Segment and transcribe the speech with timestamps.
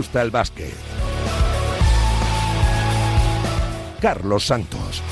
[0.00, 0.72] gusta el básquet.
[4.00, 5.02] Carlos Santos.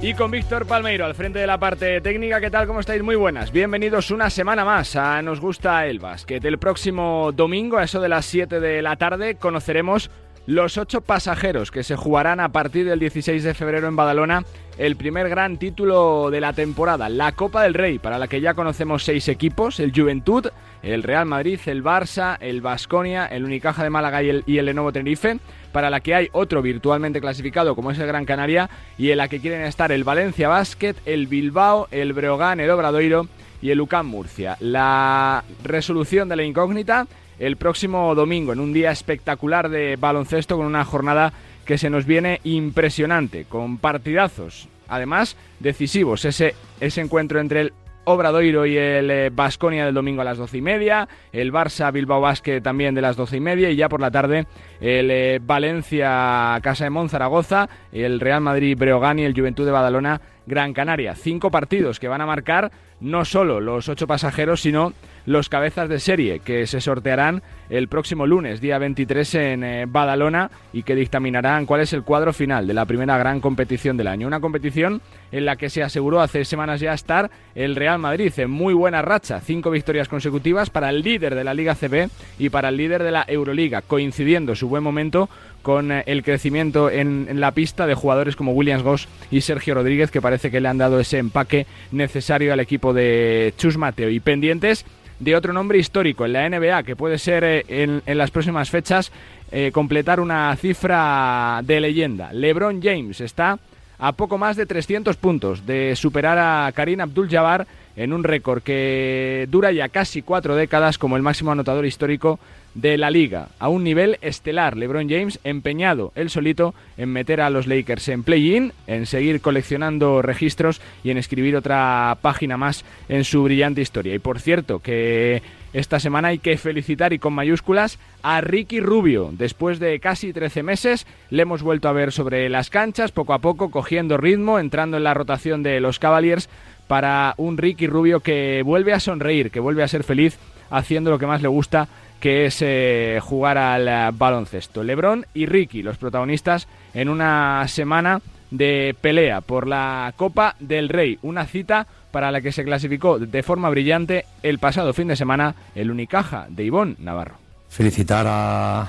[0.00, 2.66] Y con Víctor Palmeiro al frente de la parte técnica, ¿qué tal?
[2.66, 3.02] ¿Cómo estáis?
[3.02, 3.52] Muy buenas.
[3.52, 6.42] Bienvenidos una semana más a Nos gusta el básquet.
[6.42, 10.10] El próximo domingo, a eso de las 7 de la tarde, conoceremos
[10.46, 14.44] los ocho pasajeros que se jugarán a partir del 16 de febrero en Badalona
[14.78, 18.54] el primer gran título de la temporada, la Copa del Rey, para la que ya
[18.54, 20.46] conocemos seis equipos, el Juventud,
[20.82, 24.66] el Real Madrid, el Barça, el Basconia, el Unicaja de Málaga y el, y el
[24.66, 25.38] Lenovo Tenerife,
[25.72, 29.28] para la que hay otro virtualmente clasificado como es el Gran Canaria y en la
[29.28, 33.26] que quieren estar el Valencia Basket, el Bilbao, el Breogán, el Obradoiro
[33.60, 34.56] y el UCAM Murcia.
[34.60, 37.06] La resolución de la incógnita
[37.38, 41.32] el próximo domingo, en un día espectacular de baloncesto con una jornada
[41.64, 46.24] que se nos viene impresionante, con partidazos, además decisivos.
[46.24, 47.72] Ese, ese encuentro entre el
[48.08, 52.20] Obradoiro y el Basconia eh, del domingo a las doce y media, el Barça Bilbao
[52.20, 54.46] Basket también de las doce y media y ya por la tarde
[54.80, 60.20] el eh, Valencia Casa de Monzaragoza, el Real Madrid Breogán y el Juventud de Badalona
[60.46, 61.14] Gran Canaria.
[61.14, 64.94] Cinco partidos que van a marcar no solo los ocho pasajeros, sino
[65.28, 70.50] los cabezas de serie que se sortearán el próximo lunes, día 23 en eh, Badalona
[70.72, 74.26] y que dictaminarán cuál es el cuadro final de la primera gran competición del año.
[74.26, 78.50] Una competición en la que se aseguró hace semanas ya estar el Real Madrid en
[78.50, 82.70] muy buena racha, cinco victorias consecutivas para el líder de la Liga CB y para
[82.70, 85.28] el líder de la Euroliga, coincidiendo su buen momento
[85.60, 90.10] con eh, el crecimiento en, la pista de jugadores como Williams Goss y Sergio Rodríguez,
[90.10, 94.08] que parece que le han dado ese empaque necesario al equipo de Chus Mateo.
[94.08, 94.86] Y pendientes
[95.18, 99.12] de otro nombre histórico en la NBA, que puede ser eh, en, las próximas fechas
[99.50, 102.32] eh, completar una cifra de leyenda.
[102.32, 103.58] LeBron James está
[103.98, 107.66] a poco más de 300 puntos de superar a Karim Abdul-Jabbar
[107.98, 112.38] en un récord que dura ya casi cuatro décadas como el máximo anotador histórico
[112.74, 114.76] de la liga, a un nivel estelar.
[114.76, 120.22] LeBron James empeñado él solito en meter a los Lakers en play-in, en seguir coleccionando
[120.22, 124.14] registros y en escribir otra página más en su brillante historia.
[124.14, 125.42] Y por cierto, que
[125.72, 129.30] esta semana hay que felicitar y con mayúsculas a Ricky Rubio.
[129.32, 133.40] Después de casi 13 meses le hemos vuelto a ver sobre las canchas, poco a
[133.40, 136.48] poco cogiendo ritmo, entrando en la rotación de los Cavaliers
[136.88, 140.38] para un Ricky Rubio que vuelve a sonreír, que vuelve a ser feliz
[140.70, 141.88] haciendo lo que más le gusta
[142.20, 144.82] que es eh, jugar al eh, baloncesto.
[144.82, 151.18] Lebron y Ricky, los protagonistas, en una semana de pelea por la Copa del Rey,
[151.22, 155.54] una cita para la que se clasificó de forma brillante el pasado fin de semana
[155.74, 157.36] el Unicaja de Ivón Navarro.
[157.68, 158.86] Felicitar a,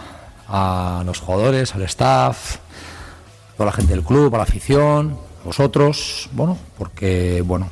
[0.47, 6.29] a los jugadores, al staff, a toda la gente del club, a la afición, vosotros,
[6.31, 7.69] bueno, porque bueno,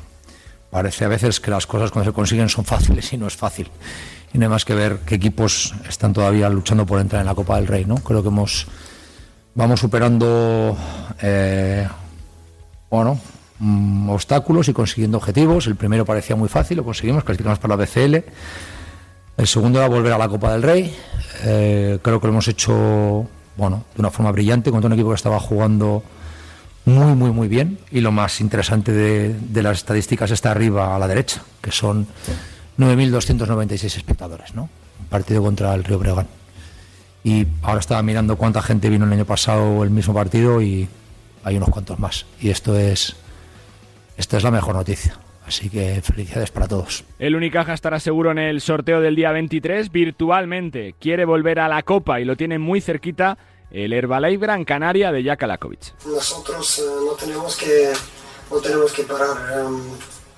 [0.70, 3.70] parece a veces que las cosas cuando se consiguen son fáciles y no es fácil
[4.32, 7.34] y no hay más que ver qué equipos están todavía luchando por entrar en la
[7.34, 7.84] Copa del Rey.
[7.84, 7.96] ¿no?
[7.96, 8.66] Creo que hemos
[9.54, 10.76] vamos superando
[11.20, 11.88] eh,
[12.90, 13.18] bueno,
[13.58, 15.66] mm, obstáculos y consiguiendo objetivos.
[15.66, 18.24] El primero parecía muy fácil, lo conseguimos, clasificamos para la BCL.
[19.36, 20.94] El segundo era volver a la Copa del Rey.
[21.44, 25.16] Eh, creo que lo hemos hecho bueno, de una forma brillante contra un equipo que
[25.16, 26.02] estaba jugando
[26.88, 27.78] muy, muy, muy bien.
[27.90, 32.06] Y lo más interesante de, de las estadísticas está arriba a la derecha, que son
[32.78, 34.68] 9.296 espectadores, ¿no?
[35.00, 36.26] Un partido contra el Río Breogán.
[37.24, 40.88] Y ahora estaba mirando cuánta gente vino el año pasado el mismo partido y
[41.44, 42.26] hay unos cuantos más.
[42.40, 43.16] Y esto es,
[44.16, 45.18] esta es la mejor noticia.
[45.46, 47.04] Así que felicidades para todos.
[47.18, 50.94] El Unicaja estará seguro en el sorteo del día 23 virtualmente.
[51.00, 53.38] Quiere volver a la Copa y lo tiene muy cerquita
[53.70, 55.58] el Herbalife Gran Canaria de Jaka
[56.06, 57.92] Nosotros eh, no tenemos que
[58.50, 59.36] no tenemos que parar.
[59.58, 59.82] Em,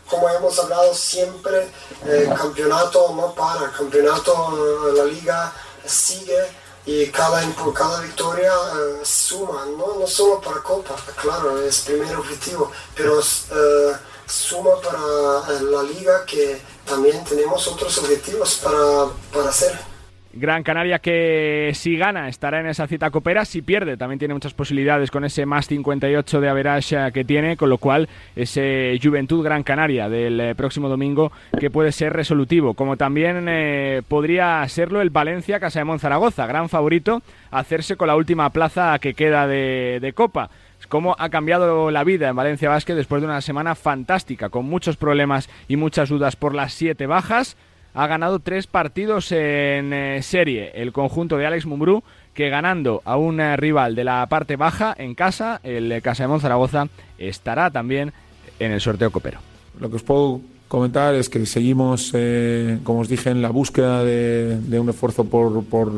[0.09, 1.69] como hemos hablado siempre,
[2.05, 5.53] el campeonato no para, el campeonato, eh, la liga
[5.87, 6.39] sigue
[6.85, 7.43] y cada,
[7.73, 10.01] cada victoria eh, suma, ¿no?
[10.01, 13.93] no solo para Copa, claro, es primer objetivo, pero eh,
[14.27, 19.90] suma para la liga que también tenemos otros objetivos para, para hacer.
[20.33, 24.55] Gran Canaria que si gana estará en esa cita copera, si pierde también tiene muchas
[24.55, 29.65] posibilidades con ese más 58 de average que tiene, con lo cual ese Juventud Gran
[29.65, 35.11] Canaria del eh, próximo domingo que puede ser resolutivo, como también eh, podría serlo el
[35.11, 40.13] Valencia Casa de Monzaragoza, gran favorito hacerse con la última plaza que queda de, de
[40.13, 40.51] Copa.
[40.89, 44.97] Cómo ha cambiado la vida en Valencia Vázquez después de una semana fantástica, con muchos
[44.97, 47.57] problemas y muchas dudas por las siete bajas
[47.95, 50.73] ha ganado tres partidos en eh, serie.
[50.75, 52.03] El conjunto de Alex Mumbrú,
[52.35, 56.41] que ganando a un eh, rival de la parte baja en casa, el Casa de
[56.41, 56.89] Zaragoza,
[57.19, 58.13] estará también
[58.59, 59.39] en el sorteo copero.
[59.79, 64.05] Lo que os puedo comentar es que seguimos, eh, como os dije, en la búsqueda
[64.05, 65.91] de, un esfuerzo por, por,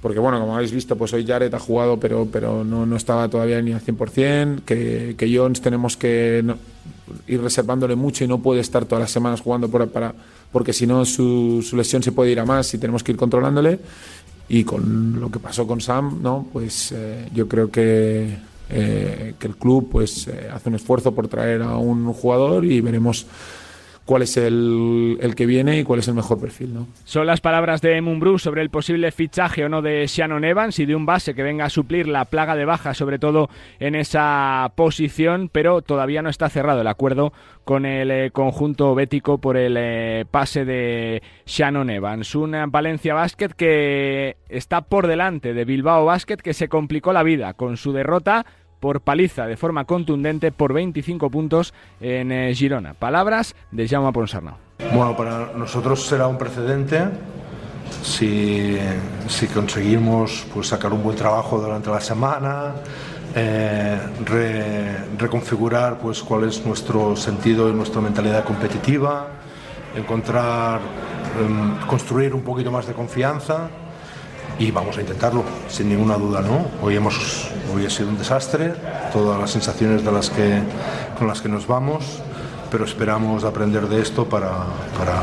[0.00, 3.28] porque bueno, como habéis visto, pues hoy Jared ha jugado, pero, pero no, no estaba
[3.28, 6.42] todavía ni al 100%, que, que Jones tenemos que
[7.26, 10.14] ir reservándole mucho y no puede estar todas las semanas jugando por, para,
[10.50, 13.18] porque si no su, su lesión se puede ir a más y tenemos que ir
[13.18, 13.78] controlándole.
[14.48, 16.46] Y con lo que pasó con Sam, ¿no?
[16.52, 18.36] pues eh, yo creo que,
[18.68, 22.80] eh, que el club pues, eh, hace un esfuerzo por traer a un jugador y
[22.80, 23.26] veremos
[24.12, 26.74] cuál es el, el que viene y cuál es el mejor perfil.
[26.74, 26.86] ¿no?
[27.04, 30.84] Son las palabras de Mumbrú sobre el posible fichaje o no de Shannon Evans y
[30.84, 33.48] de un base que venga a suplir la plaga de baja, sobre todo
[33.80, 37.32] en esa posición, pero todavía no está cerrado el acuerdo
[37.64, 42.34] con el eh, conjunto bético por el eh, pase de Shannon Evans.
[42.34, 47.22] Un eh, Valencia Basket que está por delante de Bilbao Basket que se complicó la
[47.22, 48.44] vida con su derrota
[48.82, 52.94] por paliza de forma contundente por 25 puntos en eh, Girona.
[52.94, 54.56] Palabras de Jaume Ponsarnau.
[54.92, 57.04] Bueno, para nosotros será un precedente
[58.02, 58.76] si,
[59.28, 62.72] si conseguimos pues, sacar un buen trabajo durante la semana,
[63.36, 69.28] eh, re- reconfigurar pues, cuál es nuestro sentido y nuestra mentalidad competitiva,
[69.94, 70.80] encontrar,
[71.40, 73.68] em, construir un poquito más de confianza
[74.58, 76.66] y vamos a intentarlo, sin ninguna duda, ¿no?
[76.82, 78.72] Hoy, hemos, hoy ha sido un desastre,
[79.12, 80.60] todas las sensaciones de las que,
[81.18, 82.22] con las que nos vamos,
[82.70, 84.50] pero esperamos aprender de esto para,
[84.98, 85.20] para,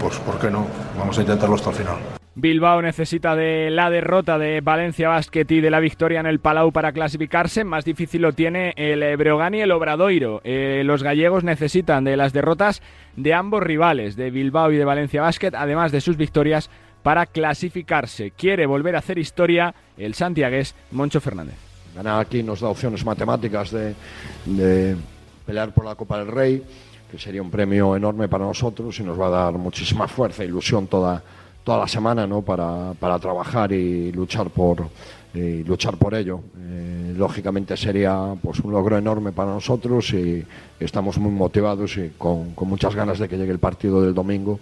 [0.00, 0.66] pues, ¿por qué no?
[0.98, 1.96] Vamos a intentarlo hasta el final.
[2.38, 6.70] Bilbao necesita de la derrota de Valencia Basket y de la victoria en el Palau
[6.70, 7.64] para clasificarse.
[7.64, 10.42] Más difícil lo tiene el Breogán y el Obradoiro.
[10.44, 12.82] Eh, los gallegos necesitan de las derrotas
[13.16, 16.70] de ambos rivales, de Bilbao y de Valencia Basket, además de sus victorias
[17.06, 18.32] para clasificarse.
[18.32, 21.54] Quiere volver a hacer historia el santiagués Moncho Fernández.
[21.94, 23.94] Ganar aquí nos da opciones matemáticas de,
[24.44, 24.96] de
[25.46, 26.64] pelear por la Copa del Rey,
[27.08, 30.46] que sería un premio enorme para nosotros y nos va a dar muchísima fuerza e
[30.46, 31.22] ilusión toda,
[31.62, 32.42] toda la semana ¿no?
[32.42, 34.88] para, para trabajar y luchar por,
[35.32, 36.40] y luchar por ello.
[36.58, 40.44] Eh, lógicamente sería pues, un logro enorme para nosotros y
[40.80, 44.58] estamos muy motivados y con, con muchas ganas de que llegue el partido del domingo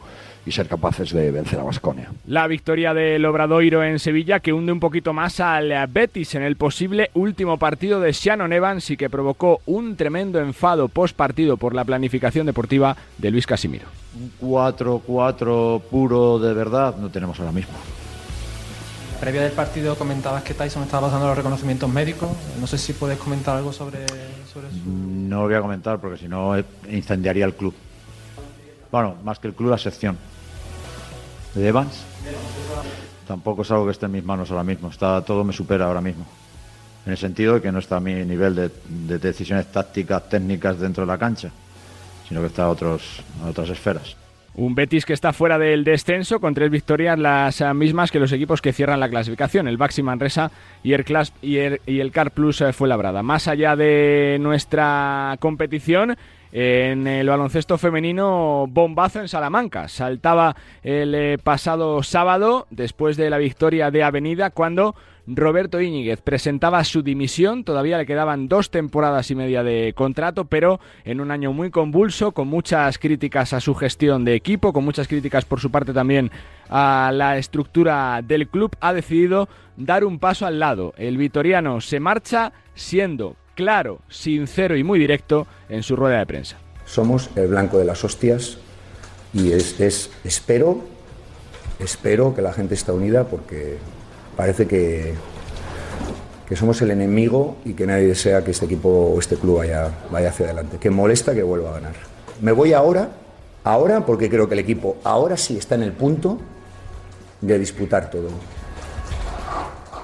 [0.46, 2.10] y ser capaces de vencer a Basconia.
[2.26, 6.56] La victoria del Obradoiro en Sevilla que hunde un poquito más al Betis en el
[6.56, 11.74] posible último partido de Shannon Evans y que provocó un tremendo enfado post partido por
[11.74, 13.86] la planificación deportiva de Luis Casimiro.
[14.14, 17.74] Un 4-4 puro de verdad no tenemos ahora mismo.
[19.20, 22.28] Previa del partido comentabas que Tyson estaba pasando los reconocimientos médicos.
[22.60, 24.06] No sé si puedes comentar algo sobre,
[24.52, 24.76] sobre eso.
[24.86, 27.74] No lo voy a comentar porque si no eh, incendiaría el club.
[28.90, 30.18] Bueno, más que el club, la sección.
[31.54, 32.04] ¿De Evans?
[33.26, 34.88] Tampoco es algo que esté en mis manos ahora mismo.
[34.88, 36.26] Está, todo me supera ahora mismo.
[37.06, 40.80] En el sentido de que no está a mi nivel de, de decisiones tácticas, técnicas
[40.80, 41.50] dentro de la cancha,
[42.28, 44.16] sino que está a, otras esferas.
[44.56, 48.30] Un Betis que está fuera del descenso con tres victorias las eh, mismas que los
[48.30, 50.52] equipos que cierran la clasificación, el Baxi Manresa
[50.84, 53.22] y el, Clas y el, y el Car Plus eh, fue labrada.
[53.24, 56.16] Más allá de nuestra competición,
[56.56, 59.88] en el baloncesto femenino, bombazo en Salamanca.
[59.88, 60.54] Saltaba
[60.84, 64.94] el eh, pasado sábado, después de la victoria de Avenida, cuando
[65.26, 67.64] Roberto Íñiguez presentaba su dimisión.
[67.64, 72.30] Todavía le quedaban dos temporadas y media de contrato, pero en un año muy convulso,
[72.30, 76.30] con muchas críticas a su gestión de equipo, con muchas críticas por su parte también
[76.68, 80.94] a la estructura del club, ha decidido dar un paso al lado.
[80.98, 86.56] El vitoriano se marcha siendo claro, sincero y muy directo en su rueda de prensa.
[86.84, 88.58] Somos el blanco de las hostias
[89.32, 90.80] y es, es, espero,
[91.78, 93.78] espero que la gente esté unida porque
[94.36, 95.14] parece que,
[96.48, 99.90] que somos el enemigo y que nadie desea que este equipo o este club vaya,
[100.10, 101.94] vaya hacia adelante, que molesta que vuelva a ganar.
[102.40, 103.10] Me voy ahora,
[103.64, 106.38] ahora porque creo que el equipo ahora sí está en el punto
[107.40, 108.28] de disputar todo.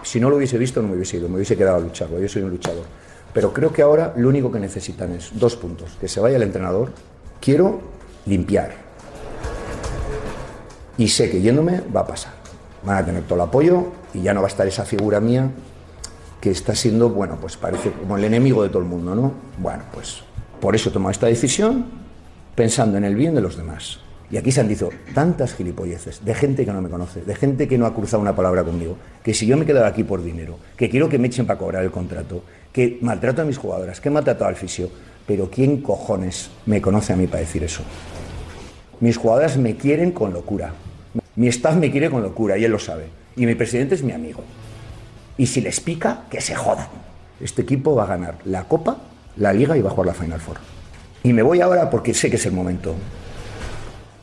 [0.03, 2.29] Si no lo hubiese visto no me hubiese ido, me hubiese quedado a lucharlo, yo
[2.29, 2.85] soy un luchador.
[3.33, 5.97] Pero creo que ahora lo único que necesitan es dos puntos.
[6.01, 6.93] Que se vaya el entrenador.
[7.41, 7.81] Quiero
[8.27, 8.73] limpiar.
[10.99, 12.33] Y sé que yéndome va a pasar.
[12.85, 15.51] Van a tener todo el apoyo y ya no va a estar esa figura mía
[16.41, 19.33] que está siendo, bueno, pues parece como el enemigo de todo el mundo, ¿no?
[19.59, 20.23] Bueno, pues
[20.61, 21.87] por eso tomo esta decisión
[22.55, 24.01] pensando en el bien de los demás.
[24.31, 27.67] Y aquí se han dicho tantas gilipolleces de gente que no me conoce, de gente
[27.67, 30.57] que no ha cruzado una palabra conmigo, que si yo me quedo aquí por dinero,
[30.77, 34.09] que quiero que me echen para cobrar el contrato, que maltrato a mis jugadoras, que
[34.09, 34.91] he maltratado al fisio,
[35.27, 37.83] pero ¿quién cojones me conoce a mí para decir eso?
[39.01, 40.73] Mis jugadoras me quieren con locura,
[41.37, 44.13] mi staff me quiere con locura y él lo sabe, y mi presidente es mi
[44.13, 44.43] amigo.
[45.39, 46.89] Y si les pica, que se jodan.
[47.41, 48.99] Este equipo va a ganar la Copa,
[49.37, 50.59] la Liga y va a jugar la Final Four.
[51.23, 52.95] Y me voy ahora porque sé que es el momento.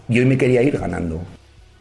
[0.10, 1.20] y hoy me quería ir ganando.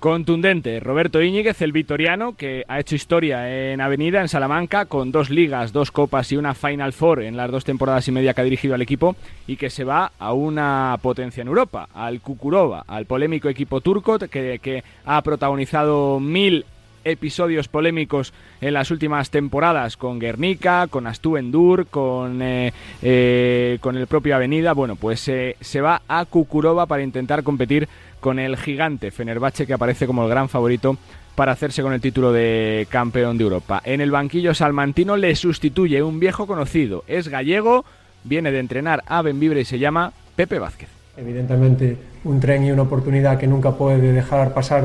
[0.00, 5.31] Contundente, Roberto Íñiguez, el vitoriano, que ha hecho historia en Avenida, en Salamanca, con dos
[5.31, 8.45] ligas, dos copas y una Final Four en las dos temporadas y media que ha
[8.45, 13.07] dirigido al equipo, y que se va a una potencia en Europa, al Kukurova, al
[13.07, 16.67] polémico equipo turco que, que ha protagonizado mil
[17.07, 23.97] episodios polémicos en las últimas temporadas con Guernica, con Astu Endur, con, eh, eh, con
[23.97, 24.75] el propio Avenida.
[24.75, 27.89] Bueno, pues eh, se va a Kukurova para intentar competir
[28.21, 30.97] con el gigante Fenerbahce que aparece como el gran favorito
[31.37, 33.81] para hacerse con el título de campeón de Europa.
[33.85, 37.85] En el banquillo salmantino le sustituye un viejo conocido, es gallego,
[38.25, 40.89] viene de entrenar a Benvibre y se llama Pepe Vázquez.
[41.17, 44.85] Evidentemente un tren y una oportunidad que nunca puede dejar pasar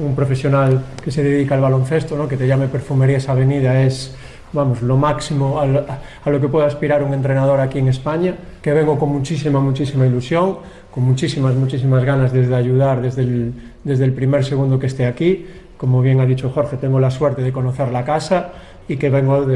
[0.00, 2.26] un profesional que se dedica al baloncesto, ¿no?
[2.28, 4.14] que te llame Perfumerías Avenida, es
[4.52, 8.98] vamos, lo máximo a lo, que puede aspirar un entrenador aquí en España, que vengo
[8.98, 10.58] con muchísima, muchísima ilusión,
[10.90, 13.52] con muchísimas, muchísimas ganas desde ayudar desde el,
[13.84, 15.46] desde el primer segundo que esté aquí.
[15.76, 18.52] Como bien ha dicho Jorge, tengo la suerte de conocer la casa
[18.88, 19.46] y que vengo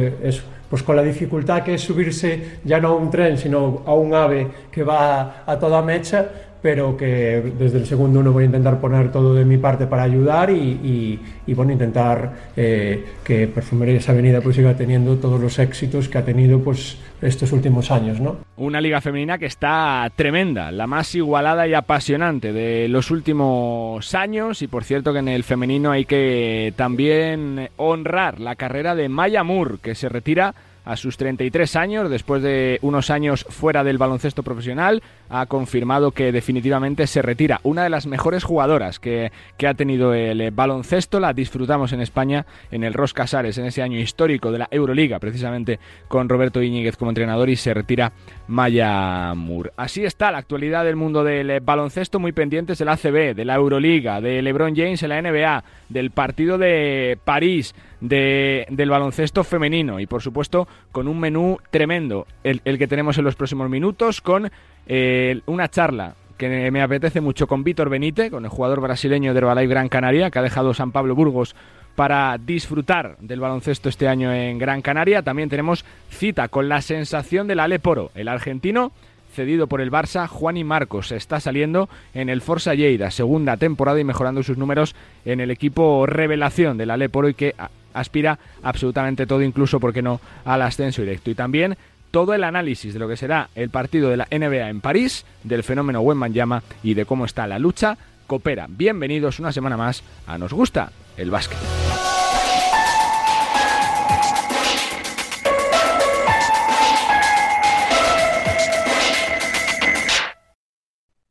[0.71, 4.15] pues con la dificultad que es subirse ya no a un tren, sino a un
[4.15, 6.31] ave que va a toda mecha,
[6.65, 10.05] pero que desde el segundo uno voy a intentar poner todo de mi parte para
[10.05, 16.09] ayudar y, y, y intentar eh, que Perfumerías Avenida pues siga teniendo todos los éxitos
[16.09, 18.39] que ha tenido pues estos últimos años, ¿no?
[18.57, 24.63] Una liga femenina que está tremenda, la más igualada y apasionante de los últimos años
[24.63, 29.43] y por cierto que en el femenino hay que también honrar la carrera de Maya
[29.43, 34.43] Moore que se retira a sus 33 años, después de unos años fuera del baloncesto
[34.43, 37.61] profesional, ha confirmado que definitivamente se retira.
[37.63, 42.47] Una de las mejores jugadoras que, que ha tenido el baloncesto, la disfrutamos en España
[42.71, 46.97] en el Ros Casares, en ese año histórico de la Euroliga, precisamente con Roberto Íñiguez
[46.97, 48.13] como entrenador y se retira
[48.49, 49.73] Maya Moore.
[49.77, 54.21] Así está la actualidad del mundo del baloncesto, muy pendientes del ACB, de la Euroliga,
[54.21, 57.75] de LeBron James en la NBA, del partido de París,
[58.05, 63.25] de, del baloncesto femenino y por supuesto con un menú tremendo, el, que tenemos en
[63.25, 64.51] los próximos minutos, con
[64.87, 69.39] eh, una charla que me apetece mucho con Víctor Benítez, con el jugador brasileño de
[69.39, 71.55] Herbalife Gran Canaria, que ha dejado San Pablo Burgos
[71.95, 75.23] para disfrutar del baloncesto este año en Gran Canaria.
[75.23, 78.93] También tenemos cita con la sensación del Aleporo, el argentino
[79.33, 83.99] cedido por el Barça, Juan y Marcos está saliendo en el Forza Lleida, segunda temporada
[83.99, 84.95] y mejorando sus números
[85.25, 87.55] en el equipo revelación del Aleporo y que
[87.95, 91.31] aspira absolutamente todo, incluso, ¿por qué no?, al ascenso directo.
[91.31, 91.79] Y también
[92.11, 95.63] todo el análisis de lo que será el partido de la NBA en París, del
[95.63, 97.97] fenómeno Llama y de cómo está la lucha,
[98.27, 98.67] coopera.
[98.69, 102.14] Bienvenidos una semana más a Nos Gusta el Básquet.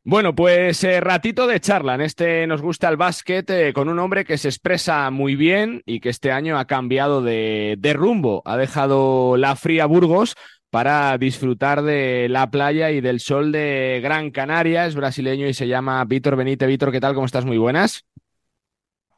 [0.06, 1.96] Bueno, pues eh, ratito de charla.
[1.96, 5.82] En este nos gusta el básquet eh, con un hombre que se expresa muy bien
[5.86, 8.42] y que este año ha cambiado de, rumbo.
[8.44, 10.36] Ha dejado la fría Burgos
[10.70, 14.86] para disfrutar de la playa y del sol de Gran Canaria.
[14.86, 16.68] Es brasileño y se llama Víctor Benítez.
[16.68, 17.14] Víctor, ¿qué tal?
[17.14, 17.46] ¿Cómo estás?
[17.46, 18.04] Muy buenas.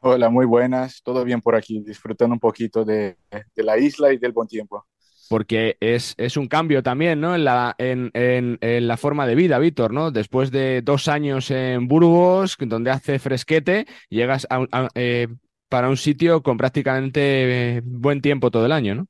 [0.02, 1.02] Hola, muy buenas.
[1.02, 3.16] Todo bien por aquí, disfrutando un poquito de
[3.56, 4.86] la isla y del buen tiempo
[5.28, 7.34] porque es, es, un cambio también ¿no?
[7.34, 10.10] en, la, en, en, en la forma de vida, Víctor, ¿no?
[10.10, 15.28] Después de dos años en Burgos, donde hace fresquete, llegas a, a, eh,
[15.68, 19.06] para un sitio con prácticamente eh, buen tiempo todo el año, ¿no?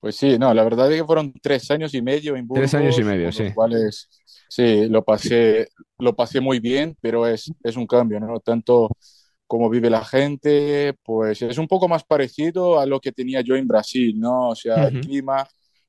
[0.00, 2.70] Pues sí, no, la verdad es que fueron tres años y medio en Burgos.
[2.70, 3.52] Tres años y medio, sí.
[3.52, 4.08] Cuales,
[4.48, 5.68] sí, lo pasé,
[5.98, 8.38] lo pasé muy bien, pero es, es un cambio, ¿no?
[8.40, 8.90] Tanto
[9.46, 13.56] cómo vive la gente, pues es un poco más parecido a lo que tenía yo
[13.56, 14.50] en Brasil, ¿no?
[14.50, 14.88] O sea, uh -huh.
[14.88, 15.46] el clima,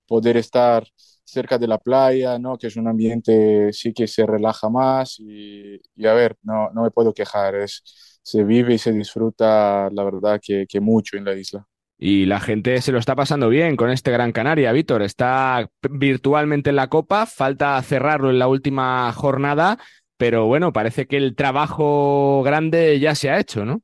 [0.07, 0.85] poder estar
[1.23, 2.57] cerca de la playa, ¿no?
[2.57, 6.83] Que es un ambiente sí que se relaja más y, y a ver, no, no
[6.83, 7.81] me puedo quejar, es,
[8.23, 11.65] se vive y se disfruta, la verdad, que, que mucho en la isla.
[11.99, 15.01] Y la gente se lo está pasando bien con este Gran Canaria, Víctor.
[15.01, 19.79] Está virtualmente en la Copa, falta cerrarlo en la última jornada,
[20.17, 23.81] pero bueno, parece que el trabajo grande ya se ha hecho, ¿no?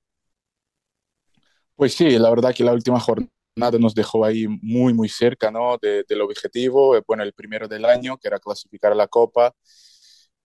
[1.75, 3.29] Pues sí, la verdad que la última jornada
[3.79, 5.77] nos dejó ahí muy, muy cerca, ¿no?
[5.81, 9.53] De, del objetivo, bueno, el primero del año, que era clasificar a la Copa.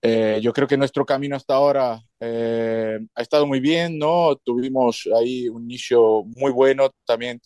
[0.01, 4.37] Eh, yo creo que nuestro camino hasta ahora eh, ha estado muy bien, ¿no?
[4.37, 7.41] Tuvimos ahí un inicio muy bueno, también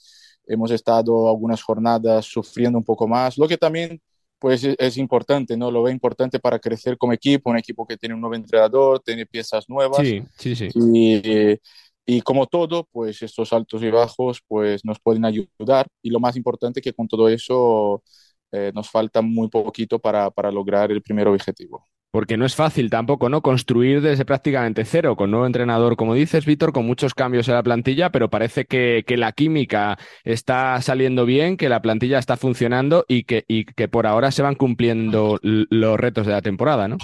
[0.47, 4.01] hemos estado algunas jornadas sufriendo un poco más, lo que también
[4.43, 5.71] pues es, es, importante, ¿no?
[5.71, 9.25] Lo veo importante para crecer como equipo, un equipo que tiene un nuevo entrenador, tiene
[9.25, 10.05] piezas nuevas.
[10.05, 10.69] Sí, sí, sí.
[10.75, 11.61] Y,
[12.05, 16.37] y como todo, pues estos altos y bajos pues nos pueden ayudar y lo más
[16.37, 18.03] importante que con todo eso
[18.51, 21.87] eh, nos falta muy poquito para, para lograr el primer objetivo.
[22.13, 23.41] Porque no es fácil tampoco, ¿no?
[23.41, 27.63] Construir desde prácticamente cero, con nuevo entrenador, como dices, Víctor, con muchos cambios en la
[27.63, 33.07] plantilla, pero parece que, que, la química está saliendo bien, que la plantilla está funcionando
[33.09, 36.99] y que, y que por ahora se van cumpliendo los retos de la temporada, ¿no?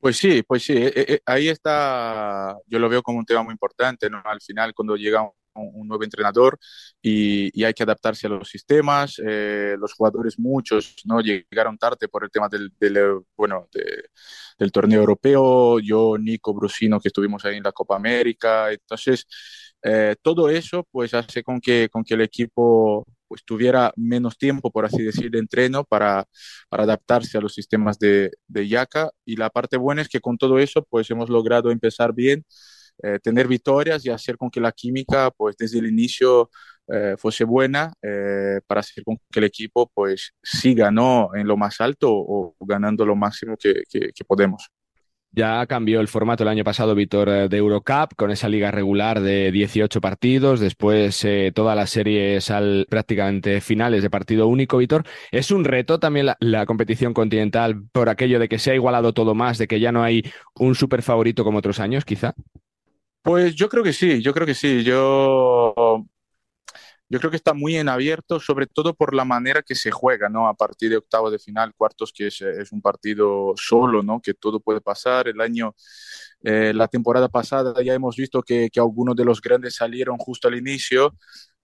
[0.00, 3.52] Pues sí, pues sí, eh, eh, ahí está, yo lo veo como un tema muy
[3.52, 4.20] importante, ¿no?
[4.24, 5.22] Al final, cuando llega
[5.54, 6.58] un, nuevo entrenador
[7.02, 11.20] y, y, hay que adaptarse a los sistemas, eh, los jugadores muchos, ¿no?
[11.20, 14.10] Llegaron tarde por el tema del, del bueno, de,
[14.58, 19.26] del torneo europeo, yo, Nico, Brusino, que estuvimos ahí en la Copa América, entonces,
[19.82, 24.70] eh, todo eso, pues, hace con que, con que el equipo pues tuviera menos tiempo,
[24.70, 26.24] por así decir, de entreno para,
[26.68, 29.10] para adaptarse a los sistemas de, de Yaka.
[29.24, 32.44] Y la parte buena es que con todo eso, pues hemos logrado empezar bien,
[33.02, 36.50] eh, tener victorias y hacer con que la química, pues desde el inicio
[36.86, 41.30] eh, fuese buena eh, para hacer con que el equipo, pues siga, ¿no?
[41.34, 43.84] En lo más alto o, ganando lo máximo que,
[44.26, 44.68] podemos.
[45.32, 49.50] Ya cambió el formato el año pasado, Víctor, de Eurocup, con esa liga regular de
[49.50, 55.04] 18 partidos, después eh, todas las series al prácticamente finales de partido único, Víctor.
[55.32, 59.14] ¿Es un reto también la, la, competición continental por aquello de que se ha igualado
[59.14, 60.22] todo más, de que ya no hay
[60.54, 62.34] un super favorito como otros años, quizá?
[63.24, 64.84] Pues yo creo que sí, yo creo que sí.
[64.84, 65.74] Yo
[67.08, 70.28] yo creo que está muy en abierto, sobre todo por la manera que se juega,
[70.28, 70.48] ¿no?
[70.48, 74.20] A partir de octavos de final, cuartos, que es, es un partido solo, ¿no?
[74.20, 75.28] Que todo puede pasar.
[75.28, 75.74] El año,
[76.42, 80.48] eh, la temporada pasada ya hemos visto que, que, algunos de los grandes salieron justo
[80.48, 81.14] al inicio.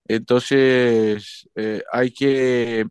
[0.06, 2.86] Entonces, eh, hay que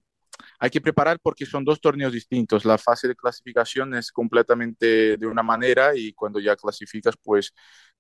[0.59, 2.65] hay que preparar porque son dos torneos distintos.
[2.65, 7.53] La fase de clasificación es completamente de una manera y cuando ya clasificas, pues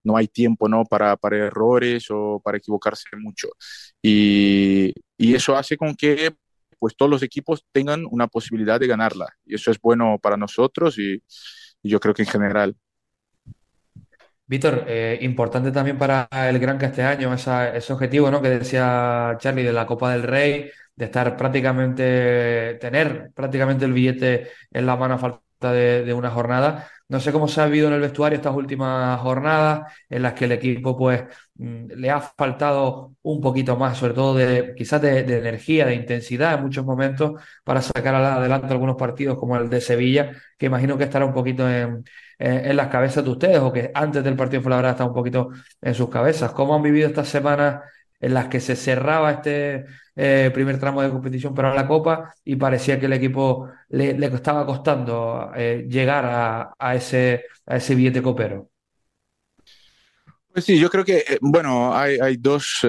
[0.03, 0.85] no hay tiempo ¿no?
[0.85, 3.49] Para, para errores o para equivocarse mucho.
[4.01, 6.33] Y, y eso hace con que
[6.79, 9.27] pues todos los equipos tengan una posibilidad de ganarla.
[9.45, 11.21] Y eso es bueno para nosotros y,
[11.81, 12.75] yo creo que en general.
[14.47, 18.41] Víctor, eh, importante también para el Gran este año esa, ese objetivo ¿no?
[18.41, 24.49] que decía Charlie de la Copa del Rey, de estar prácticamente, tener prácticamente el billete
[24.71, 26.89] en la mano a falta de, de una jornada.
[27.09, 30.45] No sé cómo se ha vivido en el vestuario estas últimas jornadas en las que
[30.45, 31.23] el equipo pues
[31.55, 36.53] mm, le ha faltado un poquito más, sobre todo de quizás de, energía, de intensidad
[36.55, 41.05] en muchos momentos para sacar adelante algunos partidos como el de Sevilla, que imagino que
[41.05, 42.03] estará un poquito en
[42.77, 45.49] las cabezas de ustedes o que antes del partido fue la verdad está un poquito
[45.81, 46.51] en sus cabezas.
[46.53, 47.81] ¿Cómo han vivido estas semanas
[48.19, 49.85] en las que se cerraba este
[50.21, 54.65] eh, primer tramo de competición para la Copa y parecía que el equipo le, estaba
[54.65, 56.25] costando eh, llegar
[56.77, 57.45] a, ese,
[57.95, 58.69] billete copero.
[60.51, 62.81] Pues sí, yo creo que, eh, bueno, hay, dos,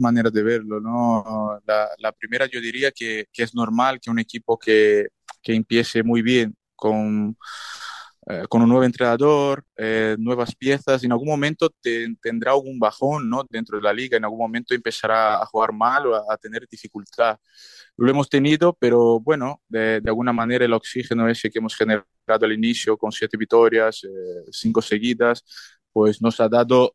[0.00, 1.60] maneras de verlo, ¿no?
[1.64, 5.06] La, primera yo diría que, es normal que un equipo que
[5.44, 7.36] empiece muy bien con
[8.28, 13.28] eh, con un nuevo entrenador, eh, nuevas piezas, en algún momento te, tendrá algún bajón
[13.28, 13.44] ¿no?
[13.50, 16.66] dentro de la liga, en algún momento empezará a jugar mal o a, a tener
[16.68, 17.36] dificultad.
[17.96, 22.06] Lo hemos tenido, pero bueno, de, de, alguna manera el oxígeno ese que hemos generado
[22.26, 25.44] al inicio con siete victorias, eh, cinco seguidas,
[25.92, 26.94] pues nos ha dado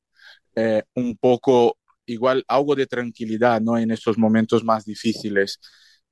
[0.55, 3.77] eh, un poco, igual, algo de tranquilidad ¿no?
[3.77, 5.59] en estos momentos más difíciles.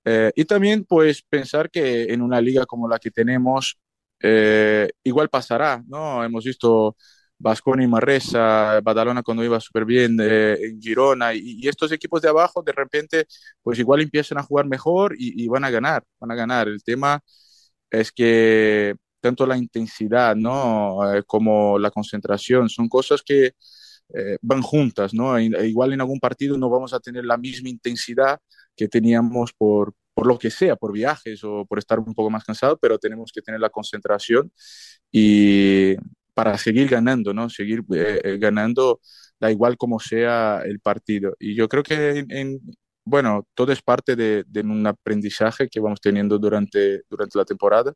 [0.06, 3.80] Eh, y también, pues, pensar que en una liga como la que tenemos,
[4.22, 6.24] eh, igual pasará, ¿no?
[6.24, 6.96] Hemos visto
[7.38, 12.30] Vasconi, Marresa, Badalona cuando iba súper bien, eh, en Girona, y, y, estos equipos de
[12.30, 13.26] abajo de repente,
[13.62, 16.68] pues igual empiezan a jugar mejor y, y, van a ganar, van a ganar.
[16.68, 17.20] El tema
[17.90, 21.14] es que tanto la intensidad, ¿no?
[21.16, 23.54] Eh, como la concentración, son cosas que
[24.14, 25.38] eh, van juntas, ¿no?
[25.38, 28.40] E, igual en algún partido no vamos a tener la misma intensidad
[28.76, 32.46] que teníamos por, por lo que sea, por viajes o por estar un poco más
[32.46, 34.52] cansado, pero tenemos que tener la concentración
[35.12, 35.96] y
[36.34, 37.50] para seguir ganando, ¿no?
[37.50, 39.02] Seguir eh, eh ganando,
[39.40, 41.36] da igual como sea el partido.
[41.40, 42.62] Y yo creo que, en, en,
[43.06, 47.94] bueno, todo es parte de, de, un aprendizaje que vamos teniendo durante, durante la temporada.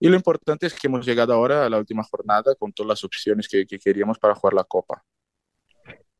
[0.00, 3.04] Y lo importante es que hemos llegado ahora a la última jornada con todas las
[3.04, 5.04] opciones que, que queríamos para jugar la Copa.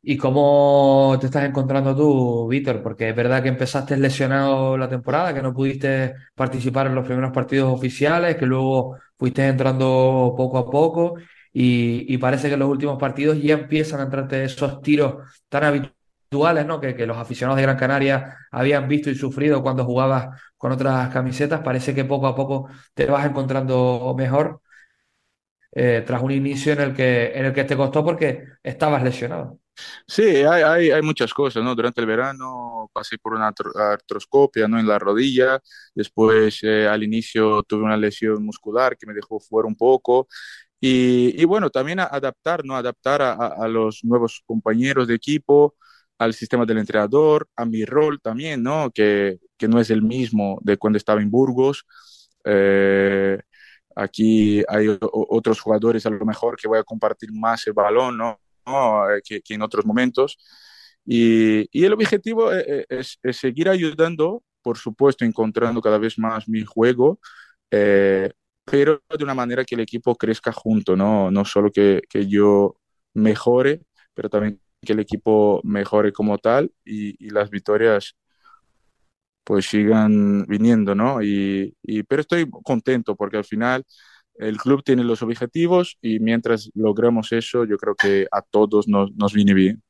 [0.04, 2.82] ¿Y cómo te estás encontrando tú, Víctor?
[2.82, 7.30] Porque es verdad que empezaste lesionado la temporada, que no pudiste participar en los primeros
[7.32, 11.14] partidos oficiales, que luego fuiste entrando poco a poco
[11.52, 15.16] y, parece que en los últimos partidos ya empiezan a entrarte esos tiros
[15.48, 16.80] tan habituales, ¿no?
[16.80, 21.10] Que, que, los aficionados de Gran Canaria habían visto y sufrido cuando jugabas con otras
[21.12, 21.60] camisetas.
[21.60, 24.60] Parece que poco a poco te vas encontrando mejor
[25.72, 29.61] eh, tras un inicio en el que, en el que te costó porque estabas lesionado.
[30.06, 31.74] Sí, hay, hay, hay, muchas cosas, ¿no?
[31.74, 34.78] Durante el verano pasé por una artroscopia, ¿no?
[34.78, 35.60] En la rodilla,
[35.94, 40.28] después eh, al inicio tuve una lesión muscular que me dejó fuera un poco
[40.80, 42.76] y, y bueno, también adaptar, ¿no?
[42.76, 45.76] Adaptar a, a, los nuevos compañeros de equipo,
[46.18, 48.90] al sistema del entrenador, a mi rol también, ¿no?
[48.92, 51.86] Que, que no es el mismo de cuando estaba en Burgos.
[52.44, 53.38] Eh,
[53.96, 58.41] aquí hay otros jugadores a lo mejor que voy a compartir más el balón, ¿no?
[58.66, 59.10] ¿No?
[59.10, 60.38] Eh, que, que, en otros momentos.
[61.04, 66.18] Y, y el objetivo es, e, es, es, seguir ayudando, por supuesto, encontrando cada vez
[66.18, 67.20] más mi juego,
[67.70, 68.32] eh,
[68.64, 72.76] pero de una manera que el equipo crezca junto, no, no solo que, que yo
[73.14, 73.82] mejore,
[74.14, 78.16] pero también que el equipo mejore como tal y, y las victorias
[79.44, 81.22] pues sigan viniendo, ¿no?
[81.22, 83.84] Y, y, pero estoy contento porque al final
[84.36, 89.12] el club tiene los objetivos y mientras logramos eso, yo creo que a todos nos,
[89.14, 89.82] nos viene bien.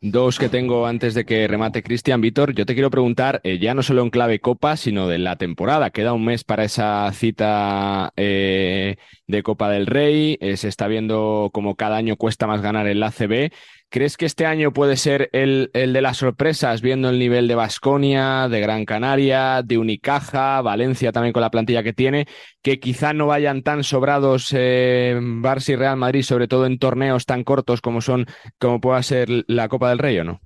[0.00, 2.54] Dos que tengo antes de que remate Cristian Víctor.
[2.54, 5.90] Yo te quiero preguntar, eh, ya no solo en clave Copa, sino de la temporada.
[5.90, 10.38] Queda un mes para esa cita eh, de Copa del Rey.
[10.40, 13.50] Eh, se está viendo como cada año cuesta más ganar el ACB.
[13.90, 17.54] ¿Crees que este año puede ser el, el de las sorpresas, viendo el nivel de
[17.54, 22.26] Basconia, de Gran Canaria, de Unicaja, Valencia también con la plantilla que tiene,
[22.60, 27.24] que quizá no vayan tan sobrados eh, Barça y Real Madrid, sobre todo en torneos
[27.24, 28.26] tan cortos como son,
[28.58, 30.40] como pueda ser la Copa del Rey, ¿o no?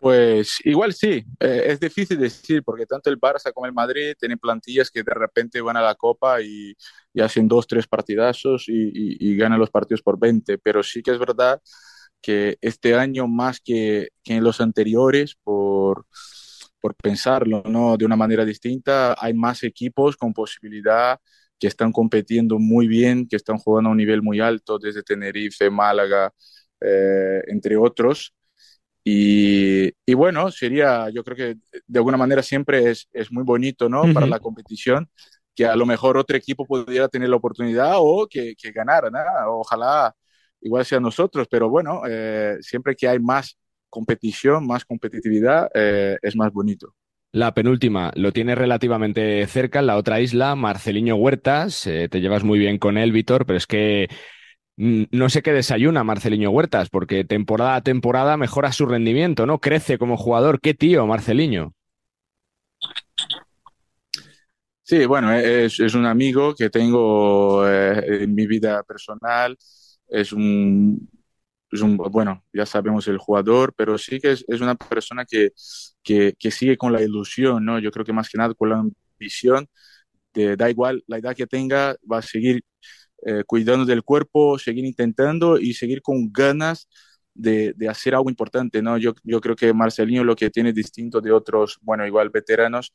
[0.00, 4.38] Pues igual sí, eh, es difícil decir porque tanto el Barça como el Madrid tienen
[4.38, 6.74] plantillas que de repente van a la Copa y,
[7.20, 11.60] hacen dos, tres partidazos y, ganan los partidos por 20, pero sí que es verdad
[12.22, 16.06] que este año más que, que en los anteriores, por,
[16.80, 17.96] por pensarlo ¿no?
[17.98, 21.18] de una manera distinta, hay más equipos con posibilidad
[21.58, 25.70] que están compitiendo muy bien, que están jugando a un nivel muy alto desde Tenerife,
[25.70, 26.32] Málaga,
[26.80, 28.32] eh, entre otros
[29.04, 33.88] y, y, bueno, sería, yo creo que de alguna manera siempre es, es muy bonito,
[33.88, 34.02] ¿no?
[34.02, 34.14] Uh -huh.
[34.14, 35.08] Para la competición,
[35.54, 39.20] que a lo mejor otro equipo pudiera tener la oportunidad o que, que ganara, ¿no?
[39.60, 40.14] Ojalá
[40.60, 43.58] igual sea nosotros, pero bueno, eh, siempre que hay más
[43.88, 46.94] competición, más competitividad, eh, es más bonito.
[47.32, 52.58] La penúltima, lo tiene relativamente cerca, la otra isla, Marceliño Huertas, eh, te llevas muy
[52.58, 54.08] bien con él, Víctor, pero es que
[54.80, 59.58] no sé qué desayuna Marceliño Huertas, porque temporada a temporada mejora su rendimiento, ¿no?
[59.58, 60.58] Crece como jugador.
[60.58, 61.74] ¿Qué tío, Marceliño?
[64.82, 69.56] Sí, bueno, es, es un amigo que tengo eh, en mi vida personal.
[70.08, 71.08] Es un,
[71.70, 75.50] es un, bueno, ya sabemos el jugador, pero sí que es, es una persona que,
[76.02, 77.78] que, que, sigue con la ilusión, ¿no?
[77.78, 79.68] Yo creo que más que nada con la ambición.
[80.32, 82.62] De, da igual la edad que tenga, va a seguir
[83.24, 86.88] eh, cuidando del cuerpo, seguir intentando y seguir con ganas
[87.34, 88.98] de, de hacer algo importante, ¿no?
[88.98, 92.92] Yo, yo, creo que Marcelinho lo que tiene distinto de otros, bueno, igual veteranos,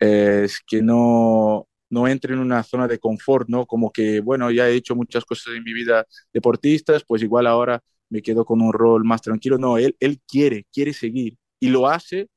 [0.00, 3.66] eh, es que no, no entre en una zona de confort, ¿no?
[3.66, 7.80] Como que, bueno, ya he hecho muchas cosas en mi vida deportistas, pues igual ahora
[8.08, 9.58] me quedo con un rol más tranquilo.
[9.58, 12.28] No, él, él quiere, quiere seguir y lo hace,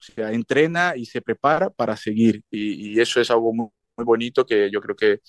[0.00, 4.04] o sea, entrena y se prepara para seguir y, y eso es algo muy, muy
[4.04, 5.20] bonito que yo creo que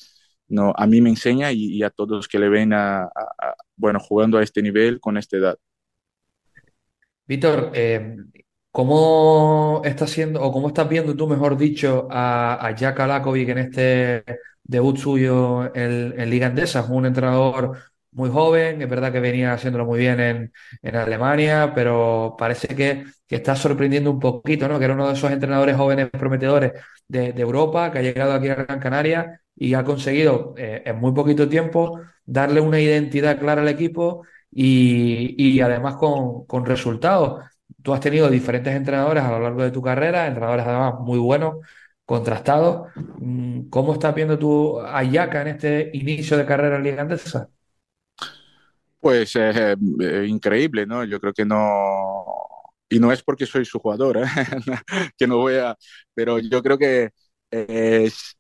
[0.50, 3.10] no, a mí me enseña y, a todos que le ven a,
[3.76, 5.58] bueno, jugando a este nivel con esta edad.
[7.28, 8.16] Víctor, eh,
[8.72, 13.58] ¿cómo estás siendo o cómo estás viendo tú, mejor dicho, a, a Jack Alakovic en
[13.60, 14.24] este
[14.64, 16.80] debut suyo en, en Liga Endesa?
[16.80, 17.78] Es un entrenador
[18.12, 23.06] muy joven, es verdad que venía haciéndolo muy bien en, en Alemania, pero parece que,
[23.28, 24.80] que, está sorprendiendo un poquito, ¿no?
[24.80, 26.74] Que era uno de esos entrenadores jóvenes prometedores
[27.08, 31.00] de, de Europa, que ha llegado aquí a Gran Canaria y ha conseguido eh, en
[31.00, 37.46] muy poquito tiempo darle una identidad clara al equipo y, y además con, con, resultados.
[37.84, 41.58] Tú has tenido diferentes entrenadores a lo largo de tu carrera, entrenadores además muy buenos,
[42.06, 42.88] contrastados.
[43.20, 45.04] Mm, ¿Cómo estás viendo tú a
[45.42, 47.50] en este inicio de carrera en?
[49.00, 51.04] Pues eh, eh, increíble, ¿no?
[51.04, 52.26] Yo creo que no,
[52.90, 54.20] y no es porque soy su jugador,
[55.18, 55.76] que no voy a,
[56.14, 57.10] pero yo creo que
[57.52, 58.39] es,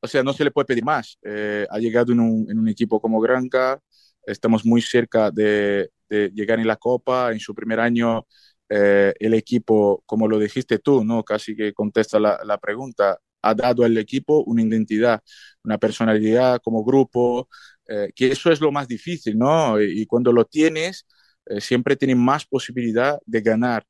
[0.00, 1.18] o sea, no se le puede pedir más.
[1.22, 3.80] Eh, ha llegado en un, en un, equipo como Granca,
[4.26, 8.26] estamos muy cerca de, de, llegar en la Copa, en su primer año
[8.68, 11.24] eh, el equipo, como lo dijiste tú, ¿no?
[11.24, 15.22] Casi que contesta la, la pregunta, ha dado al equipo una identidad,
[15.64, 17.48] una personalidad como grupo,
[17.88, 19.80] eh, que eso es lo más difícil, ¿no?
[19.80, 21.06] Y, y cuando lo tienes,
[21.46, 23.84] eh, siempre tienes más posibilidad de ganar.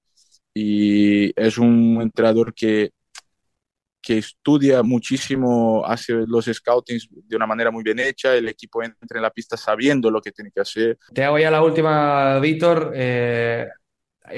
[0.54, 2.90] Y es un entrenador que
[4.00, 9.18] que estudia muchísimo, hace los scoutings de una manera muy bien hecha, el equipo entra
[9.18, 10.98] en la pista sabiendo lo que tiene que hacer.
[11.12, 12.92] Te hago ya la última, Víctor.
[12.94, 13.68] Eh,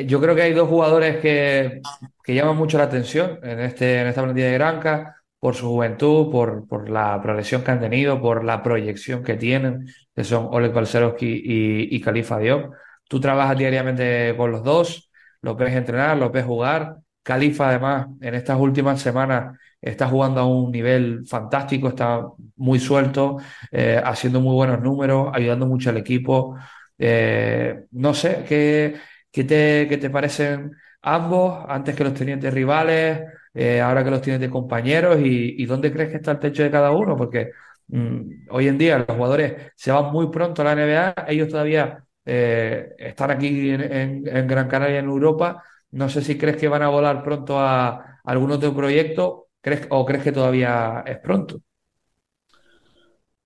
[0.07, 1.81] yo creo que hay dos jugadores que,
[2.23, 6.31] que, llaman mucho la atención en, este, en esta plantilla de Granca por su juventud,
[6.31, 10.73] por, por la progresión que han tenido, por la proyección que tienen, que son Oleg
[10.73, 12.75] Balcerowski y, y Khalifa Diop.
[13.09, 15.11] Tú trabajas diariamente con los dos,
[15.43, 16.97] los ves entrenar, los ves jugar.
[17.31, 23.37] Califa, además, en estas últimas semanas está jugando a un nivel fantástico, está muy suelto,
[23.71, 26.57] eh, haciendo muy buenos números, ayudando mucho al equipo.
[26.99, 28.97] Eh, no sé, ¿qué,
[29.31, 33.21] qué, te, qué te parecen ambos antes que los tenientes rivales,
[33.55, 36.71] eh, ahora que los tienes de compañeros y, dónde crees que está el techo de
[36.73, 37.17] cada uno?
[37.17, 37.53] Porque
[37.87, 42.03] mm, hoy en día los jugadores se van muy pronto a la NBA, ellos todavía
[42.25, 45.63] están aquí en Gran Canaria, en Europa
[45.93, 50.05] no sé si crees que van a volar pronto a, algún otro proyecto ¿crees, o
[50.05, 51.61] crees que todavía es pronto.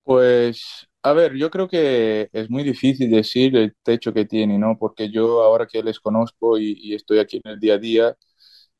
[0.02, 4.76] Pues, a ver, yo creo que es muy difícil decir el techo que tiene, ¿no?
[4.78, 8.16] Porque yo ahora que les conozco y, estoy aquí en el día a día,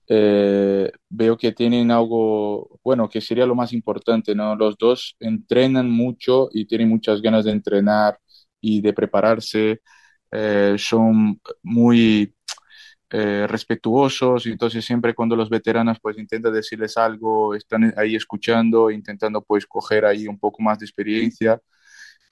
[0.09, 4.55] eh, veo que tienen algo, bueno, que sería lo más importante, ¿no?
[4.57, 8.19] Los dos entrenan mucho y tienen muchas ganas de entrenar
[8.61, 9.81] y de prepararse.
[10.31, 12.35] Eh, son muy
[13.17, 18.91] eh, respetuosos y entonces siempre cuando los veteranos pues intentan decirles algo, están ahí escuchando,
[18.91, 21.61] intentando pues coger ahí un poco más de experiencia.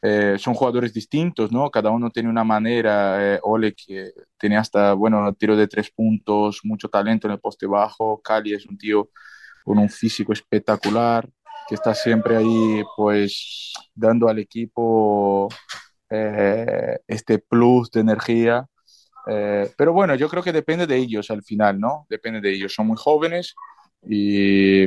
[0.03, 1.71] Eh, son jugadores distintos, ¿no?
[1.71, 3.35] Cada uno tiene una manera.
[3.37, 7.67] Eh, Ole que tiene hasta, bueno, tiro de tres puntos, mucho talento en el poste
[7.67, 8.21] bajo.
[8.21, 9.11] Cali es un tío
[9.65, 11.29] con un físico espectacular,
[11.69, 15.49] que está siempre ahí pues dando al equipo
[17.07, 18.69] este plus de energía
[19.27, 22.07] eh, pero bueno, yo creo que depende de ellos al final, ¿no?
[22.09, 22.75] Depende de ellos.
[22.75, 23.55] Son muy jóvenes
[24.09, 24.87] y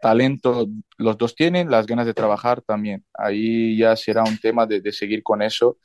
[0.00, 0.66] talento
[0.98, 3.04] los dos tienen, las ganas de trabajar también.
[3.14, 5.78] Ahí ya será un tema de, de seguir con eso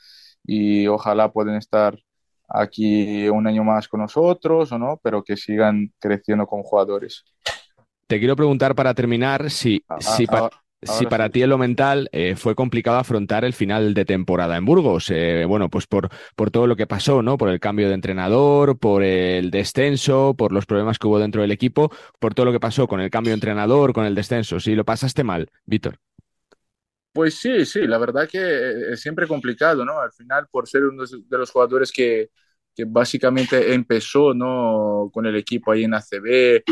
[0.44, 1.98] y ojalá puedan estar
[2.48, 7.24] aquí un año más con nosotros o no, pero que sigan creciendo con jugadores.
[8.08, 10.50] Te quiero preguntar para terminar si, ah, si, ah,
[10.88, 14.66] si para ti en lo mental eh, fue complicado afrontar el final de temporada en
[14.66, 17.38] Burgos, eh, bueno, pues por, por todo lo que pasó, ¿no?
[17.38, 21.52] Por el cambio de entrenador, por el descenso, por los problemas que hubo dentro del
[21.52, 24.60] equipo, por todo lo que pasó con el cambio de entrenador, con el descenso.
[24.60, 26.00] Si lo pasaste mal, Víctor.
[27.12, 30.00] Pues sí, sí, la verdad que es siempre complicado, ¿no?
[30.00, 32.30] Al final, por ser uno de los jugadores que,
[32.76, 35.10] que básicamente empezó, ¿no?
[35.12, 36.64] Con el equipo ahí en ACB,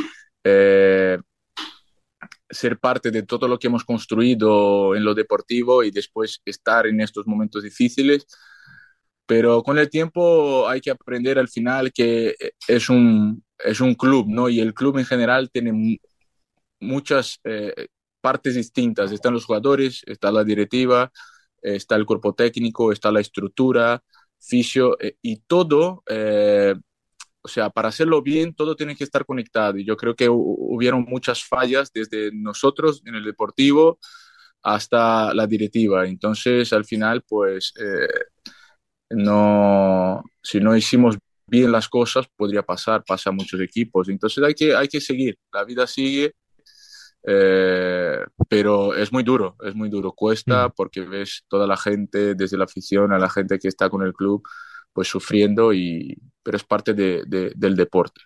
[0.43, 1.17] eh,
[2.49, 7.01] ser parte de todo lo que hemos construido en lo deportivo y después estar en
[7.01, 8.25] estos momentos difíciles.
[9.25, 12.35] Pero con el tiempo hay que aprender al final que
[12.67, 14.49] es un, es un club, ¿no?
[14.49, 15.99] Y el club en general tiene
[16.79, 17.87] muchas eh,
[18.21, 19.11] partes distintas.
[19.11, 21.11] Están los jugadores, está la directiva,
[21.61, 24.03] está el cuerpo técnico, está la estructura,
[24.39, 26.75] fisio, eh, y todo eh,
[27.45, 29.77] o sea, para hacerlo bien, todo tiene que estar conectado.
[29.77, 33.99] Y yo creo que hubieron muchas fallas desde nosotros en el deportivo
[34.63, 36.07] hasta la directiva.
[36.07, 38.07] Entonces, al final, pues, eh,
[39.11, 44.09] no, si no hicimos bien las cosas, podría pasar, pasa a muchos equipos.
[44.09, 45.37] Entonces, hay que, hay que seguir.
[45.53, 46.33] La vida sigue.
[47.27, 50.13] Eh, pero es muy duro, es muy duro.
[50.13, 50.71] Cuesta mm.
[50.75, 54.13] porque ves toda la gente, desde la afición a la gente que está con el
[54.13, 54.41] club,
[54.93, 58.21] pues sufriendo, y, pero es parte del deporte.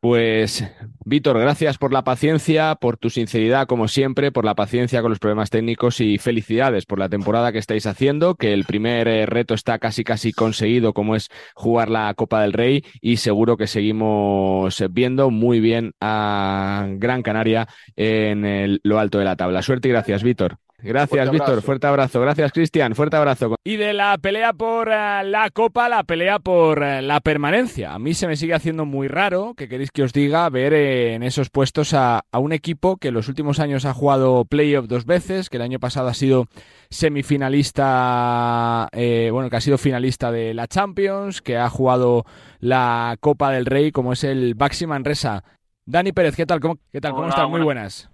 [0.00, 0.64] Pues,
[1.04, 5.18] Víctor, gracias por la paciencia, por tu sinceridad, como siempre, por la paciencia con los
[5.18, 9.54] problemas técnicos y felicidades por la temporada que estáis haciendo, que el primer eh, reto
[9.54, 14.82] está casi casi conseguido, como es jugar la Copa del Rey, y seguro que seguimos
[14.90, 19.62] viendo muy bien a Gran Canaria en lo alto de la tabla.
[19.62, 20.58] Suerte y gracias, Víctor.
[20.80, 21.60] Gracias, Víctor.
[21.62, 22.20] Fuerte abrazo.
[22.20, 22.94] Gracias, Cristian.
[22.94, 23.56] Fuerte abrazo.
[23.64, 27.94] Y de la pelea por eh, la Copa, la pelea por eh, la permanencia.
[27.94, 31.14] A mí se me sigue haciendo muy raro, que queréis que os diga, ver eh,
[31.14, 35.04] en esos puestos a, un equipo que en los últimos años ha jugado playoff dos
[35.04, 36.46] veces, que el año pasado ha sido
[36.90, 38.88] semifinalista,
[39.32, 42.24] bueno, que ha sido finalista de la Champions, que ha jugado
[42.60, 45.42] la Copa del Rey, como es el Baxi Manresa.
[45.86, 46.60] Dani Pérez, ¿qué tal?
[46.60, 47.12] ¿Cómo, qué tal?
[47.12, 47.48] ¿Cómo estás?
[47.48, 48.08] Muy buenas.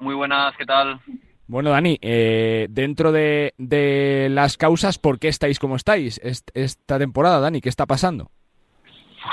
[0.00, 1.00] Muy buenas, ¿qué tal?
[1.48, 7.62] Bueno, Dani, eh, dentro de, las causas, ¿por qué estáis como estáis esta temporada, Dani?
[7.62, 8.30] ¿Qué está pasando?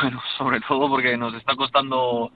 [0.02, 2.32] Bueno, sobre todo porque nos está costando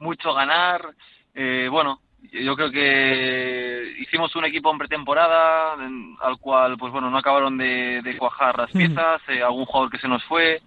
[0.00, 0.84] mucho ganar.
[1.32, 2.00] Eh, bueno,
[2.32, 8.16] yo creo que hicimos un equipo en pretemporada al cual, pues bueno, no acabaron de,
[8.18, 10.60] cuajar las piezas, eh, algún jugador que se nos fue,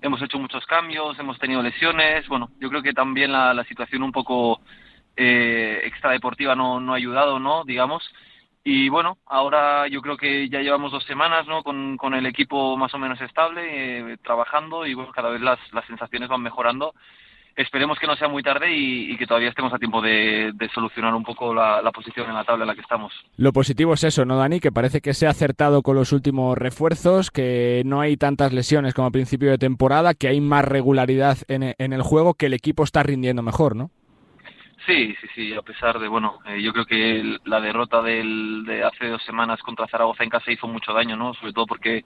[0.00, 2.28] hemos hecho muchos cambios, hemos tenido lesiones.
[2.28, 4.60] Bueno, yo creo que también la situación un poco
[5.16, 7.64] eh, extradeportiva no, no ha ayudado, ¿no?
[7.64, 8.02] Digamos.
[8.66, 11.62] Y bueno, ahora yo creo que ya llevamos dos semanas ¿no?
[11.62, 16.30] con, el equipo más o menos estable, eh, trabajando y bueno, cada vez las, sensaciones
[16.30, 16.94] van mejorando.
[17.56, 21.22] Esperemos que no sea muy tarde y, que todavía estemos a tiempo de, solucionar un
[21.22, 23.12] poco la, la, posición en la tabla en la que estamos.
[23.36, 24.58] Lo positivo es eso, ¿no, Dani?
[24.58, 28.94] Que parece que se ha acertado con los últimos refuerzos, que no hay tantas lesiones
[28.94, 32.54] como a principio de temporada, que hay más regularidad en, en el juego, que el
[32.54, 33.90] equipo está rindiendo mejor, ¿no?
[34.86, 38.84] Sí, sí, sí, a pesar de, bueno, eh, yo creo que la derrota del, de
[38.84, 41.32] hace dos semanas contra Zaragoza en casa hizo mucho daño, ¿no?
[41.34, 42.04] Sobre todo porque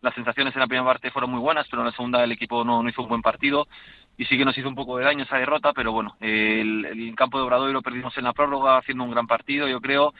[0.00, 2.64] las sensaciones en la primera parte fueron muy buenas, pero en la segunda el equipo
[2.64, 3.68] no, hizo un buen partido
[4.16, 6.86] y sí que nos hizo un poco de daño esa derrota, pero bueno, eh, el,
[6.86, 10.14] el, campo de Obradoiro lo perdimos en la prórroga haciendo un gran partido, yo creo.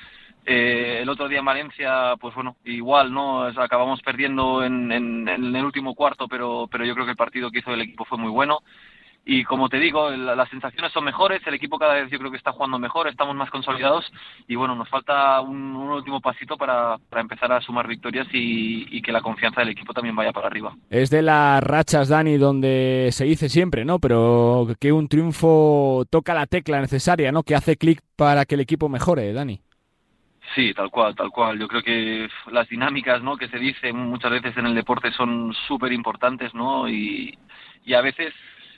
[0.45, 3.45] Eh, el otro día en Valencia, pues bueno, igual, ¿no?
[3.45, 7.51] Acabamos perdiendo en, en, en el último cuarto, pero, pero yo creo que el partido
[7.51, 8.61] que hizo el equipo fue muy bueno
[9.27, 12.31] y como te digo, la, las sensaciones son mejores, el equipo cada vez yo creo
[12.31, 14.05] que está jugando mejor, estamos más consolidados
[14.47, 18.87] y bueno, nos falta un, un último pasito para, para, empezar a sumar victorias y,
[18.91, 20.75] y, que la confianza del equipo también vaya para arriba.
[20.91, 23.99] Es de las rachas, Dani, donde se dice siempre, ¿no?
[23.99, 27.43] Pero que un triunfo toca la tecla necesaria, ¿no?
[27.43, 29.61] Que hace clic para que el equipo mejore, Dani.
[30.55, 31.59] Sí, tal cual, tal cual.
[31.59, 33.37] Yo creo que las dinámicas, ¿no?
[33.37, 36.89] Que se dicen muchas veces en el deporte son súper importantes, ¿no?
[36.89, 37.37] Y,
[37.85, 38.35] y a veces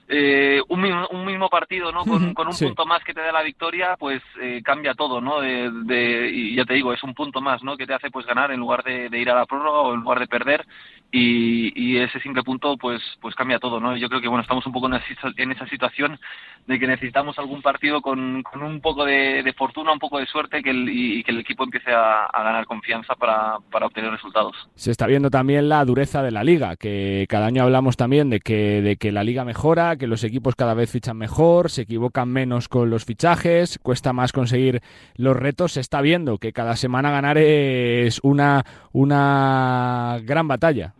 [0.08, 2.04] eh, un, mismo, un mismo partido, ¿no?
[2.04, 2.66] Con, con un sí.
[2.66, 5.40] punto más que te da la victoria, pues eh, cambia todo, ¿no?
[5.40, 7.76] De, de, y ya te digo, es un punto más, ¿no?
[7.76, 10.00] Que te hace pues ganar en lugar de, de ir a la prórroga o en
[10.00, 10.66] lugar de perder
[11.12, 13.96] y, y, ese simple punto pues pues cambia todo, ¿no?
[13.96, 16.18] Yo creo que bueno estamos un poco en esa, en esa situación
[16.66, 20.70] de que necesitamos algún partido con, un poco de, fortuna, un poco de suerte que
[20.70, 24.56] el, y, que el equipo empiece a, a ganar confianza para, para, obtener resultados.
[24.74, 28.40] Se está viendo también la dureza de la liga, que cada año hablamos también de
[28.40, 32.28] que, de que la liga mejora, que los equipos cada vez fichan mejor, se equivocan
[32.28, 34.82] menos con los fichajes, cuesta más conseguir
[35.16, 40.94] los retos, se está viendo que cada semana ganar es una, una gran batalla.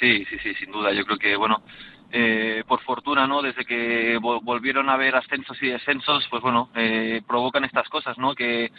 [0.00, 0.92] Sí, sí, sí, sin duda.
[0.92, 1.62] Yo creo que, bueno,
[2.12, 3.42] eh, por fortuna, ¿no?
[3.42, 8.34] Desde que volvieron a haber ascensos y descensos, pues bueno, eh, provocan estas cosas, ¿no?
[8.34, 8.70] Que,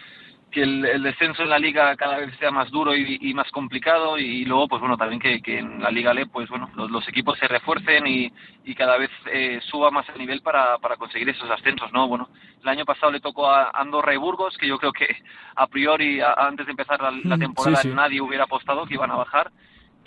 [0.49, 3.51] que el, el, descenso en la liga cada vez sea más duro y, y más
[3.51, 6.89] complicado y, luego, pues bueno, también que, que en la liga LE, pues bueno, los,
[6.89, 8.32] los equipos se refuercen y,
[8.63, 12.08] y cada vez eh, suba más el nivel para, para conseguir esos ascensos, ¿no?
[12.08, 12.30] Bueno,
[12.62, 15.17] el año pasado le tocó a Andorra y Burgos, que yo creo que
[15.56, 17.93] a priori, a, antes de empezar la, la temporada, sí, sí.
[17.93, 19.51] nadie hubiera apostado que iban a bajar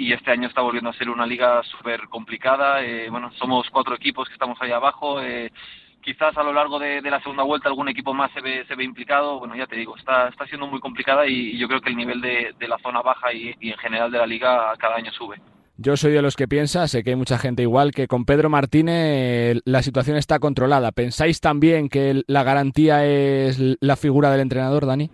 [0.01, 2.83] y este año está volviendo a ser una liga súper complicada.
[2.83, 5.21] Eh, bueno, somos cuatro equipos que estamos ahí abajo.
[5.21, 5.53] Eh,
[6.01, 8.75] quizás a lo largo de, de, la segunda vuelta algún equipo más se ve, se
[8.77, 9.39] ve implicado.
[9.39, 11.99] Bueno, ya te digo, está, está siendo muy complicada y, y yo creo que el
[11.99, 15.13] nivel de, de la zona baja y, y, en general de la liga cada año
[15.13, 15.37] sube.
[15.77, 18.49] Yo soy de los que piensa, sé que hay mucha gente igual, que con Pedro
[18.49, 20.93] Martínez la situación está controlada.
[20.93, 25.11] ¿Pensáis también que la garantía es la figura del entrenador, Dani?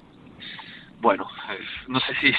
[1.01, 2.33] Bueno, eh, no sé si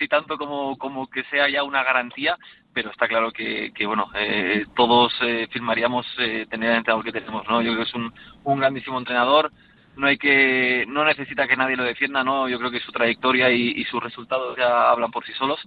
[0.00, 2.38] si tanto como, como que sea ya una garantía,
[2.72, 7.12] pero está claro que, que bueno, eh, todos eh, firmaríamos eh, tener el entrenador que
[7.12, 7.60] tenemos, ¿no?
[7.60, 8.12] Yo creo que es un,
[8.44, 9.52] un grandísimo entrenador,
[9.96, 12.48] no hay que, no necesita que nadie lo defienda, ¿no?
[12.48, 15.60] Yo creo que su trayectoria y, y sus resultados ya hablan por sí solos,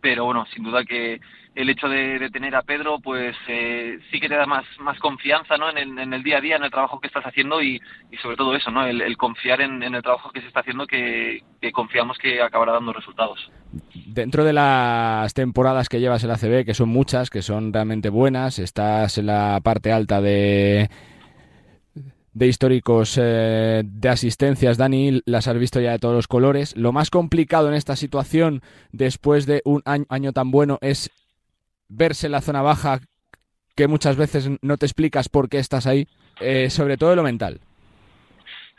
[0.00, 1.20] pero bueno, sin duda que
[1.56, 5.56] el hecho de, tener a Pedro, pues eh, sí que te da más, más confianza
[5.56, 5.70] ¿no?
[5.70, 7.80] en el, día a día, en el trabajo que estás haciendo y,
[8.12, 8.86] y sobre todo eso, ¿no?
[8.86, 11.42] el, confiar en, el trabajo que se está haciendo que,
[11.72, 13.50] confiamos que acabará dando resultados.
[13.94, 18.10] Dentro de las temporadas que llevas en la ACB, que son muchas, que son realmente
[18.10, 20.90] buenas, estás en la parte alta de
[22.34, 26.76] de históricos eh, de asistencias, Dani, las has visto ya de todos los colores.
[26.76, 28.60] Lo más complicado en esta situación,
[28.92, 31.10] después de un año, año tan bueno, es
[31.88, 33.00] verse en la zona baja,
[33.74, 36.06] que muchas veces no te explicas por qué estás ahí,
[36.40, 37.60] eh, sobre todo lo mental.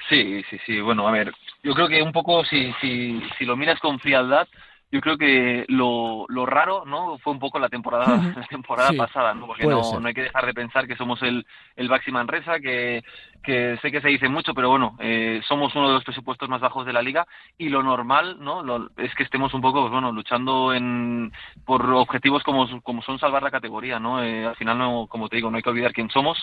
[0.10, 0.80] Sí, sí, sí.
[0.80, 4.48] Bueno, a ver, yo creo que un poco si, si, si lo miras con frialdad,
[4.92, 8.06] yo creo que lo, lo raro no fue un poco la temporada
[8.38, 11.22] la temporada sí, pasada no porque no, no hay que dejar de pensar que somos
[11.24, 11.46] el
[11.76, 13.04] el Baxi Manresa que
[13.44, 16.62] que sé que se dice mucho pero bueno eh, somos uno de los presupuestos más
[16.62, 17.28] bajos de la liga.
[17.58, 21.32] Y lo normal no lo, es que estemos un poco pues, bueno luchando en
[21.66, 25.38] por objetivos como como son salvar la categoría no eh, al final no como te
[25.38, 26.38] digo no hay que olvidar quién somos.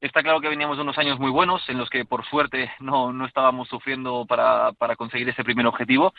[0.00, 3.12] Está claro que veníamos de unos años muy buenos en los que por suerte no,
[3.12, 6.12] no estábamos sufriendo para, para conseguir ese primer objetivo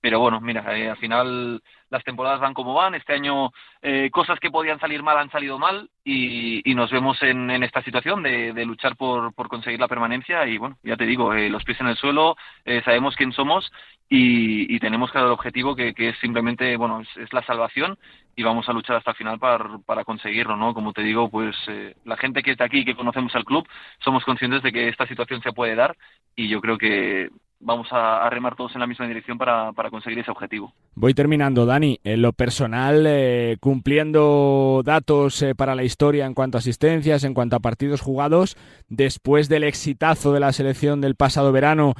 [0.00, 2.94] pero bueno, mira, eh, al final las temporadas van como van.
[2.94, 3.50] Este año
[3.82, 7.62] eh, cosas que podían salir mal han salido mal y, y nos vemos en, en,
[7.62, 10.46] esta situación de, de luchar por, por, conseguir la permanencia.
[10.46, 13.70] Y bueno, ya te digo, eh, los pies en el suelo, eh, sabemos quién somos
[14.08, 17.98] y, y, tenemos claro el objetivo que, que es simplemente, bueno, es, es, la salvación
[18.34, 20.74] y vamos a luchar hasta el final para, para conseguirlo, ¿no?
[20.74, 23.68] Como te digo, pues eh, la gente que está aquí, que conocemos al club,
[24.02, 25.96] somos conscientes de que esta situación se puede dar
[26.34, 27.28] y yo creo que
[27.60, 30.72] vamos a, a, remar todos en la misma dirección para, para, conseguir ese objetivo.
[30.94, 32.00] Voy terminando, Dani.
[32.02, 37.34] En lo personal, eh, cumpliendo datos eh, para la historia en cuanto a asistencias, en
[37.34, 38.56] cuanto a partidos jugados,
[38.88, 41.94] después del exitazo de la selección del pasado verano,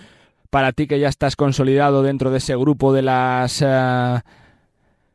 [0.49, 4.21] para ti que ya estás consolidado dentro de ese grupo de las uh,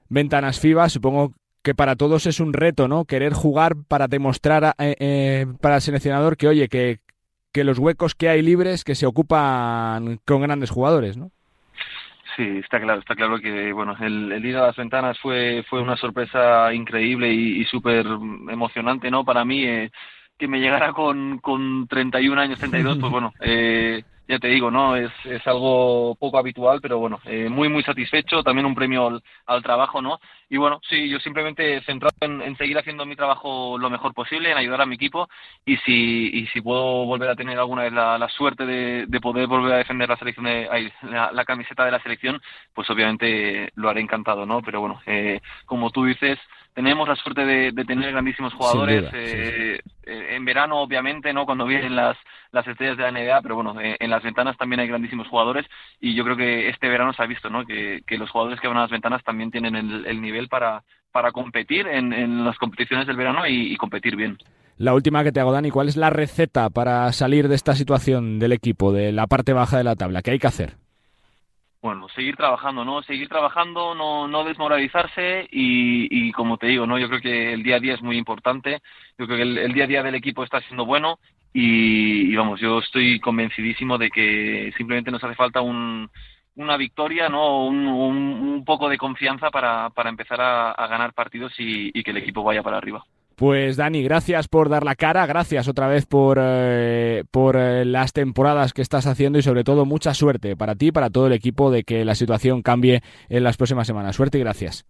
[0.09, 3.05] ventanas FIBA, supongo que para todos es un reto, ¿no?
[3.05, 6.99] Querer jugar para demostrar eh, eh, para el seleccionador que, oye, que,
[7.51, 11.31] que los huecos que hay libres que se ocupan con grandes jugadores, ¿no?
[12.35, 15.81] Sí, está claro, está claro que bueno, el, el ir a las ventanas fue fue
[15.81, 19.23] una sorpresa increíble y, y súper emocionante, ¿no?
[19.23, 19.89] Para mí eh,
[20.37, 24.95] que me llegara con con 31 años, 32, pues bueno, eh, ya te digo, ¿no?
[24.95, 29.23] Es, es algo poco habitual, pero bueno, eh, muy, muy satisfecho, también un premio al,
[29.45, 30.19] al, trabajo, ¿no?
[30.49, 34.51] Y bueno, sí, yo simplemente centrado en, en, seguir haciendo mi trabajo lo mejor posible,
[34.51, 35.27] en ayudar a mi equipo,
[35.65, 39.21] y si, y si puedo volver a tener alguna vez la, la suerte de, de,
[39.21, 42.41] poder volver a defender la selección, de, la, camiseta de la selección,
[42.73, 44.61] pues obviamente lo haré encantado, ¿no?
[44.61, 46.39] Pero bueno, eh, como tú dices,
[46.75, 50.11] tenemos la suerte de, de tener grandísimos jugadores duda, eh, sí, sí.
[50.11, 52.17] en verano obviamente no cuando vienen las
[52.51, 55.65] las estrellas de la NBA pero bueno eh, en las ventanas también hay grandísimos jugadores
[55.99, 58.67] y yo creo que este verano se ha visto no que, que los jugadores que
[58.67, 62.57] van a las ventanas también tienen el, el nivel para para competir en, en, las
[62.57, 64.37] competiciones del verano y, y competir bien
[64.77, 68.39] la última que te hago, Dani, ¿cuál es la receta para salir de esta situación
[68.39, 70.21] del equipo, de la parte baja de la tabla?
[70.21, 70.75] ¿Qué hay que hacer?
[71.85, 73.03] Bueno, seguir trabajando, ¿no?
[73.03, 76.97] Seguir trabajando, no, no desmoralizarse y, y, como te digo, ¿no?
[76.97, 78.81] Yo creo que el día a día es muy importante.
[79.19, 81.19] Yo creo que el, día a día del equipo está siendo bueno
[81.53, 86.09] y, vamos, yo estoy convencidísimo de que simplemente nos hace falta un,
[86.55, 87.67] una victoria, ¿no?
[87.67, 92.43] Un, un, poco de confianza para, para empezar a, ganar partidos y que el equipo
[92.43, 93.05] vaya para arriba.
[93.35, 98.13] Pues Dani, gracias por dar la cara, gracias otra vez por, eh, por eh, las
[98.13, 101.33] temporadas que estás haciendo y sobre todo mucha suerte para ti y para todo el
[101.33, 104.15] equipo de que la situación cambie en las próximas semanas.
[104.15, 104.85] Suerte y gracias.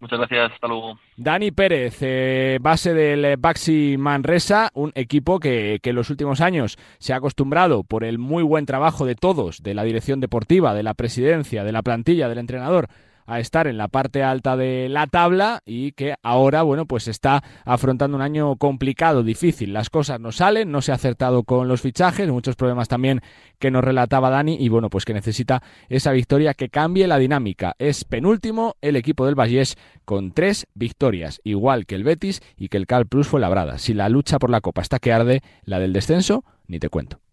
[0.00, 0.98] Muchas gracias, hasta luego.
[1.16, 6.78] Dani Pérez, eh, base del Baxi Manresa, un equipo que, que en los últimos años
[6.98, 10.82] se ha acostumbrado por el muy buen trabajo de todos, de la dirección deportiva, de
[10.82, 12.88] la presidencia, de la plantilla, del entrenador,
[13.26, 17.42] a estar en la parte alta de la tabla y que ahora, bueno, pues está
[17.64, 19.72] afrontando un año complicado, difícil.
[19.72, 23.20] Las cosas no salen, no se ha acertado con los fichajes, muchos problemas también
[23.58, 27.74] que nos relataba Dani y bueno, pues que necesita esa victoria que cambie la dinámica.
[27.78, 32.76] Es penúltimo el equipo del Vallés con tres victorias, igual que el Betis y que
[32.76, 33.78] el Cal Plus fue labrada.
[33.78, 37.23] Si la lucha por la Copa está que arde, la del descenso, ni te cuento.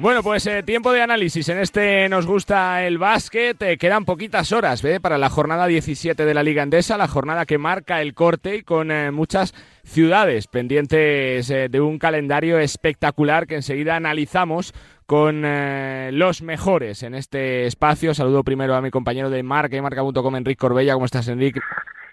[0.00, 1.48] Bueno, pues eh, tiempo de análisis.
[1.48, 3.60] En este nos gusta el básquet.
[3.62, 5.00] Eh, quedan poquitas horas ¿ve?
[5.00, 8.62] para la jornada 17 de la Liga Endesa, la jornada que marca el corte y
[8.62, 14.72] con eh, muchas ciudades pendientes eh, de un calendario espectacular que enseguida analizamos
[15.04, 18.14] con eh, los mejores en este espacio.
[18.14, 20.94] Saludo primero a mi compañero de marca y marca.com, Enrique Corbella.
[20.94, 21.58] ¿Cómo estás, Enrique?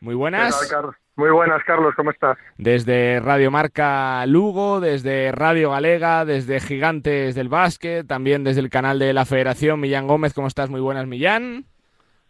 [0.01, 0.71] Muy buenas.
[1.17, 2.37] Muy buenas, Carlos, ¿cómo estás?
[2.57, 8.99] Desde Radio Marca Lugo, desde Radio Galega, desde Gigantes del Básquet, también desde el canal
[8.99, 10.69] de la Federación, Millán Gómez, ¿cómo estás?
[10.69, 11.67] Muy buenas, Millán.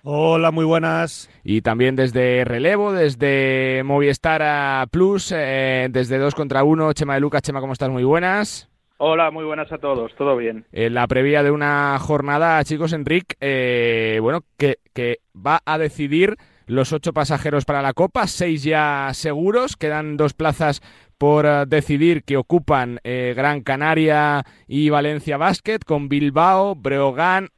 [0.04, 1.32] Hola, muy buenas.
[1.44, 7.42] Y también desde Relevo, desde Movistar Plus, eh, desde 2 contra 1, Chema de Lucas.
[7.42, 7.90] Chema, ¿cómo estás?
[7.90, 8.70] Muy buenas.
[8.98, 10.68] Hola, muy buenas a todos, todo bien.
[10.72, 16.38] En la previa de una jornada, chicos, Enrique, eh, bueno, que, que va a decidir
[16.68, 20.82] los ocho pasajeros para la Copa, seis ya seguros, quedan dos plazas
[21.18, 27.50] por uh, decidir que ocupan eh, Gran Canaria y Valencia Basket, con Bilbao, Breogán,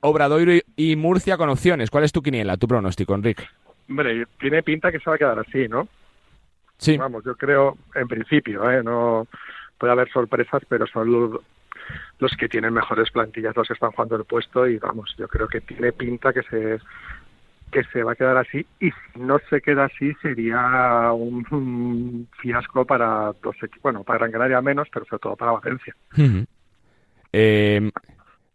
[0.00, 1.90] Obradoiro y, y, Murcia con opciones.
[1.90, 3.44] ¿Cuál es tu quiniela, tu pronóstico, Enrique?
[3.88, 5.86] Hombre, tiene pinta que se va a quedar así, ¿no?
[6.78, 6.96] Sí.
[6.96, 8.82] Vamos, yo creo, en principio, ¿eh?
[8.82, 9.28] No
[9.78, 11.40] puede haber sorpresas, pero son los,
[12.18, 15.48] los que tienen mejores plantillas los que están jugando el puesto y vamos, yo creo
[15.48, 16.80] que tiene pinta que se
[17.72, 22.28] que se va a quedar así y si no se queda así sería un, un
[22.40, 26.46] fiasco para dos bueno para Gran Canaria menos pero sobre todo para Valencia uh -huh.
[27.32, 27.90] eh,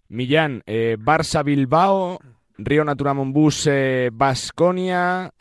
[0.10, 2.20] Millán eh, Barça Bilbao
[2.60, 3.70] Río Naturamon Bus
[4.14, 5.32] Basconia,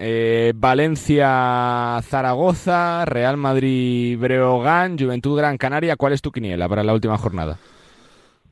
[0.54, 5.96] Valencia Zaragoza, Real Madrid Breogán, Juventud Gran Canaria.
[5.96, 7.56] ¿Cuál es tu quiniela para la última jornada?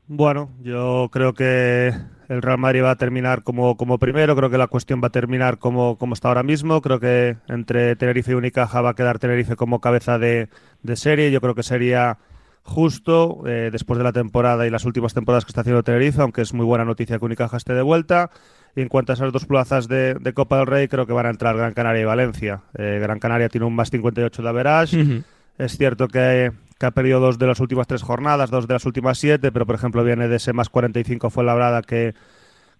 [0.07, 1.93] Bueno, yo creo que
[2.29, 5.11] el Real Madrid va a terminar como, como primero, creo que la cuestión va a
[5.11, 9.19] terminar como, como está ahora mismo, creo que entre Tenerife y Unicaja va a quedar
[9.19, 10.49] Tenerife como cabeza de,
[10.83, 12.19] de serie, yo creo que sería
[12.65, 16.43] justo eh, después de la temporada y las últimas temporadas que está haciendo Tenerife, aunque
[16.43, 18.31] es muy buena noticia que Unicaja esté de vuelta.
[18.75, 21.27] Y en cuanto a esas dos plazas de, de Copa del Rey, creo que van
[21.27, 22.63] a entrar Gran Canaria y Valencia.
[22.77, 25.23] Eh, Gran Canaria tiene un más 58 de average.
[25.59, 28.85] Es cierto que, que, ha perdido dos de las últimas tres jornadas, dos de las
[28.85, 32.15] últimas siete, pero por ejemplo viene de ese más 45 fue labrada que,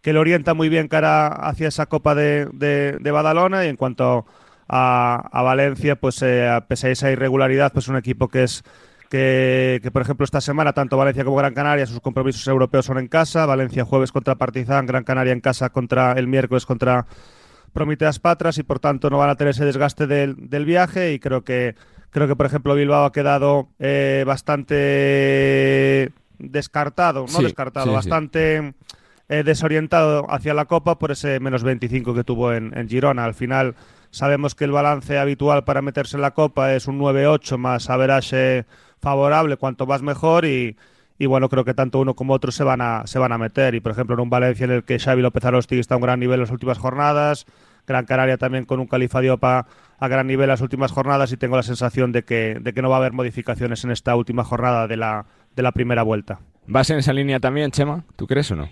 [0.03, 3.65] que le orienta muy bien cara hacia esa Copa de, de, Badalona.
[3.65, 4.27] Y en cuanto
[4.69, 8.65] a, a Valencia, pues eh, pese a esa irregularidad, pues un equipo que es
[9.09, 12.99] que, que, por ejemplo, esta semana tanto Valencia como Gran Canaria, sus compromisos europeos son
[12.99, 13.47] en casa.
[13.47, 17.07] Valencia jueves contra Partizan, Gran Canaria en casa contra el miércoles contra
[17.73, 21.19] Prometeas Patras y por tanto no van a tener ese desgaste del, del viaje y
[21.19, 21.75] creo que
[22.15, 27.95] creo que por ejemplo Bilbao ha quedado eh, bastante descartado, no Sí, descartado, sí, sí.
[27.97, 28.75] bastante
[29.29, 33.25] eh, desorientado hacia la Copa por ese menos 25 que tuvo en, en Girona.
[33.25, 33.75] Al final
[34.11, 38.65] sabemos que el balance habitual para meterse en la Copa es un 9-8 más average
[39.01, 40.77] favorable, cuanto más mejor y,
[41.19, 43.75] y bueno, creo que tanto uno como otro se van a, se van a meter.
[43.75, 46.03] Y por ejemplo, en un Valencia en el que Xavi López Arosti está a un
[46.05, 47.45] gran nivel en las últimas jornadas,
[47.87, 49.67] Gran Canaria también con un Califa Diopa
[49.99, 52.91] a gran nivel las últimas jornadas y tengo la sensación de que, de que no
[52.91, 56.41] va a haber modificaciones en esta última jornada de la, de la primera vuelta.
[56.67, 58.05] ¿Vas en esa línea también, Chema?
[58.17, 58.69] ¿Tú crees o no?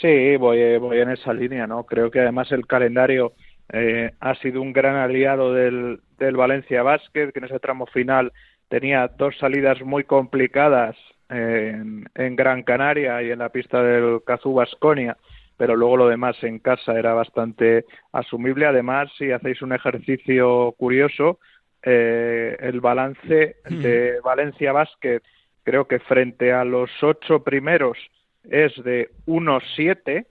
[0.00, 1.84] Sí, voy, voy en esa línea, ¿no?
[1.84, 3.34] Creo que además el calendario
[3.72, 8.32] eh, ha sido un gran aliado del, del Valencia Basket, que en ese tramo final
[8.68, 10.96] tenía dos salidas muy complicadas
[11.28, 15.16] eh, en, en Gran Canaria y en la pista del Cazú Basconia,
[15.60, 18.64] pero luego lo demás en casa era bastante asumible.
[18.64, 21.38] Además, si hacéis un ejercicio curioso,
[21.82, 25.20] eh, el balance de Valencia Basket,
[25.62, 27.98] creo que frente a los ocho primeros
[28.42, 30.24] es de 1-7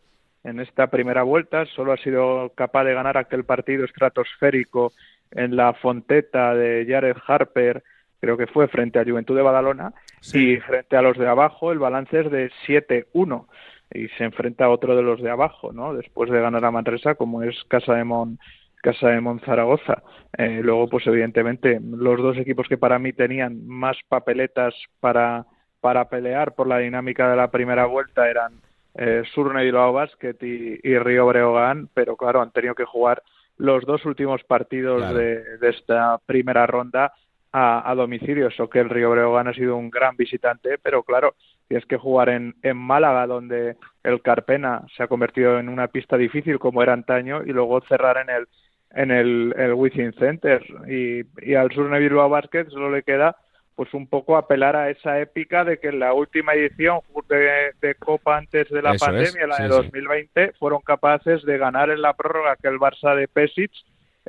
[0.45, 1.67] en esta primera vuelta.
[1.75, 4.93] Solo ha sido capaz de ganar aquel partido estratosférico
[5.30, 7.84] en la Fonteta de Jared Harper,
[8.19, 9.93] creo que fue frente a Juventud de Badalona,
[10.34, 13.45] y frente a los de abajo el balance es de 7-1
[13.94, 15.94] y se enfrenta a otro de los de abajo, ¿no?
[15.94, 18.38] Después de ganar a Manresa, como es Casa de Mon,
[18.82, 20.04] Casa de Mon Zaragoza.
[20.38, 25.46] Eh, luego, pues evidentemente, los dos equipos que para mí tenían más papeletas para,
[25.82, 28.54] para pelear por la dinámica de la primera vuelta eran
[28.96, 33.22] eh, Surne Bilbao Basket y, y Río Breogán, pero claro, han tenido que jugar
[33.58, 35.18] los dos últimos partidos Claro.
[35.18, 37.12] de, de esta primera ronda
[37.52, 38.47] a, a domicilio.
[38.47, 41.36] Eso que el Río Breogán ha sido un gran visitante, pero claro,
[41.68, 46.18] tienes que jugar en, en Málaga, donde el Carpena se ha convertido en una pista
[46.18, 48.47] difícil como era antaño, y luego cerrar en el
[48.91, 50.66] en el, el Wizzing Center.
[50.88, 53.36] Y, y al Surne Bilbao Basket solo le queda
[53.76, 57.95] pues un poco apelar a esa épica de que en la última edición de, de
[57.95, 59.84] Copa antes de la Eso es, pandemia, la de sí, sí.
[59.84, 63.72] 2020, fueron capaces de ganar en la prórroga que el Barça de Pesic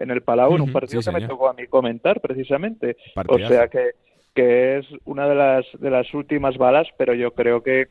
[0.00, 2.96] en el Palau, en un partido sí, que me tocó a mí comentar precisamente.
[3.28, 3.90] O sea que,
[4.34, 7.88] que es una de las, de las últimas balas, pero yo creo que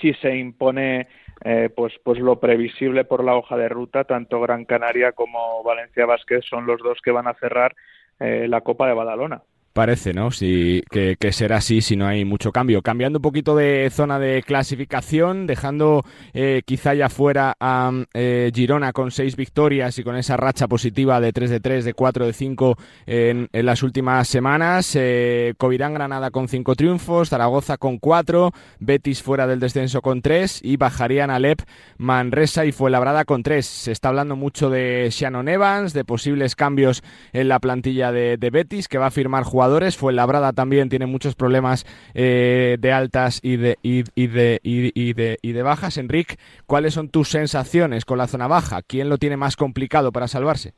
[0.00, 1.08] si se impone
[1.44, 6.06] eh, pues pues lo previsible por la hoja de ruta tanto Gran Canaria como Valencia
[6.06, 7.74] Vázquez son los dos que van a cerrar
[8.20, 9.42] eh, la Copa de Badalona
[9.72, 10.30] Parece, ¿no?
[10.30, 12.82] Que, que será así si no hay mucho cambio.
[12.82, 16.04] Cambiando un poquito de zona de clasificación, dejando
[16.34, 21.20] eh, quizá ya fuera a eh, Girona con seis victorias y con esa racha positiva
[21.20, 24.96] de 3 de 3, de 4 de 5 en, las últimas semanas.
[24.96, 30.76] Eh, Granada con cinco triunfos, Zaragoza con cuatro, Betis fuera del descenso con tres y
[30.76, 31.60] bajarían Alep,
[31.96, 33.66] Manresa y Fuenlabrada con tres.
[33.66, 37.02] Se está hablando mucho de Shannon Evans, de posibles cambios
[37.32, 39.59] en la plantilla de, de Betis, que va a firmar jugadores.
[39.96, 41.84] Fuenlabrada también tiene muchos problemas
[42.14, 45.98] eh, de altas y de, y, y de, y, de, y de bajas.
[45.98, 48.82] Enric, ¿cuáles son tus sensaciones con la zona baja?
[48.82, 50.72] ¿Quién lo tiene más complicado para salvarse?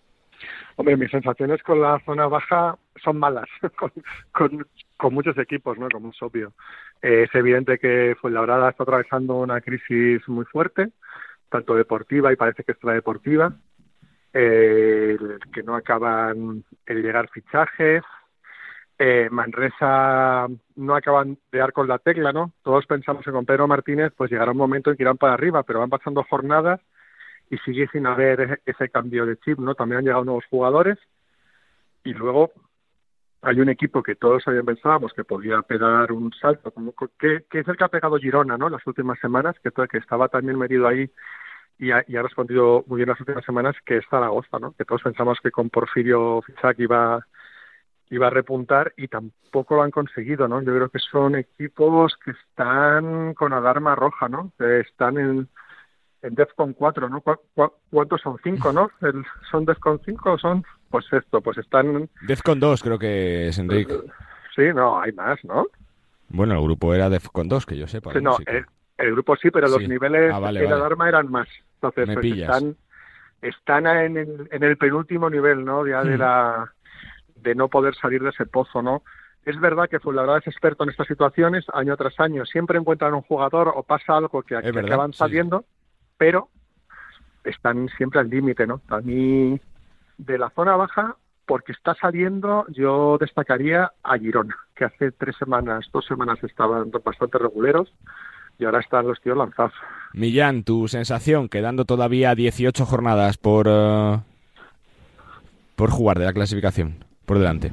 [0.76, 3.92] Hombre, mis sensaciones con la zona baja son malas, con,
[4.32, 4.66] con,
[4.96, 5.88] con muchos equipos, ¿no?
[5.88, 6.52] Como es obvio.
[7.02, 10.90] Eh, es evidente que Fuenlabrada está atravesando una crisis muy fuerte,
[11.48, 13.54] tanto deportiva y parece que extradeportiva,
[14.32, 15.18] eh,
[15.52, 18.02] que no acaban el llegar fichajes.
[18.98, 22.52] Eh, Manresa no acaban de dar con la tecla, ¿no?
[22.62, 25.62] Todos pensamos que con Pedro Martínez pues llegará un momento en que irán para arriba,
[25.62, 26.80] pero van pasando jornadas
[27.50, 29.74] y sigue sin haber ese, cambio de chip, ¿no?
[29.74, 30.98] También han llegado nuevos jugadores
[32.04, 32.52] y luego
[33.42, 37.58] hay un equipo que todos habían pensábamos que podía pegar un salto, como que, que
[37.58, 38.68] es el que ha pegado Girona, ¿no?
[38.68, 41.10] Las últimas semanas, que, que estaba también metido ahí
[41.78, 44.72] y ha, y ha respondido muy bien las últimas semanas, que es Zaragoza, ¿no?
[44.72, 47.26] Que todos pensamos que con Porfirio Fisac iba,
[48.12, 50.60] iba a repuntar y tampoco lo han conseguido, ¿no?
[50.60, 54.52] Yo creo que son equipos que están con alarma roja, ¿no?
[54.58, 55.48] Que están en,
[56.20, 57.22] en DEFCON 4, ¿no?
[57.22, 58.36] ¿Cu- cu- cuántos son?
[58.44, 58.90] ¿Cinco, no?
[59.00, 60.62] El- ¿Son DEFCON 5 o son?
[60.90, 62.08] Pues esto, pues están...
[62.20, 63.94] Defcon 2 creo que es, Enrique.
[64.54, 65.66] Sí, no, hay más, ¿no?
[66.28, 68.12] Bueno, el grupo era Defcon 2, que yo sepa.
[68.12, 68.32] Sí, ¿no?
[68.32, 68.66] no, el,
[68.98, 70.76] el grupo sí, pero los niveles Ah, vale, de vale.
[70.76, 71.48] alarma eran más.
[71.76, 72.50] Entonces, Me pues pillas.
[72.54, 72.76] están,
[73.40, 75.86] están en, el, en el penúltimo nivel, ¿no?
[75.86, 76.20] Ya de Hmm.
[76.20, 76.72] la
[77.42, 79.02] de no poder salir de ese pozo, ¿no?
[79.44, 82.44] Es verdad que Fuenlabrada es experto en estas situaciones año tras año.
[82.46, 85.18] Siempre encuentran un jugador o pasa algo que, que verdad, acaban sí.
[85.18, 85.64] saliendo,
[86.16, 86.48] pero
[87.44, 88.80] están siempre al límite, ¿no?
[88.88, 89.60] A mí,
[90.18, 91.16] de la zona baja,
[91.46, 97.38] porque está saliendo, yo destacaría a Girona, que hace tres semanas, dos semanas estaban bastante
[97.38, 97.92] reguleros
[98.58, 99.72] y ahora están los tíos lanzados.
[100.12, 104.18] Millán, tu sensación, quedando todavía 18 jornadas por, eh,
[105.74, 107.70] por jugar de la clasificación, por delante.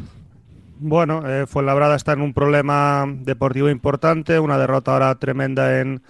[0.80, 6.02] Bueno, eh, Fuenlabrada está en un problema deportivo importante, una derrota ahora tremenda en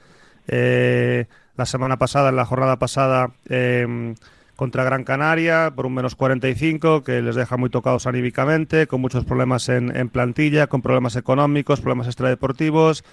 [0.48, 1.26] eh,
[1.56, 4.14] la semana pasada, en la jornada pasada eh,
[4.56, 9.26] contra Gran Canaria por un menos 45 que les deja muy tocados anímicamente, con muchos
[9.26, 13.04] problemas en, en plantilla, con problemas económicos, problemas extradeportivos.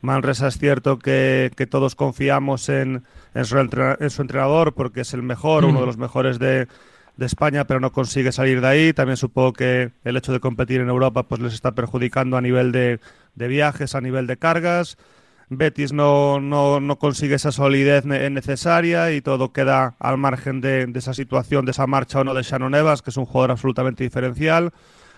[0.00, 3.04] Manresa es cierto que, que todos confiamos en,
[3.34, 6.66] en, su entrena- en su entrenador porque es el mejor, uno de los mejores de,
[7.16, 8.92] de España, pero no consigue salir de ahí.
[8.92, 12.72] También supongo que el hecho de competir en Europa pues les está perjudicando a nivel
[12.72, 13.00] de,
[13.34, 14.98] de viajes, a nivel de cargas.
[15.48, 20.86] Betis no, no, no consigue esa solidez ne- necesaria y todo queda al margen de,
[20.86, 23.52] de esa situación, de esa marcha o no de Shannon Evans, que es un jugador
[23.52, 24.72] absolutamente diferencial.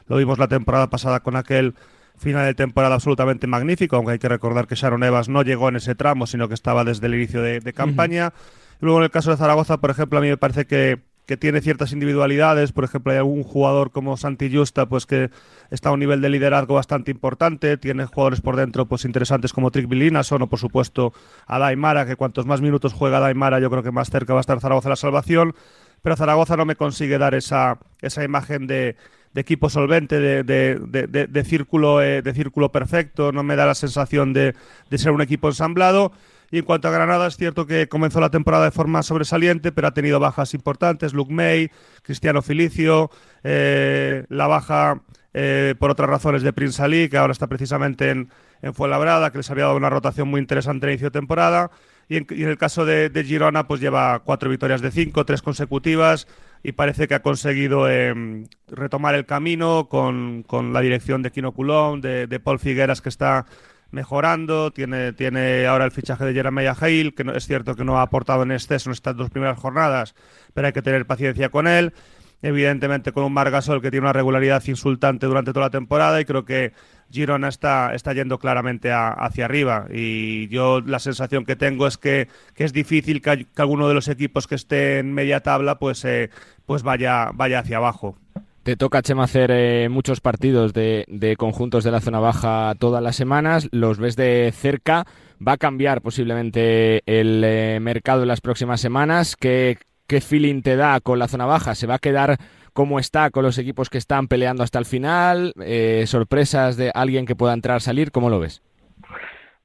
[0.07, 1.75] Lo vimos la temporada pasada con aquel
[2.17, 5.77] final de temporada absolutamente magnífico, aunque hay que recordar que Sharon Evans no llegó en
[5.77, 8.33] ese tramo, sino que estaba desde el inicio de, de campaña.
[8.81, 10.99] Luego en el caso de Zaragoza, por ejemplo, a mí me parece que,
[11.29, 12.73] que tiene ciertas individualidades.
[12.73, 15.29] Por ejemplo, hay algún jugador como Santi Justa, pues que
[15.71, 17.77] está a un nivel de liderazgo bastante importante.
[17.77, 21.13] Tiene jugadores por dentro pues interesantes como Trick Vilinason o, por supuesto,
[21.47, 24.47] a Daimara, que cuantos más minutos juega Daimara, yo creo que más cerca va a
[24.47, 25.55] estar Zaragoza la salvación.
[26.01, 28.97] Pero Zaragoza no me consigue dar esa, esa imagen de,
[29.35, 34.33] equipo solvente, de- de- de círculo, eh, de círculo perfecto, no me da la sensación
[34.33, 34.55] de,
[34.91, 36.13] de ser un equipo ensamblado.
[36.51, 39.89] Y en cuanto a Granada, es cierto que comenzó la temporada de forma sobresaliente, pero
[39.89, 41.13] ha tenido bajas importantes.
[41.13, 41.71] Luke May,
[42.03, 43.11] Cristiano Filicio,
[43.45, 45.03] eh, la baja
[45.35, 48.31] eh, por otras razones de Prince Ali, que ahora está precisamente en,
[48.63, 51.71] en Fuenlabrada, que les había dado una rotación muy interesante en inicio de temporada.
[52.09, 56.27] Y en, el caso de, Girona, pues lleva cuatro victorias de cinco, tres consecutivas,
[56.63, 62.03] y parece que ha conseguido eh, retomar el camino con, con la dirección de Coulomb,
[62.03, 63.45] de, de Paul Figueras, que está
[63.91, 67.99] mejorando, tiene, tiene ahora el fichaje de Jeremiah Hale, que no, es cierto que no
[67.99, 70.15] ha aportado en exceso en estas dos primeras jornadas,
[70.55, 71.93] pero hay que tener paciencia con él.
[72.41, 76.45] Evidentemente con un Margasol que tiene una regularidad insultante durante toda la temporada y creo
[76.45, 76.73] que
[77.11, 81.99] Girona está, está yendo claramente a- hacia arriba y yo la sensación que tengo es
[81.99, 85.81] que, que es difícil que, que alguno de los equipos que esté en media tabla
[85.81, 86.31] pues, eh,
[86.65, 88.17] pues vaya, vaya hacia abajo.
[88.63, 93.03] Te toca, Chema, hacer eh, muchos partidos de, de conjuntos de la zona baja todas
[93.03, 93.69] las semanas.
[93.73, 95.07] Los ves de cerca.
[95.47, 99.37] Va a cambiar posiblemente el eh, mercado en las próximas semanas.
[99.37, 101.75] ¿Qué, ¿Qué feeling te da con la zona baja?
[101.75, 102.39] ¿Se va a quedar
[102.73, 105.55] como está con los equipos que están peleando hasta el final?
[105.61, 108.11] Eh, ¿Sorpresas de alguien que pueda entrar, salir?
[108.11, 108.61] ¿Cómo lo ves?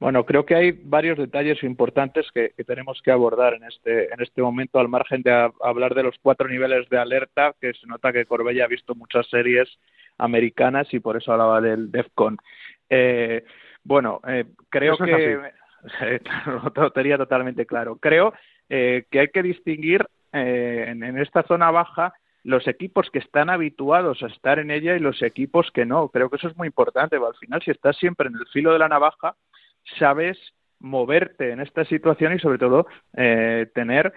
[0.00, 4.20] Bueno, creo que hay varios detalles importantes que, que tenemos que abordar en este, en
[4.20, 7.86] este momento, al margen de a- hablar de los cuatro niveles de alerta, que se
[7.86, 9.68] nota que Corbella ha visto muchas series
[10.18, 12.36] americanas y por eso hablaba del DEFCON.
[12.90, 13.44] Eh,
[13.82, 15.38] bueno, eh, creo Eso que
[16.76, 17.96] lo tenía totalmente claro.
[17.96, 18.34] Creo
[18.68, 23.48] eh, que hay que distinguir eh, en, en esta zona baja los equipos que están
[23.48, 26.08] habituados a estar en ella y los equipos que no.
[26.10, 27.18] Creo que eso es muy importante.
[27.18, 29.34] porque Al final, si estás siempre en el filo de la navaja,
[29.98, 30.38] sabes
[30.80, 34.12] moverte en esta situación y sobre todo eh, tener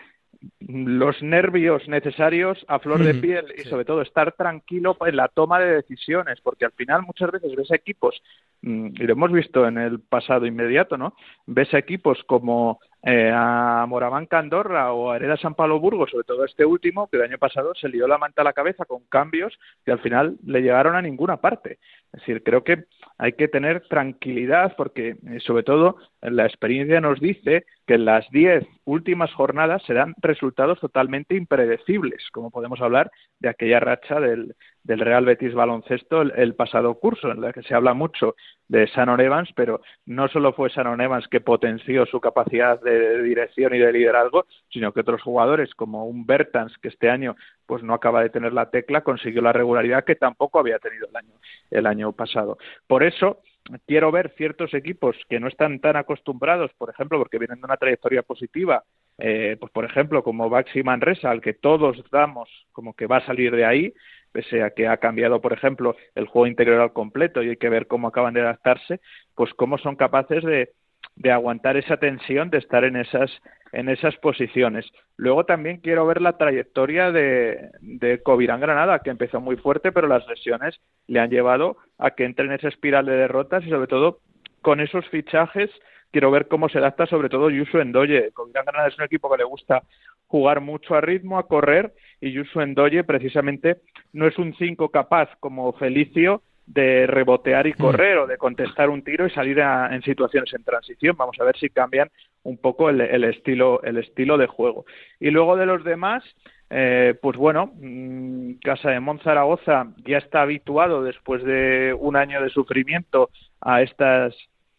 [0.59, 5.59] los nervios necesarios a flor de piel y sobre todo estar tranquilo en la toma
[5.59, 8.21] de decisiones, porque al final muchas veces ves equipos,
[8.61, 11.15] mm, y lo hemos visto en el pasado inmediato, ¿no?
[11.45, 16.43] Ves equipos como eh, a Moraván Andorra o a Hereda San Pablo Burgos, sobre todo
[16.45, 19.57] este último, que el año pasado se lió la manta a la cabeza con cambios
[19.85, 21.79] que al final le llegaron a ninguna parte.
[22.11, 22.85] Es decir, creo que
[23.17, 28.29] hay que tener tranquilidad porque, eh, sobre todo, la experiencia nos dice que en las
[28.31, 34.55] diez últimas jornadas serán resultados totalmente impredecibles, como podemos hablar de aquella racha del,
[34.87, 38.35] del Real Betis baloncesto el, pasado curso, en la que se habla mucho
[38.69, 43.75] de Shannon Evans, pero no solo fue Shannon Evans que potenció su capacidad de dirección
[43.75, 47.35] y de liderazgo, sino que otros jugadores como un Bertans, que este año
[47.65, 51.15] pues no acaba de tener la tecla, consiguió la regularidad que tampoco había tenido el
[51.17, 51.33] año,
[51.69, 52.57] el año pasado.
[52.87, 53.41] Por eso,
[53.85, 57.75] quiero ver ciertos equipos que no están tan acostumbrados, por ejemplo, porque vienen de una
[57.75, 58.85] trayectoria positiva,
[59.17, 63.25] eh, pues por ejemplo, como Baxi Manresa, al que todos damos como que va a
[63.25, 63.93] salir de ahí,
[64.37, 67.69] pese a que ha cambiado, por ejemplo, el juego interior al completo y hay que
[67.69, 68.99] ver cómo acaban de adaptarse,
[69.33, 70.73] pues cómo son capaces de,
[71.15, 73.31] de aguantar esa tensión, de estar en esas,
[73.71, 74.85] en esas posiciones.
[75.15, 80.07] Luego también quiero ver la trayectoria de, de Covirán Granada, que empezó muy fuerte, pero
[80.07, 83.87] las lesiones le han llevado a que entre en esa espiral de derrotas y sobre
[83.87, 84.19] todo
[84.61, 85.71] con esos fichajes
[86.11, 88.29] quiero ver cómo se adapta sobre todo Yusu Endoye.
[88.33, 89.81] Covirán Granada es un equipo que le gusta
[90.27, 93.77] jugar mucho a ritmo, a correr, y Yusu Endoye precisamente
[94.13, 97.77] no es un 5 capaz como Felicio de rebotear y mm.
[97.77, 101.15] correr o de contestar un tiro y salir en situaciones en transición.
[101.17, 102.09] Vamos a ver si cambian
[102.43, 104.85] un poco el, estilo el estilo de juego.
[105.19, 106.23] Y luego de los demás,
[106.69, 112.49] eh, pues bueno, mm, Casa de Monzaragoza ya está habituado después de un año de
[112.49, 113.29] sufrimiento
[113.61, 114.35] a estas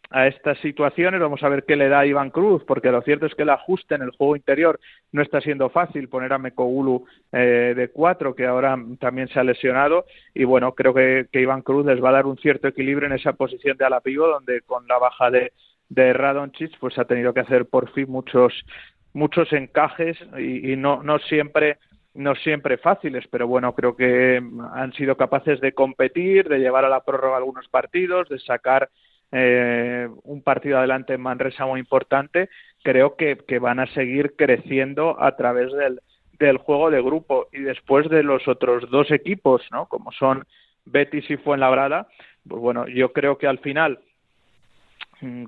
[0.09, 1.19] a estas situaciones.
[1.19, 3.95] Vamos a ver qué le da Iván Cruz, porque lo cierto es que el ajuste
[3.95, 4.79] en el juego interior
[5.11, 6.09] no está siendo fácil.
[6.09, 10.05] Poner a Mekogulu eh, de cuatro, que ahora también se ha lesionado.
[10.33, 13.13] Y bueno, creo que, que, Iván Cruz les va a dar un cierto equilibrio en
[13.13, 15.53] esa posición de alapivo, donde con la baja de,
[15.89, 18.53] de Radonchich, pues ha tenido que hacer por fin muchos
[19.11, 21.77] muchos encajes y, y no, no siempre
[22.13, 24.41] no siempre fáciles, pero bueno, creo que
[24.73, 28.89] han sido capaces de competir, de llevar a la prórroga algunos partidos, de sacar
[29.31, 32.49] eh, un partido adelante en Manresa muy importante,
[32.83, 36.01] creo que, que van a seguir creciendo a través del,
[36.39, 39.87] del juego de grupo y después de los otros dos equipos, ¿no?
[39.87, 40.45] Como son
[40.85, 42.07] Betis y Fuenlabrada,
[42.47, 43.99] pues bueno, yo creo que al final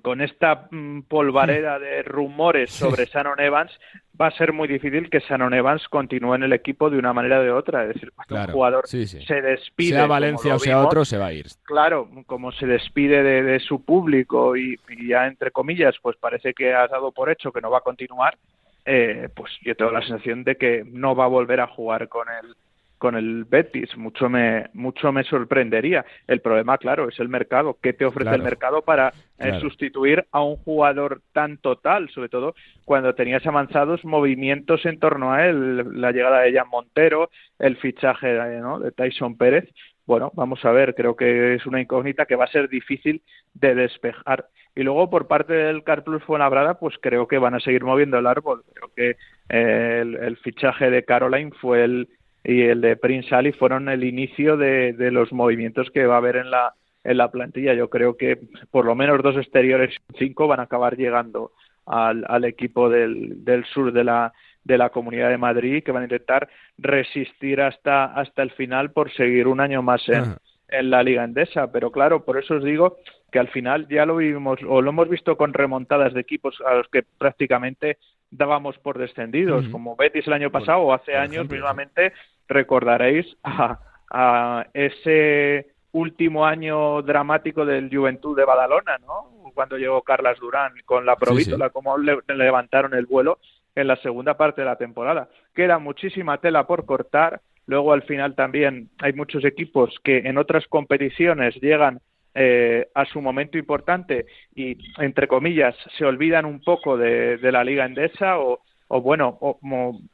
[0.01, 3.71] con esta mm, polvareda de rumores sobre Shannon Evans,
[4.19, 7.39] va a ser muy difícil que Shannon Evans continúe en el equipo de una manera
[7.39, 7.83] o de otra.
[7.83, 9.95] Es decir, cuando un jugador se despide.
[9.95, 11.45] Sea Valencia o sea otro, se va a ir.
[11.63, 16.87] Claro, como se despide de, su público y, ya entre comillas, pues parece que ha
[16.87, 18.37] dado por hecho que no va a continuar.
[18.83, 22.27] Eh, pues yo tengo la sensación de que no va a volver a jugar con
[22.29, 22.55] el
[23.01, 26.05] con el Betis, mucho me, mucho me sorprendería.
[26.27, 27.75] El problema, claro, es el mercado.
[27.81, 32.11] ¿Qué te ofrece el mercado para eh, sustituir a un jugador tan total?
[32.11, 32.53] Sobre todo
[32.85, 38.27] cuando tenías avanzados movimientos en torno a él, la llegada de Jan Montero, el fichaje
[38.27, 39.67] de Tyson Pérez.
[40.05, 43.23] Bueno, vamos a ver, creo que es una incógnita que va a ser difícil
[43.55, 44.45] de despejar.
[44.75, 48.27] Y luego por parte del Carplus Fuenlabrada, pues creo que van a seguir moviendo el
[48.27, 48.63] árbol.
[48.75, 49.17] Creo que
[49.49, 52.07] eh, el fichaje de Caroline fue el,
[52.43, 56.17] y el de Prince Ali fueron el inicio de, de, los movimientos que va a
[56.17, 56.73] haber en la,
[57.03, 57.73] en la plantilla.
[57.73, 58.39] Yo creo que
[58.71, 61.51] por lo menos dos exteriores, cinco, van a acabar llegando
[61.85, 64.33] al, al equipo del, del sur de la,
[64.63, 69.11] de la Comunidad de Madrid que van a intentar resistir hasta, hasta el final por
[69.11, 70.35] seguir un año más en,
[70.69, 71.71] en la Liga Endesa.
[71.71, 72.97] Pero claro, por eso os digo
[73.31, 76.75] que al final ya lo vimos o lo hemos visto con remontadas de equipos a
[76.75, 77.97] los que prácticamente
[78.31, 82.13] dábamos por descendidos, como Betis el año pasado o hace años mismamente
[82.47, 83.79] recordaréis a,
[84.09, 89.51] a, ese último año dramático del Juventud de Badalona, ¿no?
[89.53, 93.39] Cuando llegó Carlas Durán con la Provítola, como le, levantaron el vuelo
[93.75, 95.29] en la segunda parte de la temporada.
[95.53, 97.41] Queda muchísima tela por cortar.
[97.65, 102.01] Luego al final también hay muchos equipos que en otras competiciones llegan
[102.33, 104.25] eh, a su momento importante
[104.55, 109.59] y, entre comillas, se olvidan un poco de, la Liga Endesa o, o bueno, o,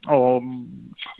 [0.08, 0.42] o,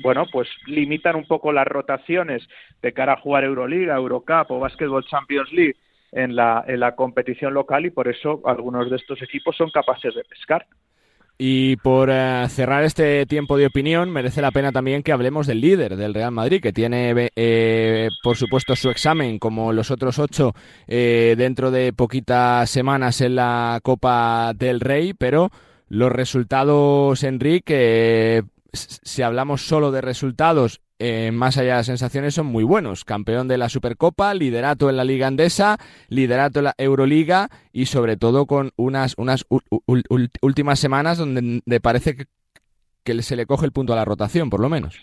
[0.02, 2.46] bueno, pues limitan un poco las rotaciones
[2.82, 5.76] de cara a jugar Euroliga, Eurocup o Basketball Champions League
[6.12, 10.14] en la, en la competición local y por eso algunos de estos equipos son capaces
[10.14, 10.66] de pescar.
[11.40, 15.60] Y por eh, cerrar este tiempo de opinión, merece la pena también que hablemos del
[15.60, 20.52] líder del Real Madrid, que tiene, eh, por supuesto, su examen, como los otros ocho,
[20.88, 25.50] eh, dentro de poquitas semanas en la Copa del Rey, pero
[25.88, 32.46] los resultados, Enrique, si hablamos solo de resultados, eh, más allá de las sensaciones, son
[32.46, 33.04] muy buenos.
[33.04, 35.78] Campeón de la Supercopa, liderato en la Liga Andesa,
[36.08, 39.46] liderato en la Euroliga y sobre todo con unas, unas
[40.40, 42.26] últimas semanas donde parece que,
[43.04, 45.00] que se le coge el punto a la rotación, por lo menos.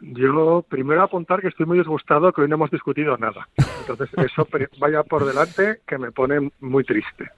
[0.00, 3.48] Yo primero apuntar que estoy muy disgustado que hoy no hemos discutido nada.
[3.80, 4.46] Entonces eso
[4.78, 7.30] vaya por delante que me pone muy triste.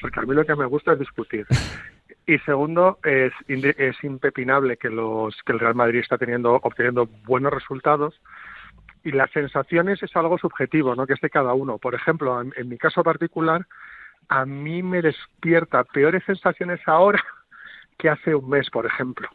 [0.00, 1.46] Porque a mí lo que me gusta es discutir.
[2.26, 7.52] Y segundo, es, es impepinable que, los, que el Real Madrid está teniendo, obteniendo buenos
[7.52, 8.20] resultados
[9.02, 11.06] y las sensaciones es algo subjetivo, ¿no?
[11.06, 11.78] Que es de cada uno.
[11.78, 13.66] Por ejemplo, en, en mi caso particular,
[14.28, 17.22] a mí me despierta peores sensaciones ahora
[17.98, 19.28] que hace un mes, por ejemplo.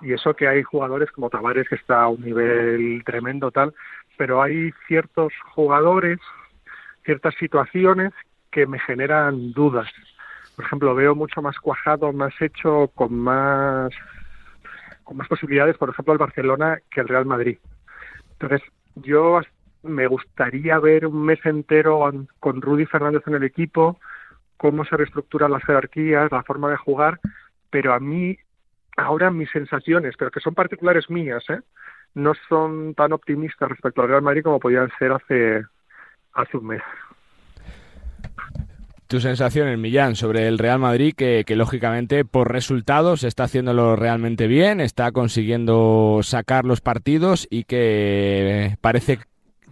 [0.00, 3.74] Y eso que hay jugadores como Tavares que está a un nivel tremendo tal,
[4.16, 6.18] pero hay ciertos jugadores,
[7.04, 8.12] ciertas situaciones
[8.50, 9.90] que me generan dudas.
[10.56, 13.92] Por ejemplo, veo mucho más cuajado, más hecho, con más
[15.04, 17.58] con más posibilidades, por ejemplo, el Barcelona que el Real Madrid.
[18.32, 18.62] Entonces,
[18.94, 19.40] yo
[19.82, 23.98] me gustaría ver un mes entero con Rudy Fernández en el equipo,
[24.56, 27.18] cómo se reestructuran las jerarquías, la forma de jugar,
[27.70, 28.38] pero a mí
[28.96, 31.60] ahora mis sensaciones, pero que son particulares mías, ¿eh?
[32.14, 35.64] no son tan optimistas respecto al Real Madrid como podían ser hace,
[36.34, 36.82] hace un mes.
[39.10, 44.80] Tu sensación, Millán, sobre el Real Madrid, que, lógicamente por resultados está haciéndolo realmente bien,
[44.80, 49.18] está consiguiendo sacar los partidos y que parece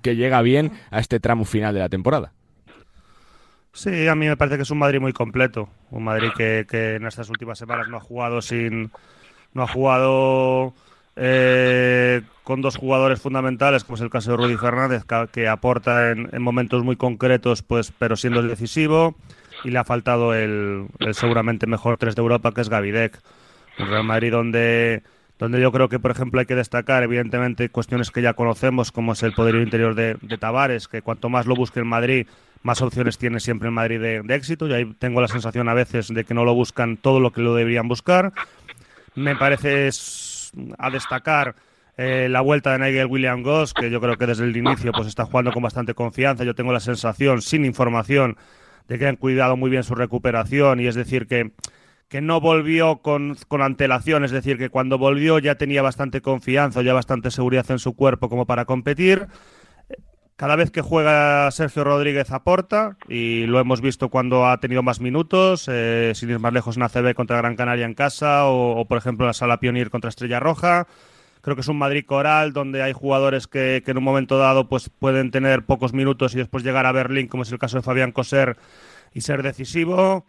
[0.02, 2.32] que llega bien a este tramo final de la temporada.
[3.72, 5.68] Sí, a mí me parece que es un Madrid muy completo.
[5.92, 8.90] Un Madrid que en estas últimas semanas no ha jugado sin.
[9.54, 10.74] No ha jugado
[11.20, 16.28] eh, con dos jugadores fundamentales, como es el caso de Rudy Fernández, que, aporta en,
[16.32, 19.16] en, momentos muy concretos, pues, pero siendo decisivo.
[19.64, 23.20] Y le ha faltado el, el seguramente mejor tres de Europa, que es Gavidec.
[23.80, 25.02] Un Real Madrid donde
[25.38, 29.12] donde yo creo que, por ejemplo, hay que destacar, evidentemente, cuestiones que ya conocemos, como
[29.12, 32.26] es el poderío interior de, de Tavares, que cuanto más lo busque en Madrid,
[32.62, 34.66] más opciones tiene siempre en Madrid de, de, éxito.
[34.66, 37.40] Y ahí tengo la sensación a veces de que no lo buscan todo lo que
[37.40, 38.32] lo deberían buscar.
[39.14, 39.88] Me parece
[40.78, 41.54] a destacar
[41.96, 45.08] eh, la vuelta de Nigel William Goss, que yo creo que desde el inicio pues
[45.08, 46.44] está jugando con bastante confianza.
[46.44, 48.36] Yo tengo la sensación, sin información,
[48.86, 51.52] de que han cuidado muy bien su recuperación y es decir que
[52.08, 56.80] que no volvió con, con, antelación, es decir, que cuando volvió ya tenía bastante confianza,
[56.82, 59.26] ya bastante seguridad en su cuerpo como para competir.
[60.38, 65.00] Cada vez que juega Sergio Rodríguez aporta y lo hemos visto cuando ha tenido más
[65.00, 68.98] minutos, eh, sin ir más lejos en ACB contra Gran Canaria en casa o, por
[68.98, 70.86] ejemplo en la Sala Pionir contra Estrella Roja.
[71.40, 74.90] Creo que es un Madrid coral donde hay jugadores que, en un momento dado pues
[74.90, 78.12] pueden tener pocos minutos y después llegar a Berlín, como es el caso de Fabián
[78.12, 78.58] Coser,
[79.12, 80.24] y ser decisivo.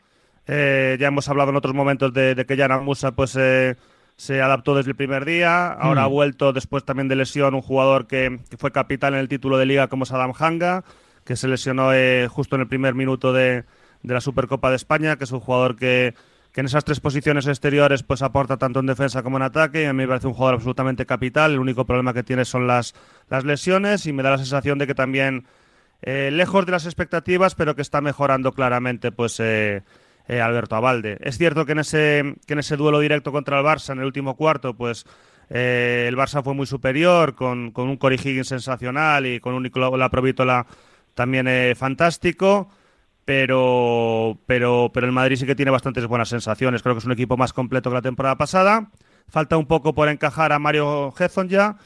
[0.48, 3.76] Eh, ya hemos hablado en otros momentos de, que Jan Musa pues, eh,
[4.20, 5.72] se adaptó desde el primer día.
[5.72, 6.04] Ahora mm.
[6.04, 9.58] ha vuelto después también de lesión un jugador que, que, fue capital en el título
[9.58, 10.84] de liga como Sadam Hanga,
[11.24, 13.64] que se lesionó eh, justo en el primer minuto de,
[14.04, 16.16] de, la Supercopa de España, que es un jugador que,
[16.52, 19.84] que, en esas tres posiciones exteriores pues aporta tanto en defensa como en ataque.
[19.84, 21.54] Y a mí me parece un jugador absolutamente capital.
[21.54, 22.96] El único problema que tiene son las,
[23.30, 25.46] las lesiones y me da la sensación de que también,
[26.02, 29.82] eh, lejos de las expectativas, pero que está mejorando claramente pues eh,
[30.30, 31.18] eh, Alberto Abalde.
[31.22, 34.06] Es cierto que en, ese, que en ese duelo directo contra el Barça, en el
[34.06, 35.06] último cuarto, pues
[35.50, 39.64] eh, el Barça fue muy superior, con, con un Cory Higgins sensacional y con un
[39.64, 40.68] Nicola Provítola
[41.16, 42.70] también eh, fantástico.
[43.26, 46.82] Pero, pero, pero el Madrid sí que tiene bastantes buenas sensaciones.
[46.84, 48.92] Creo que es un equipo más completo que la temporada pasada.
[49.28, 51.78] Falta un poco por encajar a Mario Hezon ya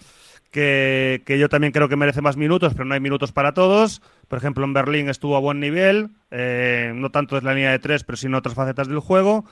[0.53, 4.01] que, yo también creo que merece más minutos, pero no hay minutos para todos.
[4.27, 7.79] Por ejemplo, en Berlín estuvo a buen nivel, eh, no tanto es la línea de
[7.79, 9.45] tres, pero en otras facetas del juego.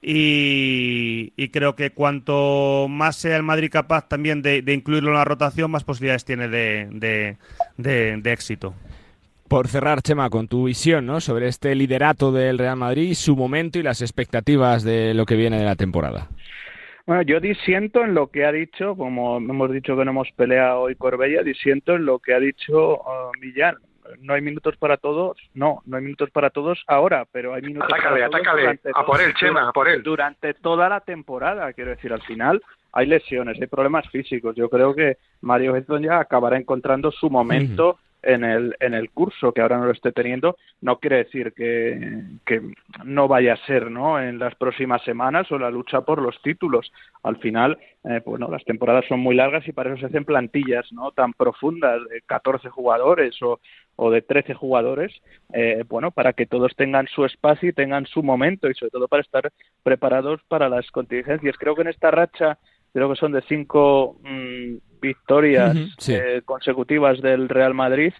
[0.00, 5.16] Y, y, creo que cuanto más sea el Madrid capaz también de, de incluirlo en
[5.16, 7.36] la rotación, más posibilidades tiene de, de,
[8.16, 8.74] de, éxito.
[9.46, 11.20] Por cerrar, Chema, con tu visión ¿no?
[11.20, 15.58] sobre este liderato del Real Madrid, su momento y las expectativas de lo que viene
[15.58, 16.28] de la temporada.
[17.06, 20.82] Bueno, yo disiento en lo que ha dicho, como hemos dicho que no hemos peleado
[20.82, 23.76] hoy Corbella, disiento en lo que ha dicho uh, Millán.
[24.20, 27.88] No hay minutos para todos, no, no hay minutos para todos ahora, pero hay minutos
[27.92, 28.74] atácale, para atácale, todos.
[28.74, 30.02] Atácale, a por él, Chema, a por él.
[30.02, 34.54] Durante toda la temporada, quiero decir, al final hay lesiones, hay problemas físicos.
[34.54, 37.98] Yo creo que Mario Hezon ya acabará encontrando su momento.
[37.98, 41.52] Mm en el, en el curso, que ahora no lo esté teniendo, no quiere decir
[41.52, 42.60] que, que
[43.04, 44.20] no vaya a ser ¿no?
[44.20, 46.92] en las próximas semanas o la lucha por los títulos.
[47.22, 50.92] Al final, eh, bueno, las temporadas son muy largas y para eso se hacen plantillas
[50.92, 53.60] no tan profundas de 14 jugadores o,
[53.96, 55.12] o de 13 jugadores,
[55.52, 59.08] eh, bueno, para que todos tengan su espacio y tengan su momento y sobre todo
[59.08, 59.52] para estar
[59.82, 61.56] preparados para las contingencias.
[61.58, 62.58] Creo que en esta racha
[62.92, 66.14] creo que son de cinco mmm, victorias uh -huh, sí.
[66.14, 68.14] eh, consecutivas del Real Madrid,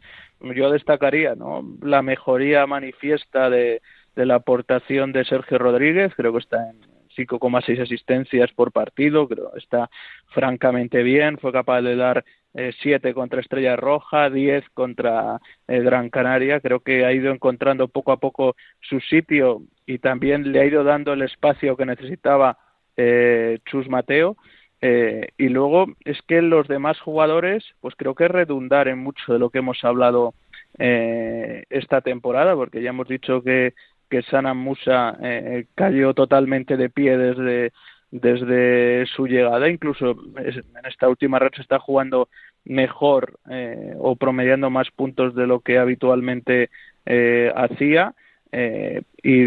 [0.55, 1.63] yo destacaría ¿no?
[1.81, 3.81] la mejoría manifiesta de,
[4.17, 6.81] de la aportación de Sergio Rodríguez, creo que está en
[7.17, 9.91] 5,6 asistencias por partido, creo está
[10.29, 12.25] francamente bien, fue capaz de dar
[12.55, 17.89] eh, 7 contra Estrella Roja, 10 contra eh, Gran Canaria, creo que ha ido encontrando
[17.89, 22.59] poco a poco su sitio y también le ha ido dando el espacio que necesitaba
[22.97, 24.37] eh, Chus Mateo
[24.85, 29.39] Eh, y luego es que los demás jugadores, pues creo que redundar en mucho de
[29.39, 30.35] lo que hemos hablado
[30.79, 33.75] eh, esta temporada, porque ya hemos dicho que,
[34.11, 37.73] que Sana Musa eh, cayó totalmente de pie desde,
[38.11, 42.29] desde su llegada, incluso en esta última red está jugando
[42.65, 46.71] mejor eh, o promediando más puntos de lo que habitualmente
[47.07, 48.15] eh, hacía.
[48.55, 49.47] Eh, y,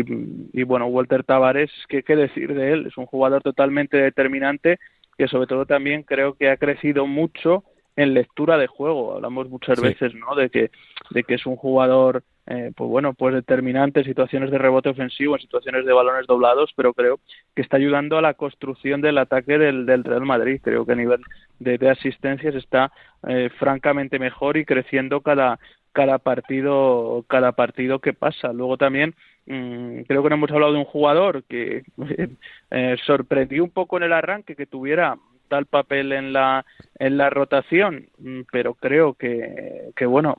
[0.60, 2.88] y, bueno, Walter Tavares, ¿qué, ¿qué decir de él?
[2.88, 4.80] Es un jugador totalmente determinante
[5.18, 7.64] que sobre todo también creo que ha crecido mucho
[7.96, 9.16] en lectura de juego.
[9.16, 9.86] Hablamos muchas Sí.
[9.86, 10.36] veces, ¿no?
[10.36, 10.70] De que,
[11.12, 15.36] de que es un jugador, eh, pues bueno, pues determinante en situaciones de rebote ofensivo,
[15.36, 17.20] en situaciones de balones doblados, pero creo
[17.56, 20.60] que está ayudando a la construcción del ataque del, del Real Madrid.
[20.62, 21.22] Creo que a nivel
[21.60, 22.92] de, de asistencias está
[23.28, 25.60] eh, francamente mejor y creciendo cada
[25.94, 28.52] cada partido cada partido que pasa.
[28.52, 29.16] Luego también
[29.46, 31.84] creo que no hemos hablado de un jugador que
[32.72, 35.18] eh, sorprendió un poco en el arranque que tuviera
[35.48, 36.66] tal papel en la
[36.98, 40.38] en la rotación, mm, pero creo que que bueno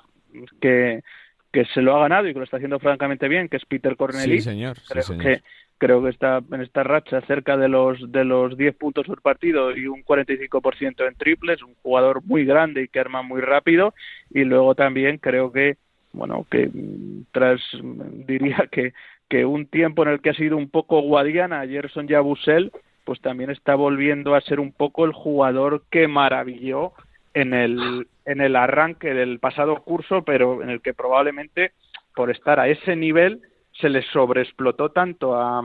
[0.61, 1.03] que
[1.53, 3.97] que se lo ha ganado y que lo está haciendo francamente bien, que es Peter
[3.97, 4.39] Corneli.
[4.39, 5.23] Sí, señor, sí, Creo señor.
[5.23, 5.43] que
[5.79, 9.77] creo que está en esta racha cerca de los de los 10 puntos por partido
[9.77, 13.95] y un 45% en triples, un jugador muy grande y que arma muy rápido
[14.31, 15.77] y luego también creo que
[16.17, 18.93] bueno, que mm, tras mm, diría que
[19.29, 22.71] que un tiempo en el que ha sido un poco Guadiana, Gerson Yabusel,
[23.05, 26.93] pues también está volviendo a ser un poco el jugador que maravilló
[27.35, 31.73] en el en el arranque del pasado curso, pero en el que probablemente
[32.15, 33.41] por estar a ese nivel
[33.81, 35.61] se le sobreexplotó tanto a,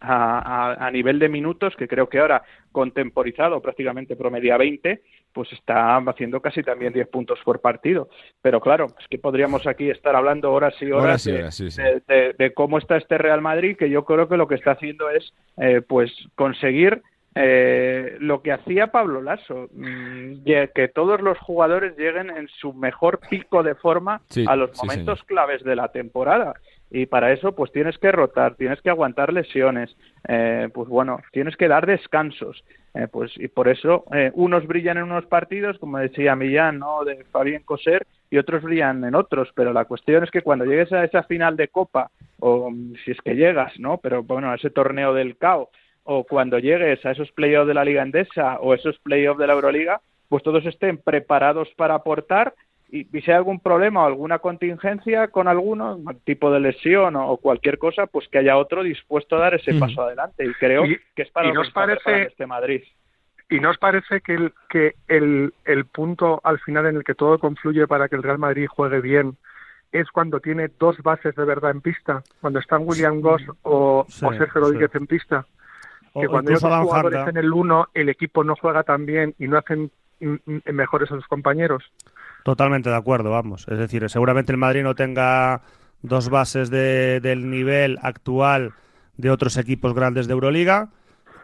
[0.00, 5.00] a, a- nivel de minutos que creo que ahora contemporizado prácticamente promedia 20
[5.36, 8.08] pues está haciendo casi también 10 puntos por partido
[8.40, 11.54] pero claro es que podríamos aquí estar hablando horas y horas, Horas y de- horas,
[11.54, 11.82] sí, sí.
[11.82, 14.70] de, de- de cómo está este Real Madrid que yo creo que lo que está
[14.72, 17.02] haciendo es eh, pues conseguir
[17.38, 20.42] eh, lo que hacía Pablo Lasso, mm,
[20.74, 24.78] que todos los jugadores lleguen en su mejor pico de forma Sí, a los sí,
[24.86, 26.54] momentos claves de la temporada.
[26.90, 29.94] Y para eso, pues tienes que rotar, tienes que aguantar lesiones,
[30.28, 32.64] eh, pues bueno, tienes que dar descansos.
[32.94, 37.04] Eh, pues y por eso eh, unos brillan en unos partidos, como decía Millán, ¿no?
[37.04, 39.50] De Fabián Coser, y otros brillan en otros.
[39.54, 43.10] Pero la cuestión es que cuando llegues a esa final de Copa, o mm, si
[43.10, 43.98] es que llegas, ¿no?
[43.98, 45.68] Pero bueno, a ese torneo del CAO,
[46.06, 49.52] o cuando llegues a esos playoffs de la Liga Endesa o esos playoffs de la
[49.52, 52.54] Euroliga, pues todos estén preparados para aportar
[52.88, 57.30] y, y si hay algún problema o alguna contingencia con alguno, tipo de lesión o,
[57.30, 60.44] o cualquier cosa, pues que haya otro dispuesto a dar ese paso adelante.
[60.46, 62.82] Y creo Y- que es para nos parece- este Madrid.
[63.48, 67.14] ¿Y no os parece que, el, que el, el punto al final en el que
[67.14, 69.36] todo confluye para que el Real Madrid juegue bien
[69.92, 72.22] es cuando tiene dos bases de verdad en pista?
[72.40, 75.46] Cuando están William Goss o, Sí, o Sergio Rodríguez en pista.
[76.20, 77.30] Que o cuando hay otros jugadores Harda.
[77.30, 79.90] en el uno, el equipo no juega tan bien y no hacen
[80.64, 81.84] mejores a sus compañeros.
[82.44, 83.66] Totalmente de acuerdo, vamos.
[83.68, 85.62] Es decir, seguramente el Madrid no tenga
[86.02, 88.72] dos bases de- del nivel actual
[89.16, 90.88] de otros equipos grandes de Euroliga,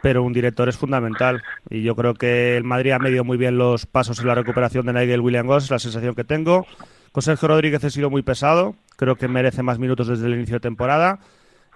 [0.03, 1.43] pero un director es fundamental.
[1.70, 4.87] Y yo creo que el Madrid ha medido muy bien los pasos en la recuperación
[4.87, 6.66] de Nigel William Goss, es la sensación que tengo.
[7.12, 10.57] Con Sergio Rodríguez he sido muy pesado, creo que merece más minutos desde el inicio
[10.57, 11.18] de temporada.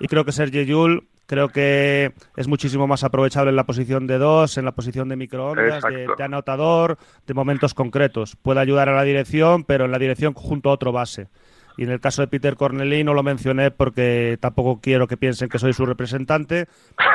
[0.01, 4.19] Y creo que Sergio Yul creo que es muchísimo más aprovechable en la posición de
[4.19, 8.37] dos, en la posición de microondas, de, anotador, de momentos concretos.
[8.37, 11.29] Puede ayudar a la dirección, pero en la dirección junto a otro base.
[11.79, 15.51] Y en el caso de Peter Corneli no lo mencioné porque tampoco quiero que piensen
[15.51, 16.69] que soy su representante,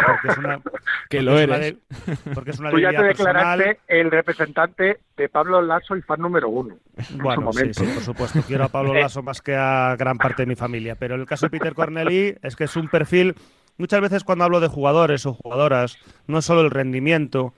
[0.05, 0.57] porque es una,
[1.09, 1.75] Que porque lo es una eres.
[2.05, 3.57] de- porque es una Tú ya te personal.
[3.57, 6.75] declaraste el representante de Pablo Lasso y fan número uno.
[7.15, 8.39] Bueno, sí, sí, por supuesto.
[8.47, 10.93] Quiero a Pablo Lasso más que a gran parte de mi familia.
[10.93, 13.33] Pero en el caso de Peter Corneli es que es un perfil.
[13.77, 15.97] Muchas veces cuando hablo de jugadores o jugadoras,
[16.27, 17.53] no es solo el rendimiento,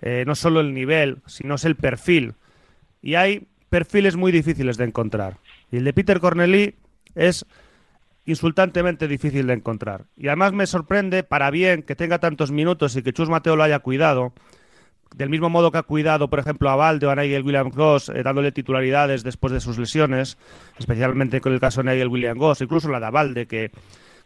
[0.00, 2.34] eh, no es solo el nivel, sino es el perfil.
[3.02, 5.38] Y hay perfiles muy difíciles de encontrar.
[5.70, 6.74] Y el de Peter Corneli
[7.14, 7.46] es
[8.26, 10.04] insultantemente difícil de encontrar.
[10.16, 13.62] Y además me sorprende, para bien, que tenga tantos minutos y que Chus Mateo lo
[13.62, 14.32] haya cuidado,
[15.16, 18.10] del mismo modo que ha cuidado, por ejemplo, a Valde o a Nigel William Goss,
[18.10, 20.36] eh, dándole titularidades después de sus lesiones,
[20.78, 23.70] especialmente con el caso de Nigel William Goss, incluso la de Valde, que,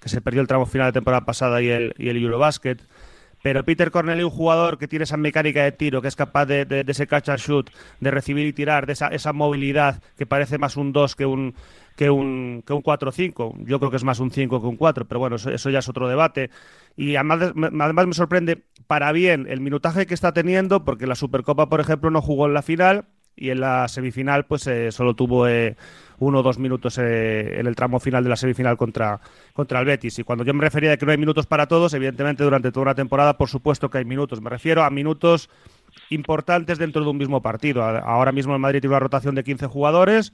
[0.02, 2.82] que se perdió el tramo final de temporada pasada y el, y el Eurobasket.
[3.42, 6.84] Pero Peter Corneli, un jugador que tiene esa mecánica de tiro, que es capaz de,
[6.86, 10.76] ese catch and shoot, de recibir y tirar, de esa, esa movilidad que parece más
[10.76, 11.54] un 2 que un,
[11.96, 13.64] que un, que un 4-5.
[13.64, 15.88] Yo creo que es más un 5 que un 4, pero bueno, eso, ya es
[15.88, 16.50] otro debate.
[16.96, 21.68] Y además, además me sorprende para bien el minutaje que está teniendo, porque la Supercopa,
[21.68, 25.48] por ejemplo, no jugó en la final y en la semifinal pues eh, solo tuvo
[25.48, 25.76] eh,
[26.22, 29.20] uno o dos minutos eh, en el tramo final de la semifinal contra,
[29.52, 30.18] contra el Betis.
[30.18, 32.84] Y cuando yo me refería a que no hay minutos para todos, evidentemente durante toda
[32.84, 34.40] una temporada, por supuesto que hay minutos.
[34.40, 35.50] Me refiero a minutos
[36.10, 37.82] importantes dentro de un mismo partido.
[37.82, 40.32] Ahora mismo el Madrid tiene una rotación de 15 jugadores,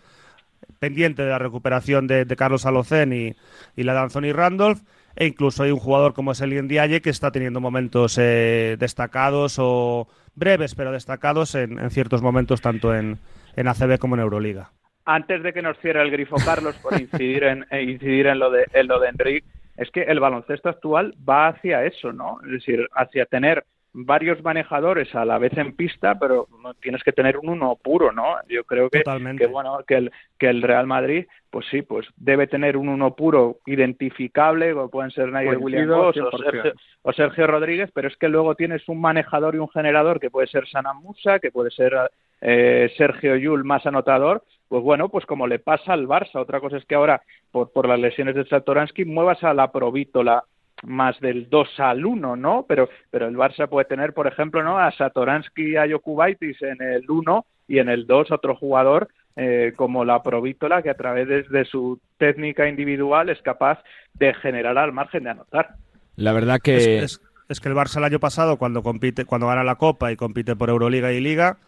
[0.78, 4.80] pendiente de la recuperación de, Carlos Alocén y, la de Anthony Randolph,
[5.16, 6.68] e incluso hay un jugador como es el
[7.03, 13.18] que está teniendo momentos eh, destacados o breves, pero destacados en, ciertos momentos, tanto en,
[13.57, 14.70] en ACB como en Euroliga
[15.09, 18.51] antes de que nos cierre el grifo Carlos por incidir en, eh, incidir en lo
[18.51, 19.47] de en lo de Enrique,
[19.77, 22.39] es que el baloncesto actual va hacia eso, ¿no?
[22.45, 26.47] Es decir, hacia tener varios manejadores a la vez en pista, pero
[26.81, 28.37] tienes que tener un uno puro, ¿no?
[28.49, 32.47] Yo creo que, que bueno, que el, que el Real Madrid, pues sí, pues debe
[32.47, 38.17] tener un uno puro identificable, como pueden ser Nigel Williams o Sergio, Rodríguez, pero es
[38.19, 41.71] que luego tienes un manejador y un generador que puede ser Sana Musa, que puede
[41.71, 41.95] ser
[42.41, 46.37] eh, Sergio Yul más anotador, pues bueno, pues como le pasa al Barça.
[46.37, 50.45] Otra cosa es que ahora, por, por las lesiones de Satoransky, muevas a la Provítola
[50.85, 52.64] más del 2 al 1, ¿no?
[52.69, 54.79] Pero, pero el Barça puede tener, por ejemplo, ¿no?
[54.79, 59.73] A Satoransky y a Jokubaitis en el 1 y en el 2 otro jugador eh,
[59.77, 63.83] como la Provítola que a través de, su técnica individual es capaz
[64.14, 65.71] de generar al margen de anotar.
[66.16, 66.99] La verdad que...
[66.99, 70.16] Es, es que el Barça el año pasado, cuando compite, cuando gana la Copa y
[70.16, 71.59] compite por Euroliga y Liga,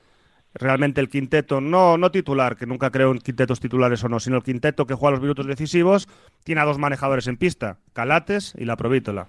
[0.54, 4.36] realmente el quinteto, no, no titular, que nunca creo en quintetos titulares o no, sino
[4.36, 6.08] el quinteto que juega los minutos decisivos,
[6.44, 9.28] tiene a dos manejadores en pista, Calates y la Provítola.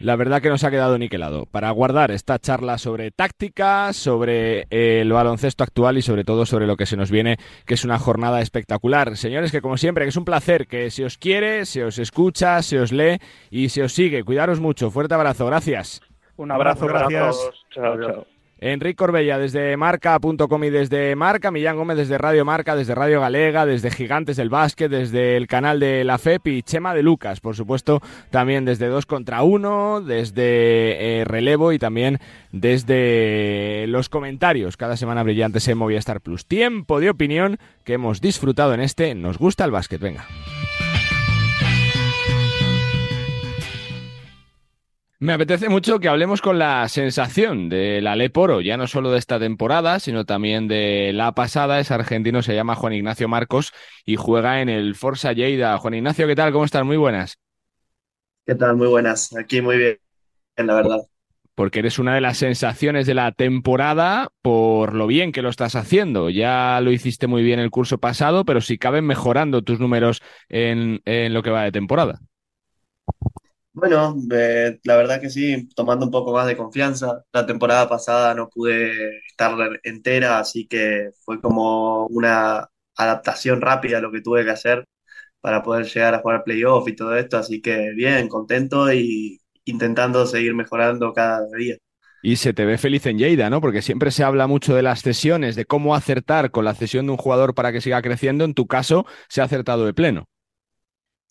[0.00, 5.02] La verdad que nos ha quedado niquelado para guardar esta charla sobre táctica, sobre eh,
[5.02, 7.36] el baloncesto actual y sobre todo sobre lo que se nos viene,
[7.66, 9.18] que es una jornada espectacular.
[9.18, 12.62] Señores, que como siempre, que es un placer, que se os quiere, se os escucha,
[12.62, 13.18] se os lee
[13.50, 14.24] y se os sigue.
[14.24, 14.90] Cuidaros mucho.
[14.90, 15.44] Fuerte abrazo.
[15.44, 16.00] Gracias.
[16.36, 17.36] Un abrazo, gracias.
[17.70, 18.39] Chao, chao.
[18.60, 23.64] Enrique Corbella desde marca.com y desde Marca, Millán Gómez desde Radio Marca, desde Radio Galega,
[23.64, 27.56] desde Gigantes del Básquet, desde el canal de la FEP y Chema de Lucas, por
[27.56, 32.18] supuesto, también desde 2 contra 1, desde eh, Relevo y también
[32.52, 34.76] desde los comentarios.
[34.76, 36.44] Cada semana brillantes en Movistar Plus.
[36.44, 40.00] Tiempo de opinión que hemos disfrutado en este Nos gusta el básquet.
[40.00, 40.26] Venga.
[45.22, 49.38] Me apetece mucho que hablemos con la sensación del Aleporo, ya no solo de esta
[49.38, 51.78] temporada, sino también de la pasada.
[51.78, 53.74] Es argentino, se llama Juan Ignacio Marcos
[54.06, 55.76] y juega en el Forza Lleida.
[55.76, 56.52] Juan Ignacio, ¿qué tal?
[56.52, 56.86] ¿Cómo estás?
[56.86, 57.38] Muy buenas.
[58.46, 58.76] ¿Qué tal?
[58.76, 59.36] Muy buenas.
[59.36, 59.98] Aquí muy bien,
[60.56, 61.00] la verdad.
[61.54, 65.76] Porque eres una de las sensaciones de la temporada por lo bien que lo estás
[65.76, 66.30] haciendo.
[66.30, 71.02] Ya lo hiciste muy bien el curso pasado, pero si caben mejorando tus números en,
[71.04, 72.20] en lo que va de temporada.
[73.80, 77.24] Bueno, eh, la verdad que sí, tomando un poco más de confianza.
[77.32, 84.00] La temporada pasada no pude estar entera, así que fue como una adaptación rápida a
[84.02, 84.84] lo que tuve que hacer
[85.40, 87.38] para poder llegar a jugar playoff y todo esto.
[87.38, 91.76] Así que bien, contento y intentando seguir mejorando cada día.
[92.22, 93.62] Y se te ve feliz en Lleida, ¿no?
[93.62, 97.12] Porque siempre se habla mucho de las cesiones, de cómo acertar con la cesión de
[97.12, 98.44] un jugador para que siga creciendo.
[98.44, 100.29] En tu caso, se ha acertado de pleno.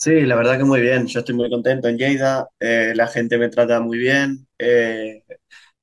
[0.02, 1.08] Sí, la verdad que muy bien.
[1.08, 2.48] Yo estoy muy contento en Lleida.
[2.60, 4.48] Eh, la gente me trata muy bien.
[4.58, 5.24] Eh,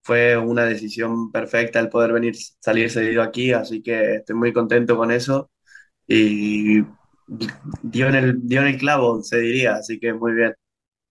[0.02, 4.96] fue una decisión perfecta el poder venir, salir cedido aquí, así que estoy muy contento
[4.96, 5.50] con eso.
[6.06, 6.82] Y
[7.82, 10.54] dio en el, dio en el clavo, se diría, así que muy bien.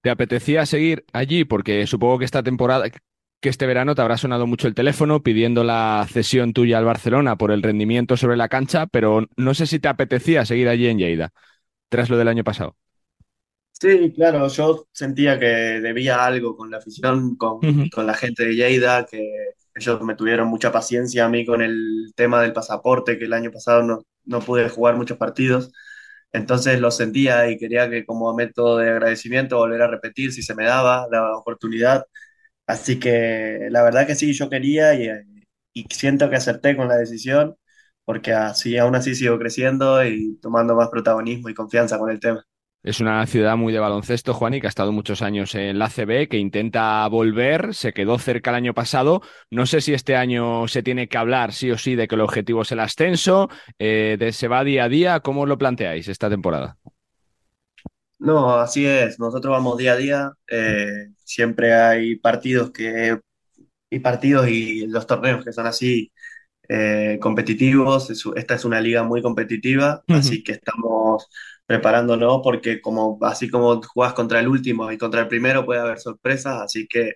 [0.01, 1.45] ¿Te apetecía seguir allí?
[1.45, 5.63] Porque supongo que esta temporada, que este verano te habrá sonado mucho el teléfono pidiendo
[5.63, 9.79] la cesión tuya al Barcelona por el rendimiento sobre la cancha, pero no sé si
[9.79, 11.33] te apetecía seguir allí en Lleida,
[11.89, 12.77] tras lo del año pasado.
[13.87, 18.55] Sí, claro, yo sentía que debía algo con la afición, con, con la gente de
[18.55, 19.29] Lleida, que
[19.75, 23.51] ellos me tuvieron mucha paciencia a mí con el tema del pasaporte, que el año
[23.51, 25.71] pasado no, no pude jugar muchos partidos.
[26.31, 30.55] Entonces lo sentía y quería que como método de agradecimiento volver a repetir si se
[30.55, 32.05] me daba la oportunidad.
[32.67, 35.09] Así que la verdad que sí, yo quería y,
[35.73, 37.55] y siento que acerté con la decisión,
[38.05, 42.45] porque así aún así sigo creciendo y tomando más protagonismo y confianza con el tema.
[42.85, 45.89] Es una ciudad muy de baloncesto, Juan, y que ha estado muchos años en la
[45.89, 49.23] CB, que intenta volver, se quedó cerca el año pasado.
[49.49, 52.21] No sé si este año se tiene que hablar sí o sí de que el
[52.21, 53.49] objetivo es el ascenso,
[53.79, 55.19] eh, de se va día a día.
[55.21, 56.77] ¿Cómo lo planteáis esta temporada?
[58.19, 59.17] No, así es.
[59.17, 60.31] Nosotros vamos día a día.
[60.47, 63.19] Eh, siempre hay partidos que
[63.89, 66.11] y partidos y los torneos que son así
[66.69, 68.11] eh, competitivos.
[68.35, 71.27] Esta es una liga muy competitiva, así que estamos
[71.65, 75.99] preparándonos porque como así como jugás contra el último y contra el primero puede haber
[75.99, 77.15] sorpresas, así que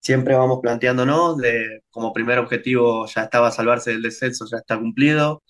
[0.00, 5.42] siempre vamos planteándonos de como primer objetivo ya estaba salvarse del descenso, ya está cumplido,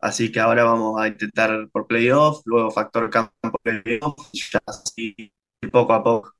[0.00, 4.14] así que ahora vamos a intentar por playoff, luego factor campo playoff,
[5.72, 6.32] poco a poco.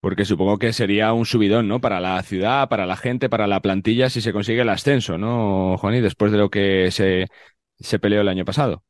[0.00, 1.80] Porque supongo que sería un subidón, ¿no?
[1.80, 5.78] Para la ciudad, para la gente, para la plantilla, si se consigue el ascenso, ¿no,
[5.78, 5.94] Juan?
[5.94, 7.26] Y después de lo que se,
[7.78, 8.82] se peleó el año pasado.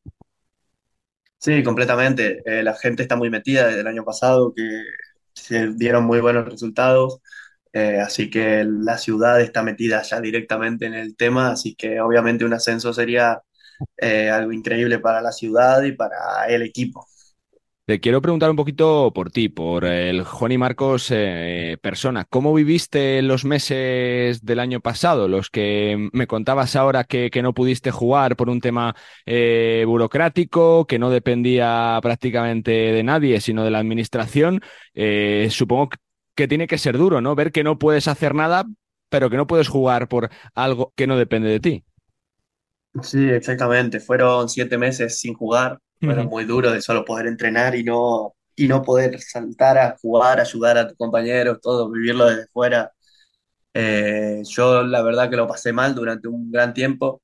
[1.44, 2.42] Sí, completamente.
[2.46, 4.62] Eh, la gente está muy metida desde el año pasado, que
[5.34, 7.20] se dieron muy buenos resultados.
[7.72, 12.44] Eh, así que la ciudad está metida ya directamente en el tema, así que obviamente
[12.46, 13.42] un ascenso sería
[13.98, 17.06] eh, algo increíble para la ciudad y para el equipo.
[17.86, 22.24] Te quiero preguntar un poquito por ti, por el y Marcos eh, persona.
[22.24, 27.52] ¿Cómo viviste los meses del año pasado, los que me contabas ahora que, que no
[27.52, 28.96] pudiste jugar por un tema
[29.26, 34.62] eh, burocrático, que no dependía prácticamente de nadie, sino de la administración?
[34.94, 35.90] Eh, supongo
[36.34, 37.34] que tiene que ser duro, ¿no?
[37.34, 38.64] Ver que no puedes hacer nada,
[39.10, 41.84] pero que no puedes jugar por algo que no depende de ti.
[43.02, 44.00] Sí, exactamente.
[44.00, 48.68] Fueron siete meses sin jugar bueno, muy duro de solo poder entrenar y no, y
[48.68, 52.92] no poder saltar a jugar, ayudar a tus compañeros, todo, vivirlo desde fuera.
[53.74, 57.22] Eh, yo la verdad que lo pasé mal durante un gran tiempo,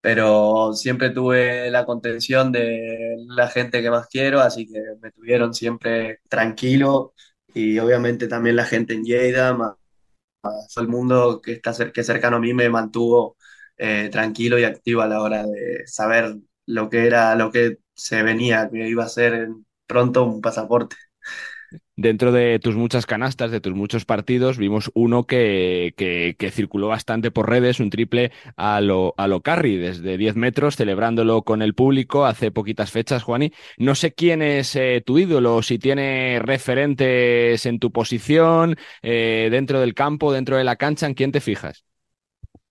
[0.00, 5.54] pero siempre tuve la contención de la gente que más quiero, así que me tuvieron
[5.54, 7.14] siempre tranquilo
[7.54, 9.74] y obviamente también la gente en Lleida, más,
[10.42, 13.36] todo el mundo que está que cercano a mí me mantuvo
[13.76, 16.36] eh, tranquilo y activo a la hora de saber
[16.66, 19.48] lo que era, lo que se venía, que iba a ser
[19.86, 20.96] pronto un pasaporte.
[21.96, 27.30] Dentro de tus muchas canastas, de tus muchos partidos, vimos uno que, que, circuló bastante
[27.30, 31.74] por redes, un triple a lo, a lo Carry, desde 10 metros, celebrándolo con el
[31.74, 33.52] público hace poquitas fechas, Juani.
[33.76, 39.80] No sé quién es eh, tu ídolo, si tiene referentes en tu posición, eh, dentro
[39.80, 41.84] del campo, dentro de la cancha, ¿en quién te fijas?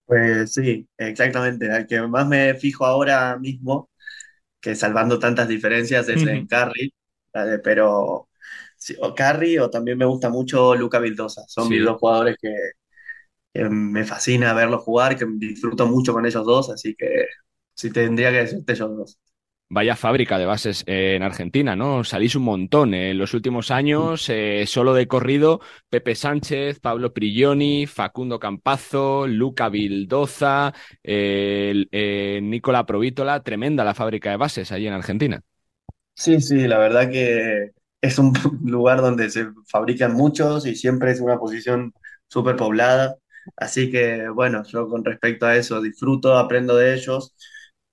[0.05, 1.69] Pues sí, exactamente.
[1.69, 3.89] Al que más me fijo ahora mismo
[4.59, 6.93] que salvando tantas diferencias es en Carry,
[7.63, 8.29] pero
[8.99, 11.43] o Carry o también me gusta mucho Luca Vildosa.
[11.47, 12.53] Son mis dos jugadores que,
[13.69, 17.25] me fascina verlos jugar, que disfruto mucho con ellos dos, así que
[17.73, 19.19] sí tendría que decirte ellos dos.
[19.69, 22.05] Vaya fábrica de bases en Argentina, ¿no?
[22.05, 22.93] Salís un montón.
[22.93, 23.11] ¿eh?
[23.11, 29.67] En los últimos años, eh, solo de corrido, Pepe Sánchez, Pablo Prigioni, Facundo Campazo, Luca
[29.67, 30.73] Vildoza,
[31.03, 33.43] eh, Nicola Provítola.
[33.43, 35.41] Tremenda la fábrica de bases allí en Argentina.
[36.13, 38.31] Sí, sí, la verdad que es un
[38.63, 41.93] lugar donde se fabrican muchos y siempre es una posición
[42.27, 43.17] súper poblada.
[43.57, 47.35] Así que, bueno, yo con respecto a eso disfruto, aprendo de ellos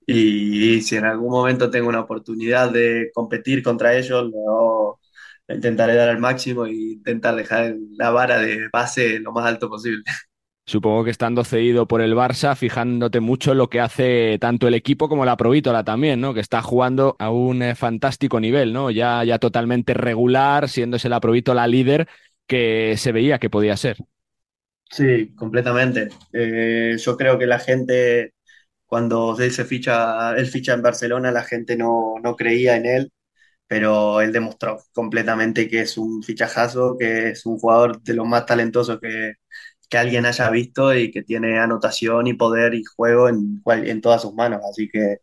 [0.05, 4.99] y, si en algún momento tengo una oportunidad de competir contra ellos, lo,
[5.47, 10.03] intentaré dar al máximo e intentar dejar la vara de base lo más alto posible.
[10.67, 14.73] Supongo que estando cedido por el Barça, fijándote mucho en lo que hace tanto el
[14.73, 16.33] equipo como la Provítola también, ¿no?
[16.33, 18.89] Que está jugando a un eh, fantástico nivel, ¿no?
[18.89, 22.07] Ya, ya totalmente regular, siéndose la Provítola líder
[22.47, 23.97] que se veía que podía ser.
[24.89, 26.09] Sí, completamente.
[26.33, 28.33] Eh, yo creo que la gente
[28.85, 33.11] cuando él se ficha, él ficha en Barcelona, la gente no, no creía en él,
[33.67, 38.45] pero él demostró completamente que es un fichajazo, que es un jugador de los más
[38.45, 39.33] talentosos que,
[39.89, 44.21] que alguien haya visto y que tiene anotación y poder y juego en, en todas
[44.23, 44.61] sus manos.
[44.69, 45.19] Así que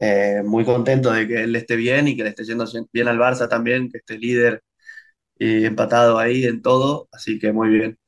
[0.00, 3.18] eh, muy contento de que él esté bien y que le esté yendo bien al
[3.18, 4.62] Barça también, que esté líder
[5.38, 7.08] y empatado ahí en todo.
[7.12, 7.98] Así que muy bien.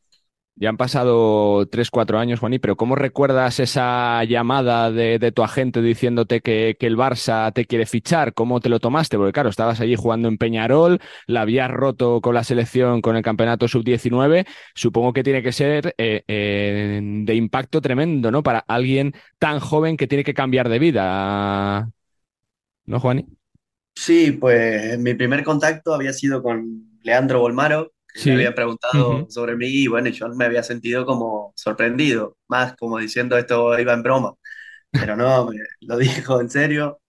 [0.60, 5.80] Ya han pasado tres, cuatro años, Juaní, pero ¿cómo recuerdas esa llamada de, tu agente
[5.80, 8.34] diciéndote que, el Barça te quiere fichar?
[8.34, 9.16] ¿Cómo te lo tomaste?
[9.16, 13.22] Porque claro, estabas allí jugando en Peñarol, la habías roto con la selección, con el
[13.22, 14.46] campeonato sub-19.
[14.74, 18.42] Supongo que tiene que ser eh, eh, de impacto tremendo, ¿no?
[18.42, 21.88] Para alguien tan joven que tiene que cambiar de vida.
[22.84, 23.26] ¿No, Juani?
[23.94, 27.92] Sí, pues mi primer contacto había sido con Leandro Bolmaro,
[28.24, 32.98] me había preguntado sobre mí y bueno, yo me había sentido como sorprendido, más como
[32.98, 34.34] diciendo esto iba en broma,
[34.90, 35.50] pero no,
[35.80, 37.00] lo dijo en serio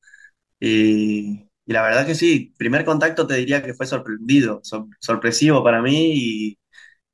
[0.59, 4.61] y, la verdad que sí, primer contacto te diría que fue sorprendido,
[4.99, 6.57] sorpresivo para mí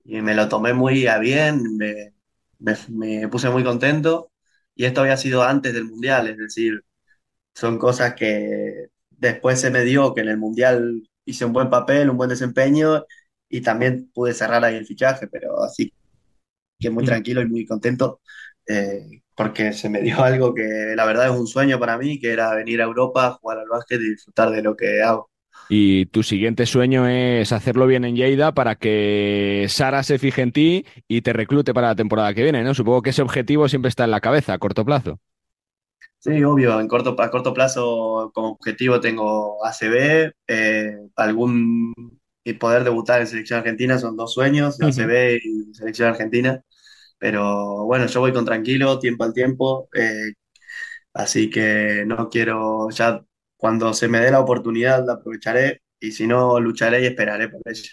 [0.06, 2.14] y, me lo tomé muy a bien, me,
[2.90, 4.32] me puse muy contento
[4.76, 6.84] y esto había sido antes del Mundial, es decir,
[7.54, 12.10] son cosas que después se me dio que en el Mundial hice un buen papel,
[12.10, 13.06] un buen desempeño
[13.58, 15.94] y también pude cerrar ahí el fichaje, pero así
[16.78, 18.20] que muy tranquilo y muy contento
[18.68, 22.32] eh, porque se me dio algo que la verdad es un sueño para mí, que
[22.32, 25.30] era venir a Europa, jugar al básquet y disfrutar de lo que hago.
[25.68, 30.52] Y tu siguiente sueño es hacerlo bien en Lleida para que Sara se fije en
[30.52, 32.74] ti y te reclute para la temporada que viene, ¿no?
[32.74, 35.20] Supongo que ese objetivo siempre está en la cabeza a corto plazo.
[36.20, 41.94] Sí, obvio, en corto, a corto plazo como objetivo tengo ACB, eh, algún
[42.46, 46.62] y poder debutar en selección argentina son dos sueños, la CB y selección argentina.
[47.20, 50.34] Pero bueno, yo voy con tranquilo, tiempo al tiempo, eh,
[51.14, 53.24] así que no quiero, ya
[53.58, 57.62] cuando se me dé la oportunidad la aprovecharé y si no, lucharé y esperaré por
[57.66, 57.90] ella.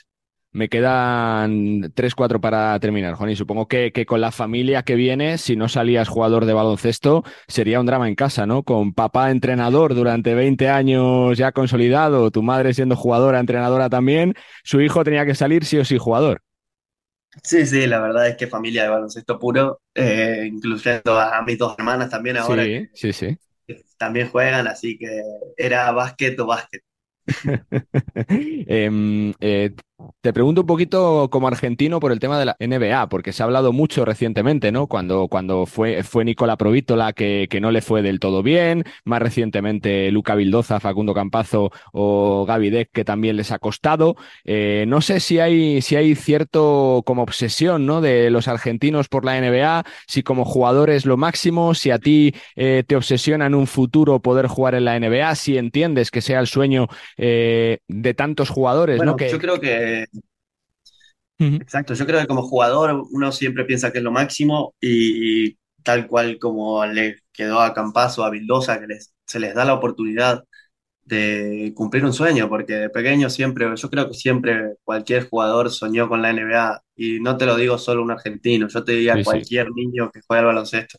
[0.52, 4.96] Me quedan tres, cuatro para terminar, Juan, y supongo que, que, con la familia que
[4.96, 8.62] viene, si no salías jugador de baloncesto, sería un drama en casa, ¿no?
[8.62, 14.82] Con papá entrenador durante 20 años ya consolidado, tu madre siendo jugadora, entrenadora también, su
[14.82, 16.42] hijo tenía que salir sí o sí jugador.
[17.42, 21.74] Sí, sí, la verdad es que familia de baloncesto puro, eh, incluyendo a, mis dos
[21.78, 22.62] hermanas también ahora.
[22.64, 23.38] Sí, sí, sí.
[23.96, 25.22] también juegan, así que
[25.56, 26.82] era básquet o básquet.
[28.28, 29.74] eh, eh,
[30.20, 33.46] te pregunto un poquito como argentino por el tema de la NBA, porque se ha
[33.46, 34.86] hablado mucho recientemente, ¿no?
[34.86, 39.20] Cuando, cuando fue, fue Nicola Provítola que, que no le fue del todo bien, más
[39.20, 44.16] recientemente Luca Vildoza, Facundo Campazo o Gaby Deck, que también les ha costado.
[44.44, 48.00] Eh, no sé si hay, si hay cierto como obsesión, ¿no?
[48.00, 52.34] De los argentinos por la NBA, si como jugador es lo máximo, si a ti
[52.56, 56.40] eh, te obsesiona en un futuro poder jugar en la NBA, si entiendes que sea
[56.40, 59.16] el sueño eh, de tantos jugadores, bueno, ¿no?
[59.16, 59.91] Que, yo creo que
[61.38, 66.06] Exacto, yo creo que como jugador uno siempre piensa que es lo máximo y, tal
[66.06, 70.44] cual como le quedó a Campazo, a Vildosa, que les, se les da la oportunidad
[71.04, 76.08] de cumplir un sueño, porque de pequeño siempre, yo creo que siempre cualquier jugador soñó
[76.08, 79.20] con la NBA y no te lo digo solo un argentino, yo te diría Sí,
[79.20, 79.24] sí.
[79.24, 80.98] cualquier niño que juega al baloncesto.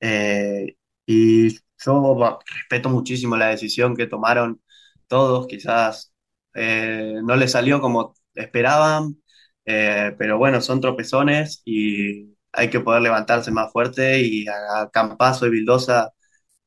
[0.00, 0.76] Eh,
[1.06, 1.50] y
[1.84, 4.62] yo respeto muchísimo la decisión que tomaron
[5.08, 6.13] todos, quizás
[6.54, 9.16] eh, no les salió como esperaban,
[9.64, 15.46] eh, pero bueno, son tropezones y hay que poder levantarse más fuerte y a, Campazo
[15.46, 16.12] y Vildosa,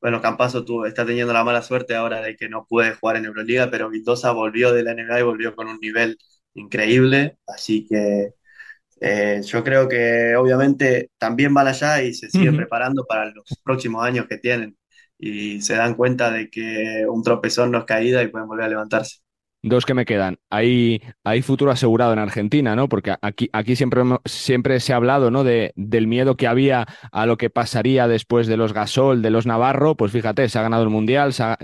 [0.00, 3.26] bueno, Campazo tuvo, está teniendo la mala suerte ahora de que no puede jugar en
[3.26, 6.18] Euroliga, pero Vildosa volvió de la NBA y volvió con un nivel
[6.54, 8.34] increíble, así que
[9.00, 14.04] eh, yo creo que obviamente también van allá y se siguen preparando para los próximos
[14.04, 14.76] años que tienen
[15.18, 18.68] y se dan cuenta de que un tropezón no es caída y pueden volver a
[18.68, 19.18] levantarse.
[19.60, 20.38] Dos que me quedan.
[20.50, 22.88] Hay, hay futuro asegurado en Argentina, ¿no?
[22.88, 25.42] Porque aquí, aquí siempre, siempre se ha hablado, ¿no?
[25.42, 29.46] De, del miedo que había a lo que pasaría después de los Gasol, de los
[29.46, 29.96] Navarro.
[29.96, 31.58] Pues fíjate, se ha ganado el Mundial, se ha,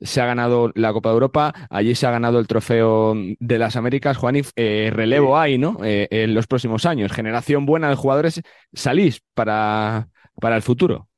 [0.00, 3.74] se ha ganado la Copa de Europa, allí se ha ganado el Trofeo de las
[3.74, 4.16] Américas.
[4.16, 5.78] Juan, eh, relevo hay, ¿no?
[5.82, 7.12] Eh, en los próximos años.
[7.12, 8.40] Generación buena de jugadores.
[8.72, 10.08] Salís para,
[10.40, 11.08] para el futuro.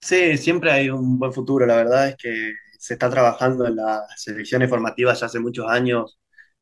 [0.00, 1.66] Sí, siempre hay un buen futuro.
[1.66, 2.52] La verdad es que
[2.84, 6.18] se está trabajando en las selecciones formativas ya hace muchos años,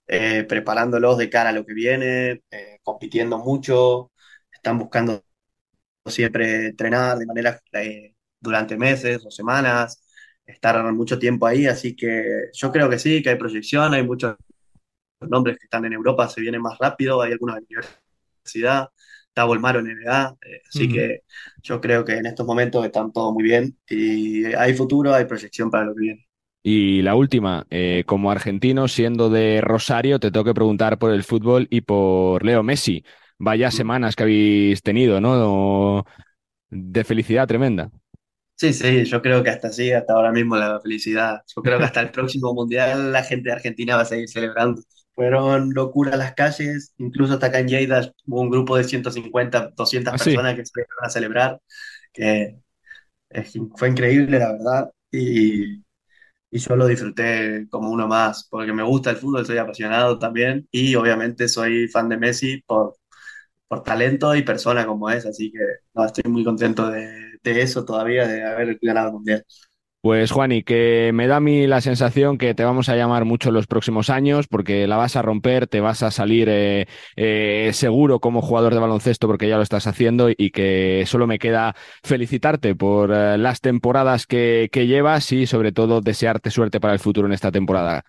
[0.07, 4.13] eh, preparándolos de cara a lo que viene, eh, compitiendo mucho,
[4.53, 5.25] están buscando
[6.07, 10.03] siempre entrenar de manera eh, durante meses o semanas,
[10.47, 14.37] estar mucho tiempo ahí, así que yo creo que sí, que hay proyección, hay muchos
[15.21, 17.67] nombres que están en Europa, se vienen más rápido, hay algunos en
[18.45, 18.89] universidad,
[19.33, 20.93] está Volmaro en NBA, eh, así Ujú.
[20.93, 21.21] que
[21.63, 25.71] yo creo que en estos momentos están todo muy bien y hay futuro, hay proyección
[25.71, 26.29] para lo que viene.
[26.65, 31.25] Y la última, eh, como argentino, siendo de Rosario, te tengo que preguntar por el
[31.25, 33.05] fútbol y por Leo Messi.
[33.39, 36.05] Vaya semanas que habéis tenido, ¿no?
[36.71, 37.91] De felicidad tremenda.
[38.57, 41.43] Sí, sí, yo creo que hasta así, hasta ahora mismo la felicidad.
[41.55, 44.81] Yo creo que hasta el próximo mundial la gente de Argentina va a seguir celebrando.
[45.15, 50.15] Fueron locuras las calles, incluso hasta acá en Lleida hubo un grupo de 150, 200
[50.15, 50.37] ¿Ah, sí?
[50.37, 51.61] personas que se fueron a celebrar,
[52.13, 52.57] que
[53.77, 55.77] fue increíble, la verdad, y,
[56.51, 60.69] y yo lo disfruté como uno más, porque me gusta el fútbol, soy apasionado también,
[60.73, 62.97] y obviamente soy fan de Messi por,
[63.69, 65.61] por talento y persona como es, así que
[65.95, 69.47] no, estoy muy contento de, de eso todavía, de haber ganado el mundial.
[70.03, 73.51] Pues Juani, que me da a mí la sensación que te vamos a llamar mucho
[73.51, 77.71] en los próximos años porque la vas a romper, te vas a salir eh, eh,
[77.73, 81.77] seguro como jugador de baloncesto porque ya lo estás haciendo y que solo me queda
[82.03, 86.99] felicitarte por eh, las temporadas que, que llevas y sobre todo desearte suerte para el
[86.99, 88.03] futuro en esta temporada.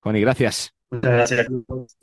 [0.00, 0.74] Juani, gracias.
[0.90, 1.46] Muchas gracias.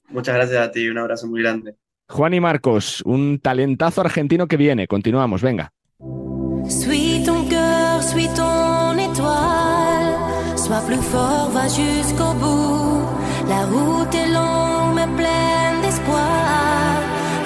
[0.08, 1.76] Muchas gracias a ti, un abrazo muy grande.
[2.08, 4.88] Juan y Marcos, un talentazo argentino que viene.
[4.88, 5.74] Continuamos, venga.
[7.26, 8.49] Ton étoile.
[10.90, 13.04] Sois plus fort, va jusqu'au bout.
[13.48, 16.98] La route est longue, mais pleine d'espoir.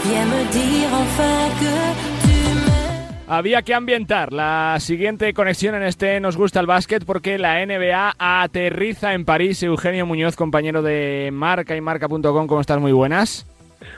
[0.05, 3.27] Viens me dire enfin que tu m'aimes.
[3.27, 8.13] Había que ambientar la siguiente conexión en este Nos gusta el básquet porque la NBA
[8.17, 9.61] aterriza en París.
[9.63, 12.79] Eugenio Muñoz, compañero de Marca y Marca.com, ¿cómo estás?
[12.79, 13.45] Muy buenas.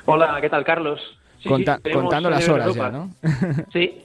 [0.05, 0.99] Hola, ¿qué tal, Carlos?
[1.43, 2.89] Sí, Conta- sí, tenemos contando las horas ya.
[2.89, 3.09] ¿no?
[3.71, 4.01] Sí,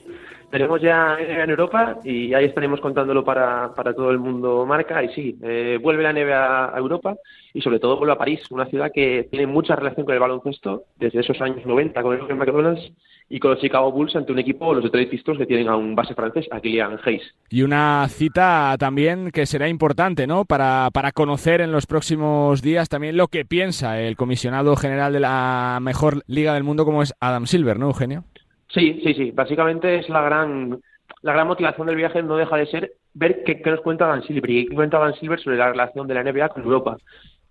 [0.51, 5.03] tenemos ya en Europa y ahí estaremos contándolo para, para todo el mundo marca.
[5.03, 7.15] Y sí, eh, vuelve la nieve a, Europa
[7.53, 10.83] y sobre todo vuelve a París, una ciudad que tiene mucha relación con el baloncesto
[10.97, 12.91] desde esos años 90 con el McDonald's
[13.29, 15.95] y con los Chicago Bulls ante un equipo, los Detroit Pistons, que tienen a un
[15.95, 17.23] base francés, a Kylian Hayes.
[17.49, 20.43] Y una cita también que será importante, ¿no?
[20.43, 25.21] Para, para conocer en los próximos días también lo que piensa el comisionado general de
[25.21, 28.25] la mejor liga del mundo como es Adam Silver, ¿no, Eugenio?
[28.73, 29.31] Sí, sí, sí.
[29.31, 30.79] Básicamente es la gran,
[31.21, 34.49] la gran motivación del viaje, no deja de ser ver qué, nos cuenta Dan Silver
[34.49, 36.97] y qué cuenta Dan Silver sobre la relación de la NBA con Europa.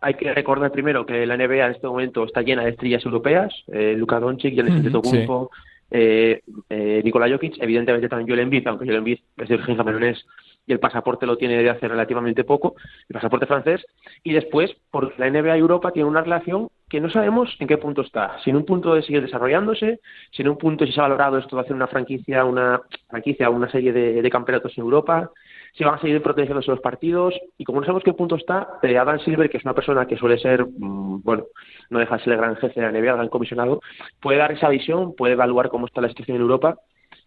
[0.00, 3.52] Hay que recordar primero que la NBA en este momento está llena de estrellas europeas,
[3.68, 5.50] eh, Luka Doncic, Giannis Antetokounmpo,
[5.90, 6.40] eh,
[6.70, 10.24] eh, Nikola Jokic, evidentemente también Joel Embiid, aunque Joel Embiid es de origen camerunés
[10.66, 12.76] y el pasaporte lo tiene de hace relativamente poco,
[13.08, 13.84] el pasaporte francés,
[14.22, 17.78] y después, porque la NBA y Europa tienen una relación que no sabemos en qué
[17.78, 20.00] punto está, si en un punto de seguir desarrollándose,
[20.32, 23.48] si en un punto si se ha valorado esto de hacer una franquicia, una franquicia,
[23.48, 25.30] una serie de, campeonatos en Europa,
[25.72, 28.98] si van a seguir protegiéndose los partidos, y como no sabemos qué punto está, eh,
[28.98, 31.44] Adam Silver, que es una persona que suele ser, mm, bueno,
[31.90, 33.80] no deja de ser el gran jefe de la NBA, el gran comisionado,
[34.20, 36.76] puede dar esa visión, puede evaluar cómo está la situación en Europa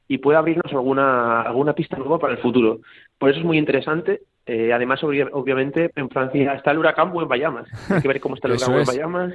[0.08, 2.80] y puede abrirnos alguna, alguna pista nueva para el futuro.
[3.18, 4.22] Por eso es muy interesante.
[4.46, 7.68] Eh, además, obviamente, en Francia está el huracán Buen Bayamas.
[7.90, 9.34] Hay que ver cómo está el huracán Buen Bayamas,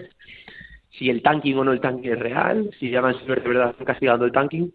[0.90, 3.74] si el tanking o no el tanking es real, si ya van a de verdad
[3.84, 4.72] castigando el tanking.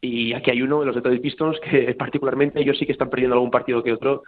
[0.00, 3.34] Y aquí hay uno de los Detroit Pistons que particularmente ellos sí que están perdiendo
[3.34, 4.22] algún partido que otro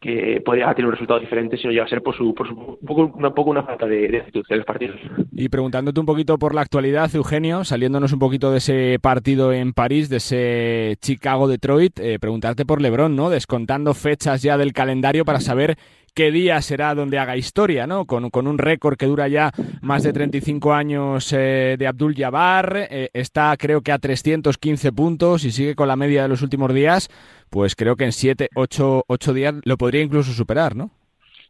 [0.00, 2.78] que podría tener un resultado diferente si no llega a ser por su, por su
[2.86, 5.00] poco, una, poco una falta de, de actitud en los partidos.
[5.32, 9.72] Y preguntándote un poquito por la actualidad, Eugenio, saliéndonos un poquito de ese partido en
[9.72, 13.30] París, de ese Chicago-Detroit, eh, preguntarte por Lebron, ¿no?
[13.30, 15.76] Descontando fechas ya del calendario para saber
[16.16, 18.06] qué día será donde haga historia, ¿no?
[18.06, 19.52] Con, un récord que dura ya
[19.82, 25.44] más de 35 años eh, de Abdul Jabbar, eh, está creo que a 315 puntos
[25.44, 27.10] y sigue con la media de los últimos días,
[27.50, 30.90] pues creo que en 7, 8, 8 días lo podría incluso superar, ¿no?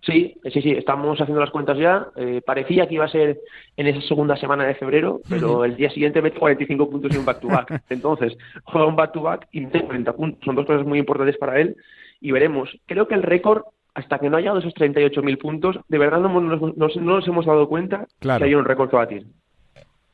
[0.04, 2.08] Sí, sí, sí, estamos haciendo las cuentas ya.
[2.16, 3.40] Eh, parecía que iba a ser
[3.76, 7.24] en esa segunda semana de febrero, pero el día siguiente mete 45 puntos y un
[7.24, 7.82] back-to-back.
[7.90, 10.44] Entonces, juega un back-to-back y mete 40 puntos.
[10.44, 11.76] Son dos cosas muy importantes para él
[12.20, 12.70] y veremos.
[12.86, 13.62] Creo que el récord
[13.96, 18.30] hasta que no haya esos 38.000 puntos, de verdad no, nos hemos dado cuenta que
[18.30, 19.26] hay un récord que batir.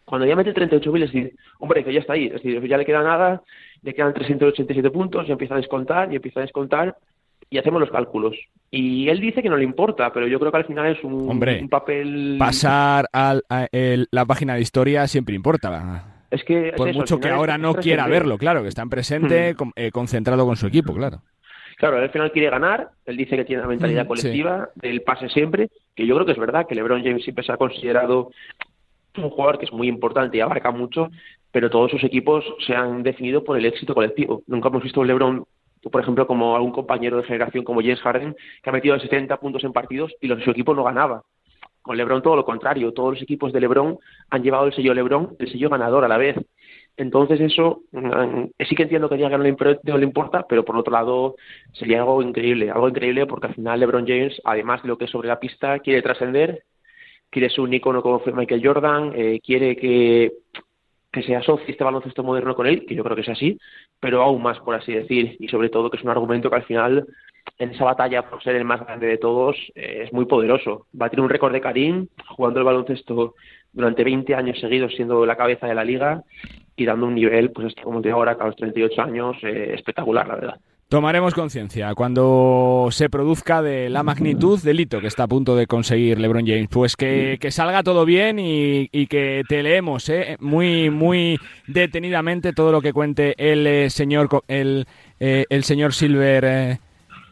[0.05, 2.87] Cuando ya mete 38.000 es decir, hombre, que ya está ahí, es decir, ya le
[2.87, 3.43] queda nada,
[3.83, 6.97] le quedan 387 puntos, y empieza a descontar, y empieza a descontar,
[7.51, 8.37] y hacemos los cálculos.
[8.71, 11.69] Y él dice que no le importa, pero yo creo que al final es un,
[11.69, 12.37] papel...
[12.39, 13.35] Pasar a
[14.13, 16.23] la página de historia siempre importa.
[16.31, 19.71] Es que Por mucho que ahora no quiera verlo, claro, que está en presente, hmm.
[19.75, 21.21] eh, concentrado con su equipo, claro.
[21.83, 25.69] Claro, al final quiere ganar, él dice que tiene la mentalidad colectiva del pase siempre,
[25.97, 28.31] que yo creo que es verdad que LeBron James siempre se ha considerado
[29.17, 31.11] un jugador que es muy importante y abarca mucho,
[31.51, 34.45] pero todos sus equipos se han definido por el éxito colectivo.
[34.47, 35.45] Nunca hemos visto a LeBron,
[35.91, 39.65] por ejemplo, como algún compañero de generación como James Harden, que ha metido 70 puntos
[39.65, 41.25] en partidos y los, su equipo no ganaba.
[41.83, 43.99] Con LeBron todo lo contrario, todos los equipos de LeBron
[44.31, 46.37] han llevado el sello LeBron, el sello ganador a la vez.
[46.97, 49.45] Entonces eso mm, sí que entiendo que diga que no
[49.99, 51.37] le, importa, pero por otro lado
[51.73, 55.11] sería algo increíble, algo increíble porque al final LeBron James, además de lo que es
[55.11, 56.65] sobre la pista, quiere trascender,
[57.31, 60.33] quiere ser un icono como fue Michael Jordan, eh, quiere que,
[61.11, 63.59] que se asocie este baloncesto moderno con él, que yo creo que es así,
[63.99, 66.65] pero aún más, por así decir, y sobre todo que es un argumento que al
[66.65, 67.07] final
[67.59, 70.87] en esa batalla por ser el más grande de todos eh, es muy poderoso.
[71.01, 73.35] Va a tener un récord de Karim jugando el baloncesto
[73.73, 76.23] durante 20 años seguidos siendo la cabeza de la liga
[76.77, 80.27] y dando un nivel, pues este como de ahora, a los 38 años, eh, espectacular,
[80.27, 80.61] la verdad.
[80.89, 85.67] Tomaremos conciencia cuando se produzca de la magnitud del hito que está a punto de
[85.67, 86.69] conseguir LeBron James.
[86.71, 92.83] Pues que, salga todo bien y, que te leemos eh, muy, muy detenidamente todo lo
[92.83, 94.87] que cuente el eh, señor el,
[95.19, 96.79] el señor Silver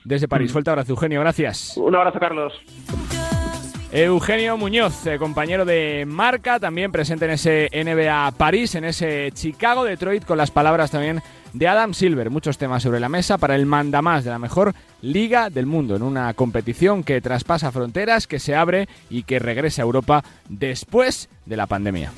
[0.04, 0.52] desde París.
[0.52, 1.20] Fuerte abrazo, Eugenio.
[1.20, 1.76] Gracias.
[1.76, 2.54] Un abrazo, Carlos.
[3.92, 9.82] Eugenio Muñoz, eh, compañero de marca, también presente en ese NBA París, en ese Chicago
[9.82, 11.22] Detroit, con las palabras también
[11.52, 12.30] de Adam Silver.
[12.30, 16.02] Muchos temas sobre la mesa para el mandamás de la mejor liga del mundo, en
[16.02, 21.56] una competición que traspasa fronteras, que se abre y que regresa a Europa después de
[21.56, 22.12] la pandemia.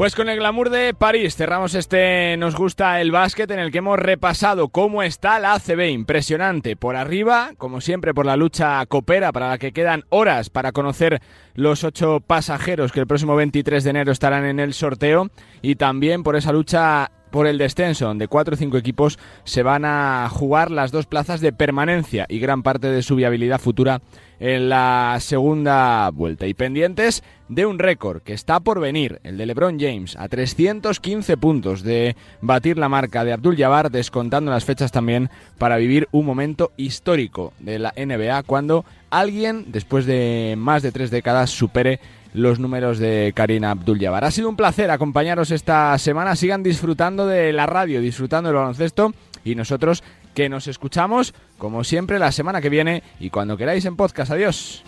[0.00, 3.78] Pues con el glamour de París cerramos este Nos gusta el básquet en el que
[3.78, 5.90] hemos repasado cómo está la ACB.
[5.90, 6.74] Impresionante.
[6.74, 11.20] Por arriba, como siempre, por la lucha copera para la que quedan horas para conocer
[11.52, 15.28] los ocho pasajeros que el próximo 23 de enero estarán en el sorteo.
[15.60, 19.84] Y también por esa lucha por el descenso, donde cuatro o cinco equipos se van
[19.84, 24.00] a jugar las dos plazas de permanencia y gran parte de su viabilidad futura
[24.38, 26.46] en la segunda vuelta.
[26.46, 31.36] Y pendientes de un récord que está por venir, el de LeBron James, a 315
[31.36, 36.26] puntos de batir la marca de Abdul Jabbar, descontando las fechas también para vivir un
[36.26, 41.98] momento histórico de la NBA cuando alguien, después de más de tres décadas, supere
[42.32, 44.24] los números de Karina Abdul-Jabbar.
[44.24, 46.36] Ha sido un placer acompañaros esta semana.
[46.36, 49.12] Sigan disfrutando de la radio, disfrutando del baloncesto
[49.44, 50.04] y nosotros
[50.34, 54.30] que nos escuchamos como siempre la semana que viene y cuando queráis en podcast.
[54.30, 54.84] Adiós.